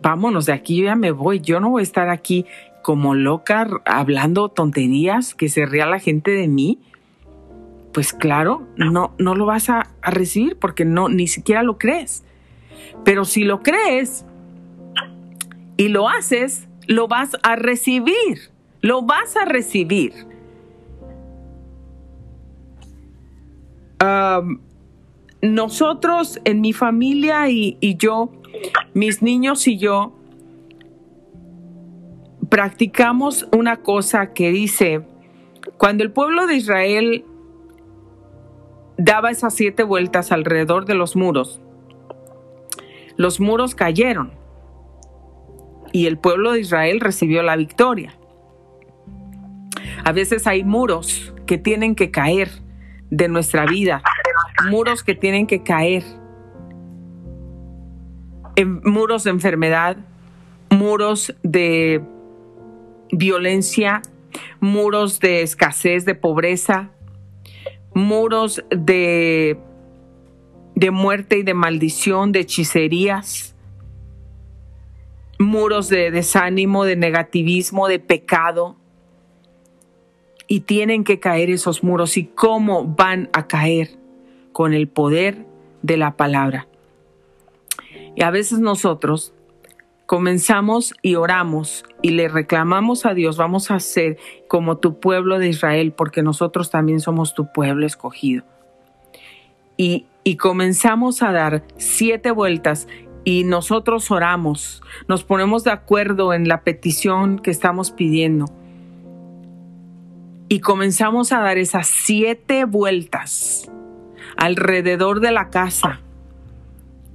Vámonos, 0.00 0.46
de 0.46 0.52
aquí 0.52 0.82
ya 0.82 0.94
me 0.96 1.10
voy. 1.10 1.40
Yo 1.40 1.60
no 1.60 1.70
voy 1.70 1.80
a 1.80 1.82
estar 1.84 2.08
aquí 2.08 2.46
como 2.82 3.14
loca 3.14 3.68
hablando 3.84 4.48
tonterías, 4.48 5.34
que 5.34 5.48
se 5.48 5.66
ría 5.66 5.86
la 5.86 6.00
gente 6.00 6.32
de 6.32 6.48
mí, 6.48 6.80
pues 7.92 8.12
claro, 8.12 8.66
no, 8.76 9.14
no 9.18 9.34
lo 9.34 9.46
vas 9.46 9.68
a, 9.68 9.90
a 10.00 10.10
recibir 10.10 10.56
porque 10.56 10.84
no, 10.84 11.08
ni 11.08 11.28
siquiera 11.28 11.62
lo 11.62 11.78
crees. 11.78 12.24
Pero 13.04 13.24
si 13.24 13.44
lo 13.44 13.62
crees 13.62 14.24
y 15.76 15.88
lo 15.88 16.08
haces, 16.08 16.68
lo 16.86 17.06
vas 17.06 17.36
a 17.42 17.54
recibir, 17.56 18.50
lo 18.80 19.02
vas 19.02 19.36
a 19.36 19.44
recibir. 19.44 20.31
Nosotros 25.42 26.40
en 26.44 26.60
mi 26.60 26.72
familia 26.72 27.48
y, 27.48 27.96
yo, 27.96 28.30
mis 28.94 29.22
niños 29.22 29.66
y 29.66 29.78
yo, 29.78 30.12
practicamos 32.48 33.48
una 33.52 33.78
cosa 33.78 34.32
que 34.32 34.50
dice, 34.50 35.02
cuando 35.78 36.04
el 36.04 36.12
pueblo 36.12 36.46
de 36.46 36.54
Israel 36.54 37.24
daba 38.98 39.30
esas 39.30 39.54
siete 39.54 39.82
vueltas 39.82 40.32
alrededor 40.32 40.84
de 40.84 40.94
los 40.94 41.16
muros, 41.16 41.60
los 43.16 43.40
muros 43.40 43.74
cayeron 43.74 44.32
y 45.92 46.06
el 46.06 46.18
pueblo 46.18 46.52
de 46.52 46.60
Israel 46.60 47.00
recibió 47.00 47.42
la 47.42 47.56
victoria. 47.56 48.14
A 50.04 50.12
veces 50.12 50.46
hay 50.46 50.64
muros 50.64 51.34
que 51.46 51.58
tienen 51.58 51.94
que 51.94 52.10
caer 52.10 52.62
de 53.12 53.28
nuestra 53.28 53.66
vida, 53.66 54.02
muros 54.70 55.02
que 55.02 55.14
tienen 55.14 55.46
que 55.46 55.62
caer, 55.62 56.02
en 58.56 58.80
muros 58.84 59.24
de 59.24 59.30
enfermedad, 59.30 59.98
muros 60.70 61.34
de 61.42 62.02
violencia, 63.10 64.00
muros 64.60 65.20
de 65.20 65.42
escasez, 65.42 66.06
de 66.06 66.14
pobreza, 66.14 66.90
muros 67.94 68.64
de, 68.70 69.58
de 70.74 70.90
muerte 70.90 71.36
y 71.36 71.42
de 71.42 71.52
maldición, 71.52 72.32
de 72.32 72.40
hechicerías, 72.40 73.54
muros 75.38 75.90
de 75.90 76.10
desánimo, 76.10 76.84
de 76.84 76.96
negativismo, 76.96 77.88
de 77.88 77.98
pecado. 77.98 78.76
Y 80.46 80.60
tienen 80.60 81.04
que 81.04 81.20
caer 81.20 81.50
esos 81.50 81.82
muros. 81.82 82.16
¿Y 82.16 82.26
cómo 82.26 82.84
van 82.84 83.30
a 83.32 83.46
caer? 83.46 83.98
Con 84.52 84.74
el 84.74 84.88
poder 84.88 85.46
de 85.82 85.96
la 85.96 86.16
palabra. 86.16 86.68
Y 88.14 88.22
a 88.22 88.30
veces 88.30 88.58
nosotros 88.58 89.32
comenzamos 90.06 90.92
y 91.00 91.14
oramos 91.14 91.84
y 92.02 92.10
le 92.10 92.28
reclamamos 92.28 93.06
a 93.06 93.14
Dios, 93.14 93.38
vamos 93.38 93.70
a 93.70 93.80
ser 93.80 94.18
como 94.46 94.76
tu 94.76 95.00
pueblo 95.00 95.38
de 95.38 95.48
Israel, 95.48 95.94
porque 95.96 96.22
nosotros 96.22 96.70
también 96.70 97.00
somos 97.00 97.34
tu 97.34 97.50
pueblo 97.50 97.86
escogido. 97.86 98.44
Y, 99.78 100.04
y 100.22 100.36
comenzamos 100.36 101.22
a 101.22 101.32
dar 101.32 101.64
siete 101.78 102.30
vueltas 102.30 102.88
y 103.24 103.44
nosotros 103.44 104.10
oramos, 104.10 104.82
nos 105.08 105.24
ponemos 105.24 105.64
de 105.64 105.70
acuerdo 105.70 106.34
en 106.34 106.46
la 106.46 106.62
petición 106.62 107.38
que 107.38 107.50
estamos 107.50 107.90
pidiendo. 107.90 108.46
Y 110.52 110.60
comenzamos 110.60 111.32
a 111.32 111.40
dar 111.40 111.56
esas 111.56 111.86
siete 111.86 112.66
vueltas 112.66 113.70
alrededor 114.36 115.20
de 115.20 115.32
la 115.32 115.48
casa 115.48 116.02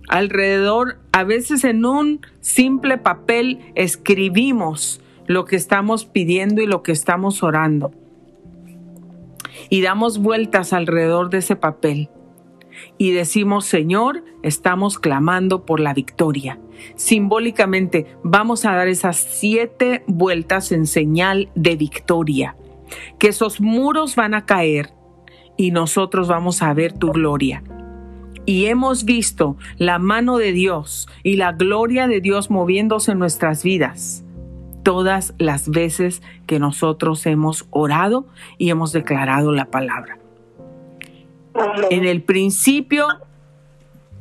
alrededor, 0.08 0.98
a 1.12 1.24
veces 1.24 1.64
en 1.64 1.86
un 1.86 2.22
simple 2.40 2.98
papel 2.98 3.60
escribimos 3.76 5.02
lo 5.28 5.46
que 5.46 5.56
estamos 5.56 6.06
pidiendo 6.06 6.64
y 6.64 6.66
lo 6.66 6.82
que 6.82 6.92
estamos 6.92 7.44
orando. 7.44 7.92
Y 9.70 9.82
damos 9.82 10.18
vueltas 10.18 10.74
alrededor 10.74 11.30
de 11.30 11.38
ese 11.38 11.56
papel. 11.56 12.10
Y 12.98 13.12
decimos, 13.12 13.66
Señor, 13.66 14.24
estamos 14.42 14.98
clamando 14.98 15.64
por 15.64 15.80
la 15.80 15.94
victoria. 15.94 16.60
Simbólicamente 16.96 18.08
vamos 18.24 18.66
a 18.66 18.74
dar 18.74 18.88
esas 18.88 19.18
siete 19.18 20.04
vueltas 20.08 20.72
en 20.72 20.88
señal 20.88 21.50
de 21.54 21.76
victoria. 21.76 22.56
Que 23.20 23.30
esos 23.30 23.62
muros 23.62 24.16
van 24.16 24.34
a 24.34 24.46
caer 24.46 24.94
y 25.58 25.72
nosotros 25.72 26.28
vamos 26.28 26.62
a 26.62 26.74
ver 26.74 26.94
tu 26.94 27.12
gloria. 27.12 27.64
Y 28.46 28.68
hemos 28.68 29.04
visto 29.04 29.58
la 29.78 30.00
mano 30.00 30.38
de 30.38 30.54
Dios 30.54 31.10
y 31.24 31.36
la 31.36 31.52
gloria 31.52 32.08
de 32.08 32.22
Dios 32.22 32.50
moviéndose 32.50 33.12
en 33.12 33.20
nuestras 33.20 33.64
vidas 33.64 34.24
todas 34.88 35.34
las 35.38 35.68
veces 35.68 36.22
que 36.46 36.60
nosotros 36.60 37.26
hemos 37.26 37.68
orado 37.72 38.26
y 38.58 38.70
hemos 38.70 38.94
declarado 38.94 39.52
la 39.52 39.66
palabra. 39.66 40.18
En 41.90 42.06
el 42.06 42.22
principio, 42.22 43.06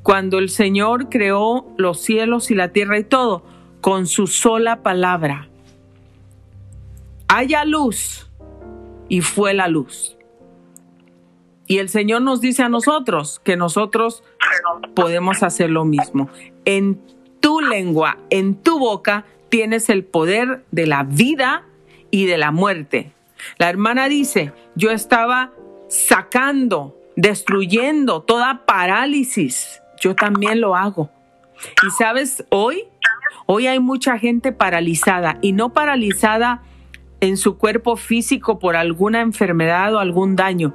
cuando 0.03 0.41
el 0.41 0.49
Señor 0.49 1.09
creó 1.09 1.73
los 1.77 2.01
cielos 2.01 2.51
y 2.51 2.57
la 2.57 2.73
tierra 2.73 2.99
y 2.99 3.05
todo, 3.05 3.45
con 3.81 4.09
su 4.09 4.27
sola 4.27 4.83
palabra, 4.83 5.49
haya 7.29 7.65
luz 7.65 8.29
y 9.09 9.21
fue 9.21 9.55
la 9.55 9.69
luz. 9.69 10.17
Y 11.67 11.79
el 11.79 11.89
Señor 11.89 12.23
nos 12.23 12.41
dice 12.41 12.63
a 12.63 12.69
nosotros 12.69 13.41
que 13.43 13.57
nosotros 13.57 14.23
podemos 14.95 15.43
hacer 15.43 15.71
lo 15.71 15.85
mismo. 15.85 16.31
En 16.65 17.01
tu 17.41 17.61
lengua, 17.61 18.19
en 18.31 18.55
tu 18.55 18.79
boca, 18.79 19.25
tienes 19.49 19.89
el 19.89 20.05
poder 20.05 20.65
de 20.71 20.87
la 20.87 21.03
vida 21.03 21.65
y 22.11 22.27
de 22.27 22.39
la 22.39 22.53
muerte. 22.53 23.13
La 23.59 23.69
hermana 23.69 24.09
dice, 24.09 24.53
yo 24.77 24.91
estaba 24.91 25.53
sacando, 25.89 26.97
destruyendo 27.17 28.23
toda 28.23 28.65
parálisis. 28.65 29.83
Yo 30.01 30.15
también 30.15 30.61
lo 30.61 30.77
hago. 30.77 31.11
Y 31.87 31.91
sabes, 31.91 32.45
hoy, 32.51 32.85
hoy 33.47 33.67
hay 33.67 33.81
mucha 33.81 34.19
gente 34.19 34.53
paralizada 34.53 35.39
y 35.43 35.53
no 35.53 35.73
paralizada 35.73 36.63
en 37.27 37.37
su 37.37 37.59
cuerpo 37.59 37.97
físico 37.97 38.59
por 38.59 38.77
alguna 38.77 39.21
enfermedad 39.21 39.95
o 39.95 39.99
algún 39.99 40.37
daño, 40.37 40.75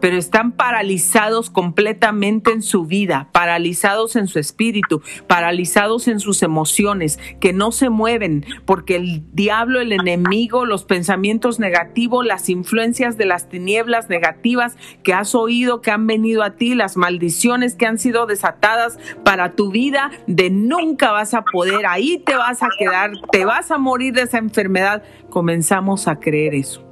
pero 0.00 0.16
están 0.16 0.52
paralizados 0.52 1.50
completamente 1.50 2.52
en 2.52 2.62
su 2.62 2.86
vida, 2.86 3.28
paralizados 3.32 4.16
en 4.16 4.26
su 4.26 4.38
espíritu, 4.38 5.02
paralizados 5.26 6.08
en 6.08 6.20
sus 6.20 6.42
emociones, 6.42 7.18
que 7.40 7.52
no 7.52 7.72
se 7.72 7.90
mueven 7.90 8.44
porque 8.64 8.96
el 8.96 9.22
diablo, 9.32 9.80
el 9.80 9.92
enemigo, 9.92 10.64
los 10.64 10.84
pensamientos 10.84 11.58
negativos, 11.58 12.24
las 12.24 12.48
influencias 12.48 13.16
de 13.16 13.26
las 13.26 13.48
tinieblas 13.48 14.08
negativas 14.08 14.76
que 15.02 15.14
has 15.14 15.34
oído, 15.34 15.80
que 15.80 15.90
han 15.90 16.06
venido 16.06 16.42
a 16.42 16.52
ti, 16.52 16.74
las 16.74 16.96
maldiciones 16.96 17.74
que 17.74 17.86
han 17.86 17.98
sido 17.98 18.26
desatadas 18.26 18.98
para 19.24 19.52
tu 19.52 19.70
vida, 19.70 20.10
de 20.26 20.50
nunca 20.50 21.12
vas 21.12 21.34
a 21.34 21.42
poder, 21.42 21.86
ahí 21.86 22.18
te 22.18 22.36
vas 22.36 22.62
a 22.62 22.68
quedar, 22.78 23.12
te 23.30 23.44
vas 23.44 23.70
a 23.70 23.78
morir 23.78 24.14
de 24.14 24.22
esa 24.22 24.38
enfermedad. 24.38 25.02
Comenzamos 25.30 26.08
a 26.08 26.16
creer 26.16 26.54
eso 26.54 26.91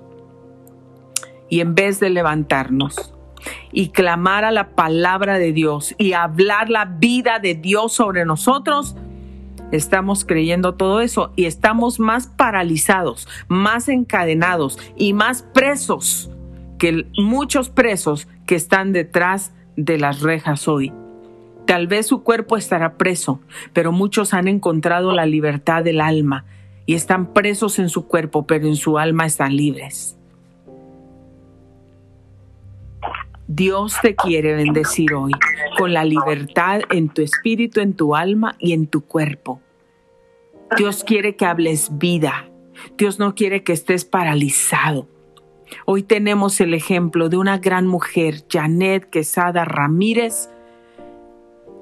y 1.51 1.61
en 1.61 1.75
vez 1.75 2.01
de 2.01 2.09
levantarnos 2.09 3.13
y 3.73 3.89
clamar 3.89 4.45
a 4.45 4.53
la 4.53 4.71
palabra 4.71 5.39
de 5.39 5.53
Dios 5.53 5.95
y 5.99 6.13
hablar 6.13 6.71
la 6.71 6.85
vida 6.85 7.39
de 7.39 7.55
Dios 7.55 7.93
sobre 7.93 8.25
nosotros, 8.25 8.97
estamos 9.73 10.25
creyendo 10.25 10.75
todo 10.75 11.01
eso 11.01 11.33
y 11.37 11.45
estamos 11.45 12.01
más 12.01 12.29
paralizados, 12.29 13.29
más 13.49 13.89
encadenados 13.89 14.79
y 14.97 15.13
más 15.13 15.43
presos 15.43 16.31
que 16.79 17.07
muchos 17.19 17.69
presos 17.69 18.27
que 18.47 18.55
están 18.55 18.93
detrás 18.93 19.53
de 19.77 19.99
las 19.99 20.23
rejas 20.23 20.67
hoy. 20.69 20.93
Tal 21.67 21.87
vez 21.87 22.07
su 22.07 22.23
cuerpo 22.23 22.57
estará 22.57 22.97
preso, 22.97 23.41
pero 23.73 23.93
muchos 23.93 24.35
han 24.35 24.49
encontrado 24.49 25.13
la 25.13 25.27
libertad 25.27 25.85
del 25.85 26.01
alma 26.01 26.45
y 26.87 26.95
están 26.95 27.33
presos 27.33 27.79
en 27.79 27.89
su 27.89 28.09
cuerpo, 28.09 28.47
pero 28.47 28.67
en 28.67 28.77
su 28.77 28.99
alma 28.99 29.27
están 29.27 29.57
libres. 29.57 30.20
Dios 33.53 33.97
te 34.01 34.15
quiere 34.15 34.55
bendecir 34.55 35.13
hoy 35.13 35.33
con 35.77 35.93
la 35.93 36.05
libertad 36.05 36.83
en 36.89 37.09
tu 37.09 37.21
espíritu, 37.21 37.81
en 37.81 37.95
tu 37.95 38.15
alma 38.15 38.55
y 38.61 38.75
en 38.75 38.87
tu 38.87 39.05
cuerpo. 39.05 39.61
Dios 40.77 41.03
quiere 41.03 41.35
que 41.35 41.47
hables 41.47 41.99
vida. 41.99 42.49
Dios 42.97 43.19
no 43.19 43.35
quiere 43.35 43.65
que 43.65 43.73
estés 43.73 44.05
paralizado. 44.05 45.09
Hoy 45.85 46.05
tenemos 46.05 46.61
el 46.61 46.75
ejemplo 46.75 47.29
de 47.29 47.39
una 47.39 47.59
gran 47.59 47.89
mujer, 47.89 48.45
Janet 48.49 49.11
Quesada 49.11 49.65
Ramírez, 49.65 50.49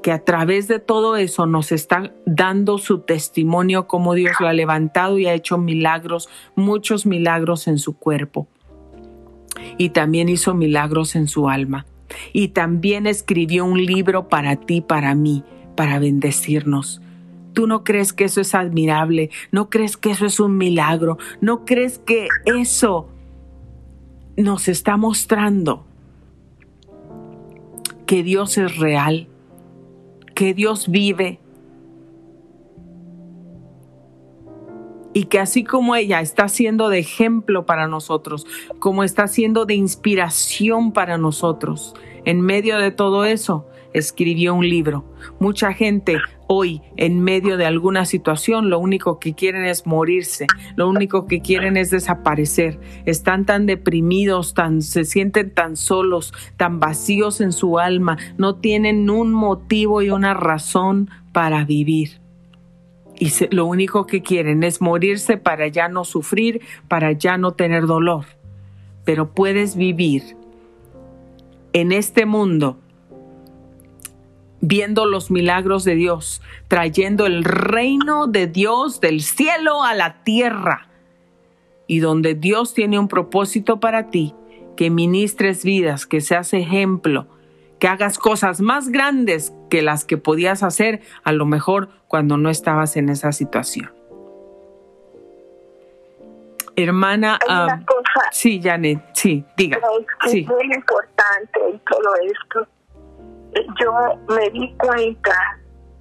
que 0.03 0.11
a 0.11 0.25
través 0.25 0.69
de 0.69 0.79
todo 0.79 1.17
eso 1.17 1.45
nos 1.45 1.71
está 1.71 2.15
dando 2.25 2.79
su 2.79 3.01
testimonio 3.01 3.87
como 3.87 4.15
Dios 4.15 4.33
lo 4.41 4.49
ha 4.49 4.55
levantado 4.55 5.19
y 5.19 5.27
ha 5.27 5.35
hecho 5.35 5.59
milagros, 5.59 6.31
muchos 6.55 7.05
milagros 7.05 7.69
en 7.69 7.77
su 7.77 7.99
cuerpo 7.99 8.49
y 9.77 9.91
también 9.91 10.29
hizo 10.29 10.55
milagros 10.55 11.17
en 11.17 11.29
su 11.29 11.49
alma. 11.49 11.87
Y 12.33 12.49
también 12.49 13.07
escribió 13.07 13.65
un 13.65 13.85
libro 13.85 14.29
para 14.29 14.57
ti, 14.57 14.81
para 14.81 15.15
mí, 15.15 15.45
para 15.77 15.99
bendecirnos. 15.99 17.01
¿Tú 17.53 17.67
no 17.67 17.85
crees 17.85 18.13
que 18.13 18.25
eso 18.25 18.41
es 18.41 18.55
admirable? 18.55 19.31
¿No 19.51 19.69
crees 19.69 19.97
que 19.97 20.11
eso 20.11 20.27
es 20.27 20.41
un 20.41 20.57
milagro? 20.57 21.19
¿No 21.41 21.65
crees 21.65 21.99
que 21.99 22.29
eso 22.47 23.09
nos 24.37 24.69
está 24.69 24.97
mostrando 24.97 25.85
que 28.07 28.23
Dios 28.23 28.57
es 28.57 28.79
real, 28.79 29.29
que 30.35 30.55
Dios 30.55 30.89
vive, 30.89 31.41
y 35.13 35.25
que 35.25 35.39
así 35.39 35.65
como 35.65 35.97
ella 35.97 36.21
está 36.21 36.49
siendo 36.49 36.89
de 36.89 36.99
ejemplo 36.99 37.67
para 37.67 37.87
nosotros, 37.87 38.47
como 38.79 39.05
está 39.05 39.27
siendo 39.27 39.67
de 39.67 39.75
inspiración 39.75 40.93
para 40.93 41.19
nosotros, 41.19 41.95
en 42.25 42.41
medio 42.41 42.79
de 42.79 42.91
todo 42.91 43.25
eso, 43.25 43.67
escribió 43.93 44.55
un 44.55 44.69
libro. 44.69 45.05
Mucha 45.41 45.73
gente 45.73 46.19
hoy, 46.47 46.83
en 46.97 47.23
medio 47.23 47.57
de 47.57 47.67
alguna 47.67 48.05
situación, 48.05 48.71
lo 48.71 48.79
único 48.79 49.19
que 49.19 49.35
quieren 49.35 49.65
es 49.65 49.87
morirse, 49.87 50.47
lo 50.77 50.89
único 50.89 51.27
que 51.27 51.41
quieren 51.41 51.77
es 51.77 51.91
desaparecer. 51.91 52.79
Están 53.07 53.47
tan 53.47 53.67
deprimidos, 53.67 54.55
tan, 54.55 54.83
se 54.83 55.05
sienten 55.05 55.53
tan 55.53 55.77
solos, 55.77 56.33
tan 56.57 56.81
vacíos 56.81 57.41
en 57.41 57.53
su 57.53 57.79
alma, 57.79 58.19
no 58.37 58.57
tienen 58.57 59.09
un 59.11 59.33
motivo 59.33 60.03
y 60.03 60.11
una 60.11 60.35
razón 60.35 61.11
para 61.33 61.65
vivir 61.65 62.21
y 63.19 63.33
lo 63.51 63.67
único 63.67 64.07
que 64.07 64.23
quieren 64.23 64.63
es 64.63 64.81
morirse 64.81 65.37
para 65.37 65.67
ya 65.69 65.89
no 65.89 66.05
sufrir, 66.05 66.61
para 66.87 67.13
ya 67.13 67.37
no 67.37 67.53
tener 67.53 67.87
dolor. 67.87 68.27
Pero 69.05 69.33
puedes 69.33 69.77
vivir 69.77 70.37
en 71.73 71.93
este 71.93 72.27
mundo 72.27 72.79
viendo 74.61 75.07
los 75.07 75.31
milagros 75.31 75.85
de 75.85 75.95
Dios, 75.95 76.43
trayendo 76.69 77.27
el 77.27 77.45
reino 77.45 78.27
de 78.27 78.47
Dios 78.47 79.01
del 79.01 79.23
cielo 79.23 79.83
a 79.83 79.95
la 79.95 80.23
tierra. 80.25 80.89
Y 81.87 82.01
donde 82.01 82.35
Dios 82.35 82.75
tiene 82.75 82.99
un 82.99 83.09
propósito 83.09 83.81
para 83.81 84.11
ti, 84.11 84.35
que 84.77 84.91
ministres 84.91 85.65
vidas, 85.65 86.07
que 86.07 86.21
seas 86.21 86.53
ejemplo, 86.53 87.27
que 87.79 87.89
hagas 87.89 88.19
cosas 88.19 88.61
más 88.61 88.89
grandes 88.89 89.53
que 89.71 89.83
las 89.83 90.05
que 90.05 90.17
podías 90.17 90.63
hacer 90.63 91.01
a 91.25 91.33
lo 91.33 91.47
mejor 91.47 91.89
cuando 92.07 92.37
no 92.37 92.51
estabas 92.51 92.97
en 92.97 93.09
esa 93.09 93.33
situación. 93.33 93.93
Hermana, 96.77 97.39
um, 97.49 97.85
sí, 98.31 98.61
Janet, 98.63 99.01
sí, 99.13 99.45
diga. 99.57 99.79
Es, 100.25 100.31
sí. 100.31 100.47
muy 100.47 100.73
importante 100.73 101.61
en 101.71 101.81
todo 101.81 102.15
esto. 102.23 102.69
Yo 103.81 103.93
me 104.29 104.49
di 104.51 104.73
cuenta 104.75 105.59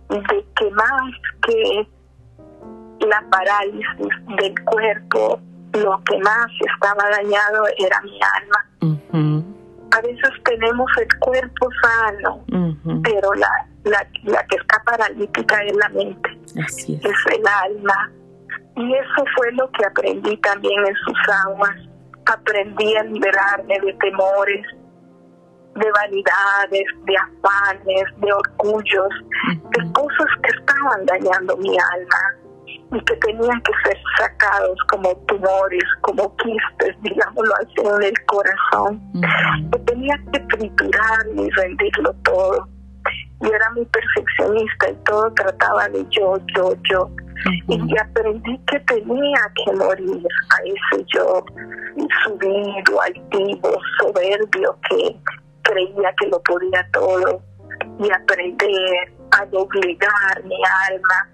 de 0.09 0.45
que 0.55 0.71
más 0.71 1.01
que 1.41 1.87
la 3.07 3.23
parálisis 3.31 4.25
del 4.37 4.53
cuerpo, 4.65 5.39
lo 5.73 6.01
que 6.03 6.19
más 6.19 6.47
estaba 6.75 7.09
dañado 7.09 7.63
era 7.79 8.01
mi 8.01 8.19
alma 8.21 8.67
a 9.91 10.01
veces 10.01 10.29
tenemos 10.59 10.89
el 10.99 11.19
cuerpo 11.19 11.69
sano, 11.81 12.43
pero 13.03 13.33
la, 13.35 13.49
la, 13.83 14.07
la, 14.23 14.45
que 14.47 14.55
está 14.55 14.81
paralítica 14.85 15.63
es 15.63 15.75
la 15.75 15.89
mente, 15.89 16.29
es. 16.55 16.87
el 16.87 17.47
alma. 17.47 18.11
Y 18.75 18.93
eso 18.93 19.25
fue 19.35 19.51
lo 19.53 19.69
que 19.71 19.85
aprendí 19.85 20.37
también 20.37 20.85
en 20.85 20.95
sus 20.95 21.17
aguas. 21.45 21.75
Aprendí 22.25 22.95
a 22.95 23.03
liberarme 23.03 23.79
de 23.79 23.93
temores, 23.93 24.65
de 25.75 25.91
vanidades, 25.91 26.85
de 27.05 27.17
afanes, 27.17 28.03
de 28.17 28.33
orgullos, 28.33 29.09
de 29.71 29.91
cosas 29.93 30.27
que 30.43 30.57
estaban 30.57 31.05
dañando 31.05 31.57
mi 31.57 31.75
alma 31.93 32.46
y 32.93 32.99
que 33.03 33.15
tenían 33.17 33.61
que 33.61 33.71
ser 33.83 33.97
sacados 34.17 34.77
como 34.89 35.15
tumores, 35.27 35.83
como 36.01 36.35
quistes, 36.37 36.95
digámoslo 37.01 37.53
así, 37.55 37.95
en 37.95 38.03
el 38.03 38.25
corazón. 38.25 39.01
Que 39.71 39.79
tenía 39.79 40.15
que 40.31 40.39
triturar 40.39 41.25
y 41.35 41.49
rendirlo 41.49 42.13
todo. 42.23 42.67
Yo 43.41 43.49
era 43.49 43.69
muy 43.75 43.85
perfeccionista 43.85 44.89
y 44.89 44.95
todo 45.05 45.31
trataba 45.33 45.87
de 45.89 46.05
yo, 46.09 46.37
yo, 46.55 46.73
yo. 46.89 47.09
y 47.67 47.97
aprendí 47.99 48.57
que 48.71 48.79
tenía 48.81 49.41
que 49.55 49.73
morir 49.73 50.27
a 50.49 50.63
ese 50.65 51.05
yo 51.13 51.43
subido, 52.23 53.01
altivo, 53.01 53.77
soberbio 53.99 54.77
que 54.89 55.15
creía 55.61 56.13
que 56.19 56.27
lo 56.29 56.41
podía 56.43 56.87
todo 56.91 57.41
y 57.99 58.11
aprender 58.11 59.16
a 59.31 59.45
doblegar 59.45 60.43
mi 60.43 60.55
alma, 60.89 61.29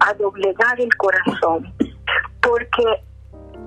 a 0.00 0.14
doblegar 0.14 0.80
el 0.80 0.94
corazón, 0.96 1.72
porque 2.40 2.84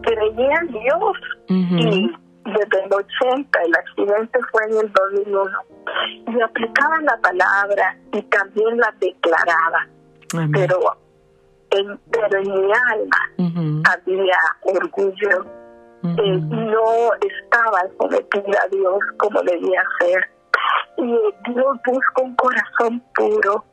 creía 0.01 0.59
en 0.61 0.67
Dios 0.67 1.17
y 1.47 2.11
desde 2.45 2.85
el 2.85 2.93
80, 2.93 3.61
el 3.63 3.75
accidente 3.75 4.39
fue 4.51 4.63
en 4.65 4.85
el 4.85 4.93
2001, 4.93 5.51
y 6.27 6.41
aplicaba 6.41 7.01
la 7.01 7.17
palabra 7.17 7.97
y 8.13 8.21
también 8.23 8.77
la 8.77 8.93
declaraba, 8.99 9.87
pero 10.53 10.79
en, 11.71 11.99
pero 12.11 12.37
en 12.37 12.51
mi 12.51 12.71
alma 12.91 13.83
había 13.91 14.37
orgullo, 14.61 15.45
eh, 16.03 16.39
no 16.39 17.13
estaba 17.19 17.81
sometida 17.97 18.59
a 18.63 18.67
Dios 18.67 18.99
como 19.17 19.41
debía 19.41 19.83
ser. 19.99 20.34
Y 20.97 21.07
Dios 21.51 21.77
busca 21.85 22.21
un 22.21 22.35
corazón 22.35 23.03
puro, 23.13 23.65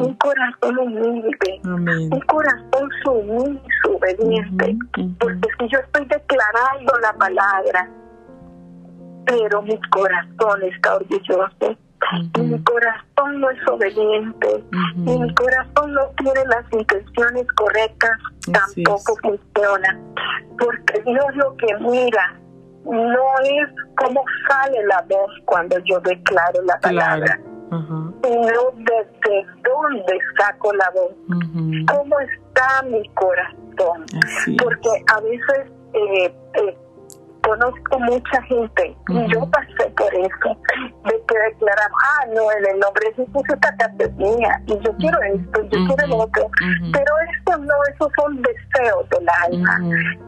un 0.00 0.14
corazón 0.14 0.78
humilde, 0.78 1.60
un 1.64 2.20
corazón 2.26 2.88
sumiso, 3.04 3.96
obediente. 3.96 4.76
Porque 5.18 5.48
si 5.58 5.68
yo 5.68 5.78
estoy 5.78 6.04
declarando 6.06 6.98
la 7.00 7.12
palabra, 7.14 7.88
pero 9.26 9.62
mi 9.62 9.80
corazón 9.90 10.62
está 10.62 10.96
orgulloso, 10.96 11.78
y 12.36 12.40
mi 12.40 12.62
corazón 12.64 13.40
no 13.40 13.50
es 13.50 13.68
obediente, 13.68 14.64
y 14.96 15.18
mi 15.18 15.34
corazón 15.34 15.92
no 15.94 16.06
tiene 16.18 16.44
las 16.46 16.64
intenciones 16.72 17.46
correctas, 17.56 18.10
tampoco 18.52 19.16
funciona. 19.22 19.98
Porque 20.58 21.02
Dios 21.02 21.36
lo 21.36 21.56
que 21.56 21.74
mira 21.80 22.40
no 22.84 23.40
es 23.42 23.68
cómo 23.96 24.22
sale 24.48 24.84
la 24.86 25.04
voz 25.08 25.30
cuando 25.44 25.78
yo 25.84 26.00
declaro 26.00 26.62
la 26.62 26.78
palabra, 26.80 27.38
sino 27.70 28.70
desde 28.76 29.46
dónde 29.62 30.18
saco 30.38 30.72
la 30.74 30.90
voz, 30.90 31.12
cómo 31.90 32.20
está 32.20 32.82
mi 32.82 33.08
corazón. 33.10 34.04
Porque 34.62 35.04
a 35.12 35.20
veces 35.20 35.72
eh, 35.94 36.34
eh, 36.54 36.78
conozco 37.44 37.98
mucha 38.00 38.42
gente 38.42 38.96
y 39.08 39.32
yo 39.32 39.48
pasé 39.50 39.90
por 39.96 40.12
eso, 40.14 40.56
de 41.04 41.22
que 41.28 41.38
declaramos, 41.50 41.98
ah, 42.02 42.26
no, 42.34 42.50
en 42.52 42.66
el 42.74 42.80
nombre 42.80 43.08
de 43.08 43.14
Jesús 43.14 43.42
esta 43.52 43.76
casa 43.76 43.94
es 43.98 44.14
mía 44.16 44.60
y 44.66 44.78
yo 44.80 44.96
quiero 44.96 45.18
esto, 45.22 45.62
yo 45.62 45.86
quiero 45.86 46.06
lo 46.08 46.16
otro, 46.24 46.50
pero 46.92 47.12
esto 47.32 47.58
no, 47.58 47.74
esos 47.92 48.08
son 48.16 48.42
deseos 48.42 49.08
del 49.10 49.26
alma, 49.44 49.78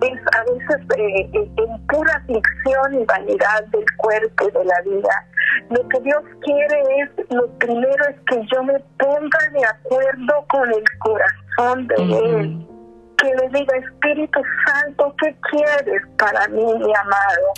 es 0.03 0.21
a 0.35 0.43
veces 0.45 0.87
eh, 0.97 1.31
eh, 1.33 1.51
en 1.57 1.87
pura 1.87 2.23
ficción 2.27 2.95
y 2.95 3.05
vanidad 3.05 3.64
del 3.73 3.85
cuerpo 3.97 4.49
y 4.49 4.51
de 4.51 4.64
la 4.64 4.81
vida. 4.83 5.27
Lo 5.71 5.89
que 5.89 6.01
Dios 6.01 6.23
quiere 6.43 6.83
es, 7.01 7.31
lo 7.31 7.49
primero 7.59 8.05
es 8.09 8.17
que 8.29 8.47
yo 8.53 8.62
me 8.62 8.79
ponga 8.99 9.39
de 9.53 9.64
acuerdo 9.64 10.45
con 10.49 10.69
el 10.69 10.85
corazón 10.99 11.87
de 11.87 11.95
Él 11.97 12.76
que 13.19 13.35
le 13.35 13.49
diga, 13.49 13.77
Espíritu 13.77 14.41
Santo, 14.67 15.14
¿qué 15.21 15.37
quieres 15.51 16.03
para 16.19 16.47
mí, 16.49 16.64
mi 16.64 16.95
amado? 16.95 17.53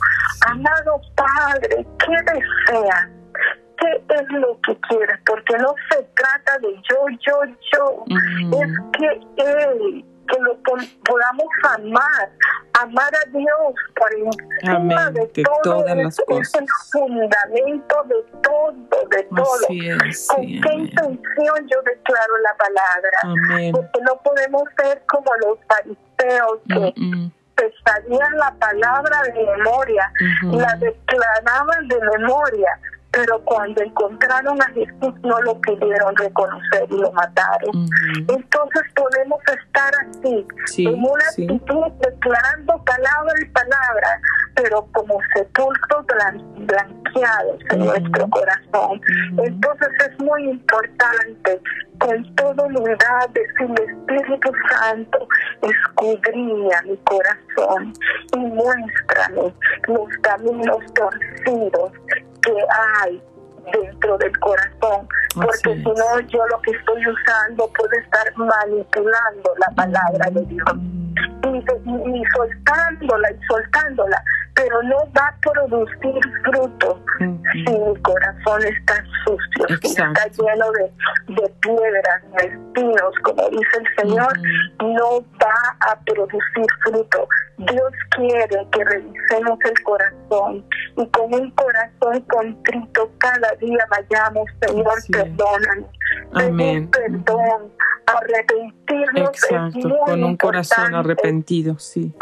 Amado 0.46 1.00
Padre, 1.16 1.86
¿qué 1.98 2.16
deseas? 2.32 3.08
¿Qué 3.78 4.02
es 4.14 4.28
lo 4.30 4.58
que 4.62 4.76
quieres? 4.88 5.18
Porque 5.24 5.56
no 5.58 5.74
se 5.90 6.02
trata 6.14 6.58
de 6.58 6.74
yo, 6.90 7.06
yo, 7.26 7.40
yo. 7.72 8.04
Es 8.60 8.70
que 8.92 9.20
Él 9.36 10.04
que 10.28 10.40
lo 10.40 10.56
podamos 10.62 11.46
amar, 11.62 12.30
amar 12.80 13.12
a 13.14 13.30
Dios 13.30 13.74
por 13.96 14.14
encima 14.14 15.10
de, 15.10 15.26
todo. 15.42 15.60
Todas 15.62 15.96
las 15.96 16.18
es 16.28 16.54
el 16.54 16.66
fundamento 16.92 18.04
de 18.04 18.40
todo, 18.42 18.72
de 19.10 19.22
todo. 19.24 19.66
¿Con 19.66 20.46
qué 20.46 20.74
intención 20.74 21.68
yo 21.68 21.82
declaro 21.82 22.38
la 22.38 22.56
palabra? 22.56 23.72
Porque 23.72 24.00
no 24.02 24.16
podemos 24.22 24.62
ser 24.76 25.02
como 25.06 25.30
los 25.36 25.58
fariseos 25.66 26.60
que 26.68 27.30
pesarían 27.54 28.36
la 28.36 28.54
palabra 28.54 29.22
de 29.22 29.44
memoria, 29.56 30.12
la 30.42 30.76
declaraban 30.76 31.88
de 31.88 31.98
memoria 32.18 32.78
pero 33.10 33.42
cuando 33.44 33.82
encontraron 33.82 34.60
a 34.60 34.66
Jesús 34.66 35.14
no 35.22 35.40
lo 35.42 35.58
pudieron 35.60 36.14
reconocer 36.16 36.86
y 36.90 36.96
lo 36.98 37.10
mataron. 37.12 37.88
Entonces 38.28 38.82
podemos 38.94 39.40
estar 39.46 39.92
así, 40.08 40.46
en 40.78 40.94
una 40.94 41.24
actitud 41.24 41.92
declarando 42.00 42.84
palabra 42.84 43.34
y 43.40 43.44
palabra, 43.46 44.20
pero 44.54 44.86
como 44.92 45.18
sepulcros 45.34 46.04
blanqueados 46.56 47.60
en 47.70 47.78
nuestro 47.78 48.28
corazón. 48.28 49.00
Entonces 49.38 49.88
es 50.06 50.18
muy 50.20 50.50
importante 50.50 51.60
con 51.98 52.34
toda 52.36 52.64
humildad 52.64 53.28
decirle 53.30 53.84
Espíritu 53.84 54.52
Santo, 54.70 55.26
escudriña 55.62 56.82
mi 56.82 56.96
corazón 56.98 57.92
y 58.34 58.38
muéstrame 58.38 59.54
los 59.88 60.08
caminos 60.22 60.78
torcidos 60.94 61.92
que 62.48 62.64
hay 63.04 63.22
dentro 63.72 64.16
del 64.18 64.38
corazón, 64.38 65.08
porque 65.34 65.74
si 65.74 65.84
no 65.84 66.20
yo 66.28 66.46
lo 66.46 66.60
que 66.62 66.70
estoy 66.70 67.02
usando 67.06 67.70
puede 67.76 67.98
estar 67.98 68.36
manipulando 68.36 69.52
la 69.58 69.74
palabra 69.74 70.30
de 70.30 70.44
Dios. 70.46 70.64
Y, 71.44 72.22
soltándola 72.34 73.30
y 73.30 73.46
soltándola, 73.46 74.22
pero 74.68 74.82
no 74.82 74.96
va 75.16 75.28
a 75.28 75.36
producir 75.40 76.20
fruto 76.44 77.00
si 77.18 77.58
mi 77.58 78.02
corazón 78.02 78.62
está 78.64 79.02
sucio, 79.24 79.78
si 79.80 79.88
está 79.88 80.26
lleno 80.26 80.70
de, 80.72 81.34
de, 81.34 81.48
piedras, 81.60 82.22
de 82.36 82.46
espinos, 82.48 83.14
como 83.22 83.48
dice 83.48 83.78
el 83.78 84.02
Señor, 84.02 84.38
no 84.80 85.20
va 85.42 85.90
a 85.90 85.98
producir 86.00 86.66
fruto. 86.84 87.28
Dios 87.58 87.92
quiere 88.10 88.66
que 88.70 88.84
revisemos 88.84 89.58
el 89.64 89.82
corazón 89.82 90.64
y 90.96 91.06
con 91.08 91.34
un 91.34 91.50
corazón 91.52 92.20
contrito 92.28 93.10
cada 93.18 93.52
día 93.60 93.84
vayamos, 93.90 94.44
Señor, 94.60 94.94
perdónanos. 95.10 95.90
Amén. 96.34 96.90
Perdón, 96.90 97.72
arrepentirnos. 98.06 99.30
Exacto, 99.30 99.98
con 100.04 100.24
un 100.24 100.36
corazón 100.36 100.94
arrepentido, 100.94 101.78
sí. 101.78 102.14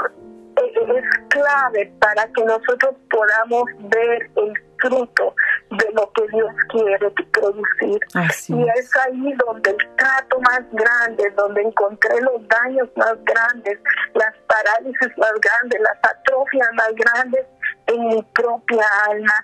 Es 0.76 1.04
clave 1.30 1.92
para 2.00 2.26
que 2.32 2.44
nosotros 2.44 2.94
podamos 3.10 3.64
ver 3.90 4.30
el 4.36 4.52
fruto 4.80 5.34
de 5.70 5.90
lo 5.94 6.10
que 6.12 6.28
Dios 6.28 6.50
quiere 6.68 7.10
producir. 7.32 8.00
y 8.48 8.68
es 8.78 8.96
ahí 8.96 9.34
donde 9.46 9.70
el 9.70 9.96
trato 9.96 10.40
más 10.40 10.60
grande, 10.72 11.30
donde 11.36 11.62
encontré 11.62 12.20
los 12.20 12.46
daños 12.48 12.88
más 12.96 13.14
grandes, 13.24 13.78
las 14.14 14.34
parálisis 14.46 15.18
más 15.18 15.32
grandes, 15.40 15.80
las 15.80 15.98
atrofias 16.02 16.68
más 16.74 16.90
grandes 16.94 17.46
en 17.86 18.08
mi 18.08 18.22
propia 18.34 18.86
alma. 19.08 19.34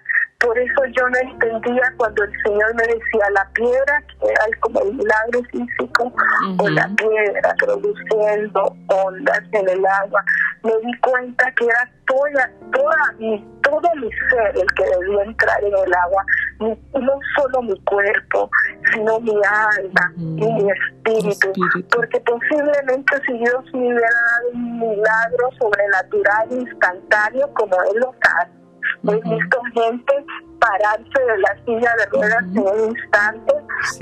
Por 0.42 0.58
eso 0.58 0.84
yo 0.96 1.08
no 1.08 1.18
entendía 1.18 1.94
cuando 1.96 2.24
el 2.24 2.32
Señor 2.42 2.74
me 2.74 2.82
decía 2.82 3.30
la 3.32 3.48
piedra, 3.54 4.02
que 4.08 4.26
era 4.26 4.44
como 4.58 4.80
el 4.80 4.94
milagro 4.94 5.40
físico, 5.52 6.12
o 6.58 6.68
la 6.68 6.88
piedra 6.96 7.54
produciendo 7.58 8.76
ondas 8.88 9.42
en 9.52 9.68
el 9.68 9.86
agua. 9.86 10.24
Me 10.64 10.72
di 10.84 10.98
cuenta 10.98 11.48
que 11.52 11.64
era 11.64 11.88
toda, 12.06 12.50
toda 12.72 13.12
mi, 13.18 13.38
todo 13.62 13.88
mi 13.96 14.10
ser 14.30 14.56
el 14.56 14.66
que 14.74 14.84
debía 14.84 15.22
entrar 15.22 15.62
en 15.62 15.76
el 15.76 15.94
agua, 15.94 16.24
no 16.58 17.20
solo 17.36 17.62
mi 17.62 17.80
cuerpo, 17.84 18.50
sino 18.92 19.20
mi 19.20 19.36
alma 19.44 20.12
y 20.16 20.52
mi 20.52 20.70
espíritu. 20.70 21.52
Porque 21.94 22.18
posiblemente 22.20 23.16
si 23.26 23.38
Dios 23.38 23.64
me 23.72 23.78
hubiera 23.78 24.08
dado 24.08 24.50
un 24.54 24.78
milagro 24.80 25.50
sobrenatural 25.60 26.50
instantáneo 26.50 27.48
como 27.54 27.76
Él 27.92 28.00
lo 28.00 28.14
hace, 28.40 28.61
He 29.04 29.14
visto 29.14 29.58
gente 29.74 30.24
pararse 30.60 31.20
de 31.20 31.38
la 31.38 31.54
silla 31.64 31.94
de 31.98 32.06
ruedas 32.06 32.44
en 32.44 32.58
un 32.58 32.90
instante, 32.90 33.54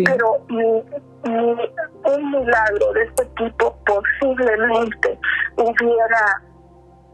pero 0.04 0.44
un 0.48 2.30
milagro 2.30 2.92
de 2.92 3.02
este 3.04 3.24
tipo 3.36 3.76
posiblemente 3.86 5.18
hubiera 5.56 6.42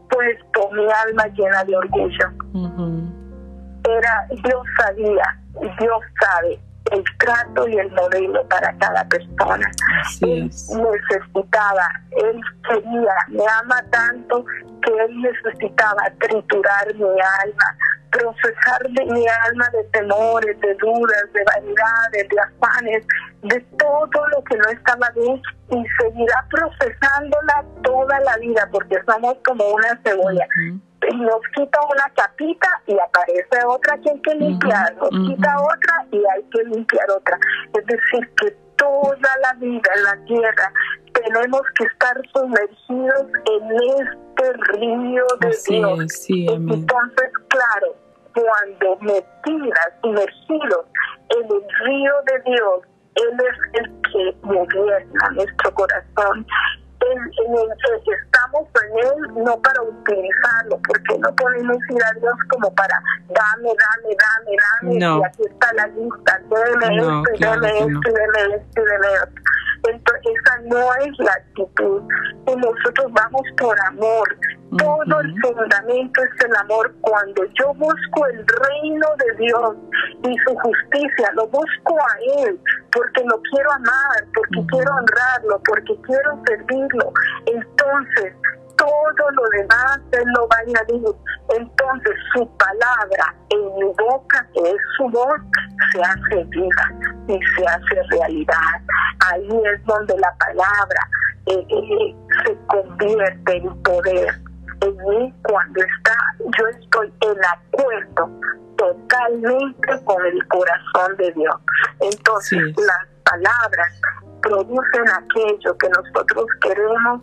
puesto 0.09 0.71
mi 0.71 0.85
alma 0.91 1.27
llena 1.27 1.63
de 1.63 1.77
orgullo. 1.77 2.31
Era, 3.85 4.27
Dios 4.43 4.63
sabía, 4.77 5.23
Dios 5.79 6.01
sabe 6.19 6.59
el 6.91 7.03
trato 7.19 7.67
y 7.67 7.77
el 7.77 7.91
modelo 7.91 8.47
para 8.47 8.75
cada 8.77 9.07
persona. 9.07 9.69
él 10.21 10.49
necesitaba, 10.49 11.87
él 12.11 12.41
quería, 12.67 13.15
me 13.29 13.43
ama 13.61 13.83
tanto 13.89 14.45
que 14.81 14.91
él 14.91 15.21
necesitaba 15.21 16.03
triturar 16.19 16.93
mi 16.95 17.03
alma, 17.03 17.77
procesar 18.11 18.81
de 18.89 19.05
mi 19.05 19.25
alma 19.45 19.69
de 19.73 19.83
temores, 19.85 20.59
de 20.61 20.73
dudas, 20.75 21.23
de 21.33 21.43
vanidades, 21.43 22.29
de 22.29 22.39
afanes, 22.39 23.05
de 23.43 23.59
todo 23.77 24.27
lo 24.29 24.43
que 24.43 24.57
no 24.57 24.69
estaba 24.69 25.09
bien 25.15 25.41
y 25.69 25.83
seguirá 26.01 26.45
procesándola 26.49 27.65
toda 27.83 28.19
la 28.21 28.37
vida 28.37 28.67
porque 28.71 28.97
somos 29.05 29.35
como 29.45 29.65
una 29.69 29.99
cebolla. 30.03 30.47
Nos 31.15 31.41
quita 31.55 31.79
una 31.89 32.09
capita 32.15 32.67
y 32.85 32.97
aparece 32.99 33.65
otra 33.65 33.97
que 33.99 34.09
hay 34.09 34.21
que 34.21 34.35
limpiar, 34.35 34.95
nos 34.95 35.09
quita 35.09 35.55
otra 35.61 36.05
y 36.11 36.17
hay 36.17 36.43
que 36.51 36.63
limpiar 36.65 37.09
otra. 37.11 37.39
Es 37.73 37.85
decir, 37.85 38.29
que 38.41 38.51
toda 38.77 39.29
la 39.41 39.53
vida 39.53 39.89
en 39.95 40.03
la 40.03 40.25
tierra 40.25 40.71
tenemos 41.13 41.61
que 41.77 41.85
estar 41.85 42.15
sumergidos 42.33 43.27
en 43.45 43.63
este 43.99 44.53
río 44.73 45.25
de 45.39 45.57
Dios. 45.67 46.29
Entonces, 46.29 47.31
claro, 47.49 47.95
cuando 48.33 48.97
metidas, 49.01 49.93
sumergidos 50.01 50.85
en 51.29 51.45
el 51.45 51.63
río 51.85 52.13
de 52.25 52.51
Dios, 52.51 52.81
Él 53.15 53.37
es 53.39 53.81
el 53.81 54.01
que 54.11 54.37
gobierna 54.43 55.29
nuestro 55.33 55.73
corazón. 55.73 56.45
En, 56.99 57.19
el 57.19 58.03
que 58.03 58.11
estamos 58.11 58.67
en 58.83 58.97
Él 58.99 59.43
no 59.43 59.57
para 59.61 59.81
utilizarlo, 59.81 60.79
porque 60.87 61.17
no 61.19 61.33
podemos 61.35 61.77
ir 61.89 62.03
a 62.03 62.11
Dios 62.19 62.33
como 62.49 62.73
para 62.73 62.99
dame, 63.29 63.69
dame, 63.69 64.15
dame, 64.17 64.99
dame, 64.99 65.19
y 65.19 65.23
aquí 65.23 65.43
está 65.49 65.73
la 65.73 65.87
lista, 65.87 66.39
deme 66.49 66.97
esto, 66.97 67.23
deme 67.39 67.69
esto, 67.79 68.09
deme 68.11 68.55
esto, 68.55 68.81
deme 68.83 69.07
esto. 69.13 69.41
Entonces, 69.89 70.21
esa 70.23 70.59
no 70.63 70.93
es 70.95 71.19
la 71.19 71.31
actitud. 71.31 72.01
Y 72.47 72.55
nosotros 72.55 73.11
vamos 73.11 73.41
por 73.57 73.79
amor. 73.87 74.37
Todo 74.77 75.21
el 75.21 75.41
fundamento 75.41 76.21
es 76.23 76.45
el 76.45 76.55
amor. 76.57 76.93
Cuando 77.01 77.43
yo 77.59 77.73
busco 77.75 78.25
el 78.27 78.45
reino 78.45 79.07
de 79.17 79.45
Dios 79.45 79.75
y 80.23 80.35
su 80.45 80.55
justicia, 80.55 81.31
lo 81.35 81.47
busco 81.47 81.97
a 81.97 82.43
Él 82.43 82.59
porque 82.91 83.23
lo 83.25 83.41
quiero 83.51 83.71
amar, 83.71 84.25
porque 84.33 84.67
quiero 84.69 84.91
honrarlo, 84.95 85.61
porque 85.65 85.95
quiero 86.01 86.41
servirlo. 86.47 87.13
Entonces, 87.45 88.33
todo 88.77 89.31
lo 89.31 89.43
demás 89.57 89.99
Él 90.11 90.25
lo 90.35 90.47
va 90.47 90.57
a 90.57 90.59
añadir. 90.59 91.03
Entonces 91.49 92.13
su 92.33 92.47
palabra 92.57 93.35
en 93.49 93.75
mi 93.75 93.93
boca, 93.97 94.47
que 94.53 94.61
es 94.61 94.77
su 94.97 95.09
voz, 95.09 95.41
se 95.91 96.01
hace 96.01 96.43
vida 96.45 96.93
y 97.27 97.39
se 97.55 97.65
hace 97.65 98.03
realidad. 98.11 98.81
Ahí 99.31 99.49
es 99.73 99.85
donde 99.85 100.17
la 100.17 100.33
palabra 100.37 101.09
eh, 101.47 101.65
eh, 101.69 102.15
se 102.45 102.57
convierte 102.67 103.57
en 103.57 103.83
poder. 103.83 104.41
En 104.81 104.97
mí 105.09 105.33
cuando 105.43 105.81
está, 105.81 106.15
yo 106.39 106.67
estoy 106.67 107.13
en 107.21 107.37
acuerdo 107.45 108.29
totalmente 108.77 110.03
con 110.05 110.23
el 110.25 110.47
corazón 110.47 111.17
de 111.17 111.31
Dios. 111.31 111.55
Entonces 111.99 112.61
las 112.77 113.07
palabras 113.23 114.01
producen 114.41 115.09
aquello 115.09 115.77
que 115.77 115.89
nosotros 115.89 116.45
queremos 116.61 117.21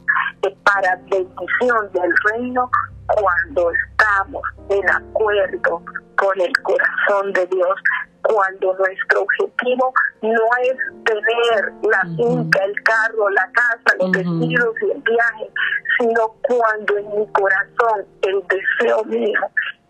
para 0.64 0.96
bendición 1.10 1.92
del 1.92 2.12
reino 2.32 2.70
cuando 3.06 3.70
estamos 3.70 4.42
en 4.70 4.90
acuerdo 4.90 5.82
con 6.16 6.40
el 6.40 6.52
corazón 6.62 7.32
de 7.32 7.46
Dios, 7.46 7.74
cuando 8.22 8.74
nuestro 8.74 9.22
objetivo 9.22 9.92
no 10.22 10.46
es 10.62 10.76
tener 11.04 11.72
la 11.82 12.02
finca, 12.16 12.64
el 12.64 12.82
carro, 12.82 13.28
la 13.30 13.50
casa, 13.52 13.96
los 13.98 14.10
vestidos 14.12 14.74
y 14.82 14.90
el 14.90 15.02
viaje, 15.02 15.50
sino 15.98 16.34
cuando 16.42 16.96
en 16.96 17.18
mi 17.18 17.26
corazón 17.32 18.06
el 18.22 18.42
deseo 18.48 19.04
mío 19.04 19.40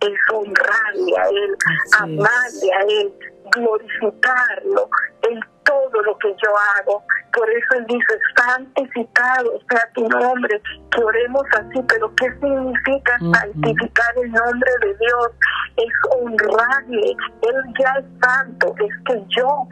es 0.00 0.12
honrarle 0.32 1.18
a 1.18 1.28
Él, 1.28 1.56
amarle 2.00 2.72
a 2.72 2.82
Él, 2.82 3.12
glorificarlo 3.52 4.88
en 5.30 5.40
todo 5.64 6.02
lo 6.02 6.16
que 6.18 6.28
yo 6.28 6.50
hago. 6.76 7.02
Por 7.32 7.50
eso 7.50 7.74
Él 7.76 7.86
dice, 7.88 8.18
santificado 8.36 9.58
sea 9.68 9.88
tu 9.94 10.08
nombre, 10.08 10.60
que 10.90 11.02
oremos 11.02 11.42
así, 11.58 11.82
pero 11.88 12.14
¿qué 12.14 12.26
significa 12.40 13.18
santificar 13.18 14.14
el 14.22 14.30
nombre 14.30 14.70
de 14.82 14.94
Dios? 14.98 15.30
Es 15.76 15.92
honrarle, 16.16 17.16
Él 17.42 17.56
ya 17.80 17.92
es 17.98 18.04
santo, 18.22 18.74
es 18.78 18.94
que 19.06 19.24
yo, 19.36 19.66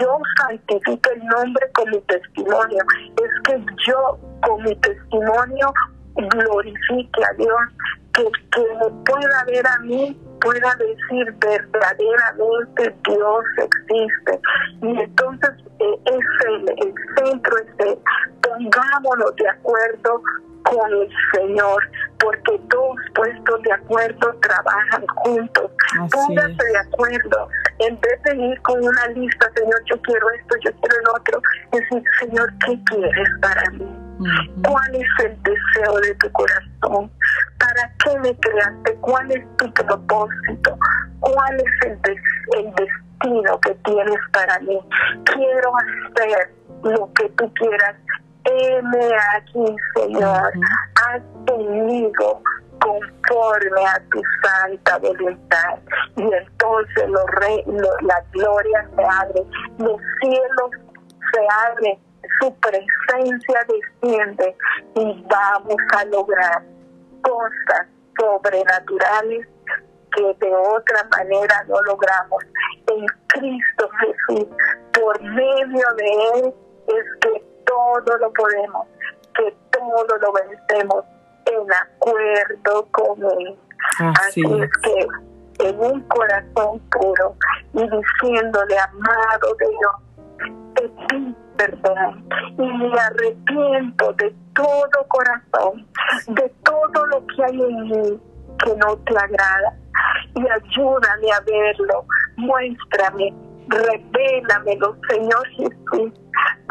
yo 0.00 0.18
santifico 0.38 1.10
el 1.10 1.26
nombre 1.26 1.70
con 1.74 1.90
mi 1.90 2.00
testimonio, 2.02 2.82
es 3.16 3.30
que 3.44 3.64
yo 3.86 4.18
con 4.42 4.62
mi 4.62 4.74
testimonio 4.76 5.72
glorifique 6.14 7.24
a 7.24 7.32
Dios, 7.34 7.60
que, 8.14 8.24
que 8.24 8.60
me 8.60 9.04
pueda 9.04 9.44
ver 9.46 9.66
a 9.66 9.78
mí 9.80 10.16
pueda 10.42 10.74
decir 10.74 11.34
verdaderamente 11.38 12.94
Dios 13.08 13.44
existe. 13.58 14.40
Y 14.82 15.00
entonces 15.00 15.50
eh, 15.78 15.98
es 16.06 16.46
el, 16.46 16.68
el 16.68 16.94
centro, 17.16 17.58
es 17.58 17.98
pongámonos 18.42 19.36
de 19.36 19.48
acuerdo 19.48 20.20
con 20.64 20.92
el 20.92 21.08
Señor, 21.34 21.82
porque 22.18 22.60
dos 22.68 22.96
puestos 23.14 23.62
de 23.62 23.72
acuerdo 23.72 24.34
trabajan 24.40 25.06
juntos. 25.06 25.70
Póngase 26.10 26.64
de 26.64 26.78
acuerdo. 26.78 27.48
En 27.78 28.00
vez 28.00 28.22
de 28.24 28.36
ir 28.36 28.62
con 28.62 28.84
una 28.84 29.06
lista, 29.08 29.50
Señor, 29.56 29.82
yo 29.86 30.00
quiero 30.02 30.30
esto, 30.30 30.56
yo 30.64 30.70
quiero 30.80 30.96
el 31.00 31.08
otro, 31.08 31.42
decir, 31.72 32.02
Señor, 32.20 32.52
¿qué 32.64 32.78
quieres 32.84 33.28
para 33.40 33.70
mí? 33.70 34.11
¿Cuál 34.66 34.94
es 34.94 35.24
el 35.24 35.42
deseo 35.42 36.00
de 36.00 36.14
tu 36.16 36.30
corazón? 36.32 37.10
¿Para 37.58 37.92
qué 38.04 38.18
me 38.20 38.36
creaste? 38.38 38.94
¿Cuál 38.96 39.30
es 39.30 39.56
tu 39.56 39.72
propósito? 39.72 40.78
¿Cuál 41.20 41.56
es 41.56 41.86
el, 41.86 41.98
el 42.58 42.74
destino 42.74 43.60
que 43.60 43.74
tienes 43.84 44.18
para 44.32 44.58
mí? 44.60 44.78
Quiero 45.24 45.72
hacer 45.76 46.54
lo 46.82 47.12
que 47.14 47.28
tú 47.30 47.52
quieras. 47.54 47.96
Heme 48.44 49.10
aquí, 49.36 49.76
Señor. 49.94 50.52
Haz 51.06 51.22
conmigo 51.46 52.42
conforme 52.80 53.86
a 53.86 54.02
tu 54.10 54.20
santa 54.42 54.98
voluntad. 54.98 55.78
Y 56.16 56.22
entonces 56.22 57.08
los 57.08 57.26
rey, 57.40 57.64
la 58.02 58.24
gloria 58.32 58.88
se 58.96 59.02
abre, 59.04 59.42
los 59.78 60.00
cielos 60.20 60.70
se 61.32 61.40
abren 61.68 62.11
su 62.40 62.54
presencia 62.56 63.66
desciende 63.68 64.56
y 64.94 65.24
vamos 65.28 65.76
a 65.96 66.04
lograr 66.06 66.62
cosas 67.22 67.86
sobrenaturales 68.18 69.46
que 70.14 70.36
de 70.40 70.54
otra 70.54 71.08
manera 71.16 71.64
no 71.68 71.80
logramos. 71.82 72.44
En 72.88 73.06
Cristo 73.28 73.88
Jesús, 74.00 74.48
por 74.92 75.22
medio 75.22 75.86
de 75.96 76.10
Él, 76.34 76.54
es 76.88 77.04
que 77.20 77.44
todo 77.64 78.18
lo 78.18 78.32
podemos, 78.32 78.86
que 79.34 79.54
todo 79.70 80.18
lo 80.18 80.32
vencemos 80.32 81.04
en 81.46 81.72
acuerdo 81.72 82.86
con 82.90 83.22
Él. 83.40 83.58
Así, 83.98 84.42
es 84.42 84.70
que 84.82 85.68
en 85.68 85.80
un 85.80 86.00
corazón 86.08 86.78
puro 86.90 87.36
y 87.72 87.82
diciéndole, 87.82 88.78
amado 88.78 89.54
de 89.58 89.68
Dios, 89.68 89.94
te 90.74 90.88
pido 91.08 91.42
perdón. 91.62 92.24
Y 92.58 92.62
me 92.62 92.98
arrepiento 92.98 94.12
de 94.14 94.34
todo 94.54 95.08
corazón, 95.08 95.86
de 96.28 96.52
todo 96.64 97.06
lo 97.06 97.26
que 97.26 97.44
hay 97.44 97.60
en 97.60 97.88
mí 97.88 98.20
que 98.64 98.76
no 98.76 98.96
te 98.98 99.16
agrada. 99.16 99.76
Y 100.34 100.40
ayúdame 100.40 101.32
a 101.32 101.40
verlo, 101.40 102.04
muéstrame, 102.36 103.34
revélamelo, 103.68 104.96
Señor 105.08 105.48
Jesús, 105.48 106.12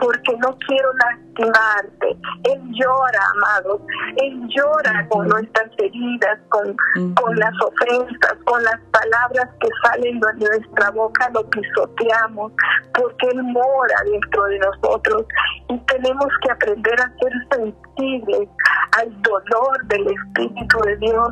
porque 0.02 0.36
no 0.38 0.58
quiero 0.68 0.89
lastimarte. 0.93 2.18
Él 2.43 2.62
llora, 2.74 3.22
amados. 3.36 3.82
Él 4.18 4.47
llora 4.49 5.08
con 5.10 5.28
nuestras 5.28 5.70
heridas, 5.78 6.39
con, 6.49 6.76
con 7.14 7.36
las 7.36 7.54
ofensas, 7.62 8.36
con 8.45 8.64
las 8.64 8.80
palabras 8.91 9.47
que 9.60 9.70
salen 9.84 10.20
de 10.20 10.34
nuestra 10.47 10.89
boca, 10.91 11.30
lo 11.34 11.47
pisoteamos, 11.49 12.52
porque 12.95 13.28
Él 13.28 13.43
mora 13.43 13.95
dentro 14.12 14.43
de 14.45 14.60
nosotros 14.60 15.26
y 15.70 15.78
tenemos 15.78 16.28
que 16.43 16.52
aprender 16.52 16.99
a 16.99 17.14
ser 17.20 17.34
sensibles 17.52 18.49
al 18.97 19.22
dolor 19.22 19.86
del 19.86 20.08
Espíritu 20.08 20.80
de 20.80 20.97
Dios 20.97 21.30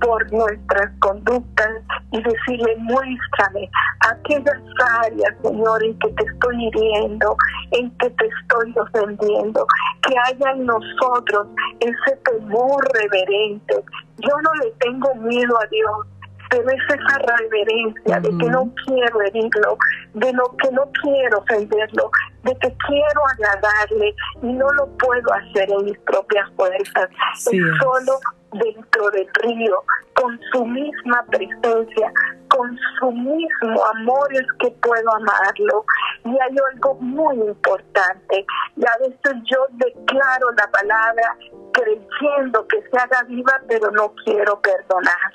por 0.00 0.32
nuestras 0.32 0.90
conductas 1.00 1.68
y 2.12 2.22
decirle, 2.22 2.76
muéstrame 2.78 3.70
aquellas 4.10 4.60
áreas, 5.02 5.34
Señor, 5.42 5.82
en 5.84 5.98
que 5.98 6.08
te 6.08 6.24
estoy 6.24 6.66
hiriendo, 6.66 7.36
en 7.72 7.90
que 7.98 8.10
te 8.10 8.26
estoy 8.26 8.74
ofendiendo, 8.78 9.66
que 10.02 10.14
haya 10.26 10.52
en 10.52 10.66
nosotros 10.66 11.46
ese 11.80 12.16
temor 12.24 12.84
reverente. 12.94 13.84
Yo 14.18 14.34
no 14.42 14.54
le 14.64 14.70
tengo 14.80 15.14
miedo 15.16 15.58
a 15.60 15.66
Dios, 15.66 16.06
pero 16.50 16.68
es 16.68 16.82
esa 16.88 17.18
reverencia 17.18 18.20
de 18.20 18.28
que 18.28 18.50
no 18.50 18.72
quiero 18.84 19.22
herirlo, 19.22 19.78
de 20.14 20.32
lo 20.32 20.56
que 20.56 20.70
no 20.72 20.90
quiero 21.00 21.38
ofenderlo, 21.38 22.10
de 22.42 22.52
que 22.56 22.76
quiero 22.88 23.22
agradarle 23.34 24.14
y 24.42 24.52
no 24.52 24.68
lo 24.72 24.86
puedo 24.98 25.32
hacer 25.32 25.70
en 25.70 25.84
mis 25.84 25.98
propias 26.00 26.50
fuerzas. 26.56 27.08
es 27.52 27.62
solo 27.80 28.18
dentro 28.52 29.10
del 29.10 29.28
río 29.42 29.84
con 30.14 30.38
su 30.52 30.66
misma 30.66 31.24
presencia, 31.30 32.12
con 32.48 32.76
su 32.98 33.12
mismo 33.12 33.86
amor 33.94 34.28
es 34.34 34.46
que 34.58 34.70
puedo 34.82 35.14
amarlo. 35.14 35.84
Y 36.24 36.30
hay 36.30 36.56
algo 36.72 36.94
muy 36.96 37.36
importante. 37.36 38.44
Y 38.76 38.84
a 38.84 38.98
veces 38.98 39.42
yo 39.44 39.66
declaro 39.70 40.50
la 40.58 40.68
palabra 40.70 41.36
creyendo 41.72 42.66
que 42.66 42.82
se 42.82 42.98
haga 42.98 43.22
viva, 43.28 43.60
pero 43.68 43.90
no 43.92 44.12
quiero 44.24 44.60
perdonar. 44.60 45.32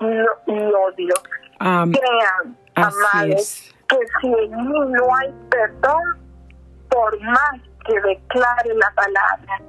Y 0.00 0.52
odio. 0.52 1.14
Crean, 1.58 2.56
amados, 2.74 3.74
que 3.88 3.96
si 4.20 4.26
en 4.26 4.50
mí 4.50 4.78
no 4.90 5.16
hay 5.16 5.32
perdón, 5.50 6.02
por 6.88 7.20
más 7.22 7.52
que 7.86 7.94
declare 7.94 8.74
la 8.74 8.92
palabra, 8.94 9.60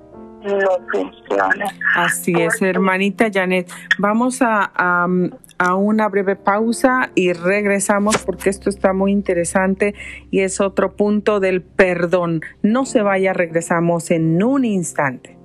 no 0.42 0.78
funciona. 0.92 1.66
Así 1.96 2.34
es, 2.34 2.62
hermanita 2.62 3.30
Janet. 3.32 3.70
Vamos 3.98 4.42
a, 4.42 4.72
a, 4.76 5.76
una 5.76 6.08
breve 6.08 6.36
pausa 6.36 7.12
y 7.16 7.34
regresamos 7.34 8.18
porque 8.20 8.50
esto 8.50 8.70
está 8.70 8.94
muy 8.94 9.12
interesante 9.12 9.94
y 10.32 10.42
es 10.42 10.62
otro 10.62 10.96
punto 10.96 11.40
del 11.40 11.62
perdón. 11.62 12.42
No 12.62 12.86
se 12.86 13.02
vaya, 13.02 13.34
regresamos 13.34 14.12
en 14.12 14.42
un 14.42 14.64
instante. 14.64 15.39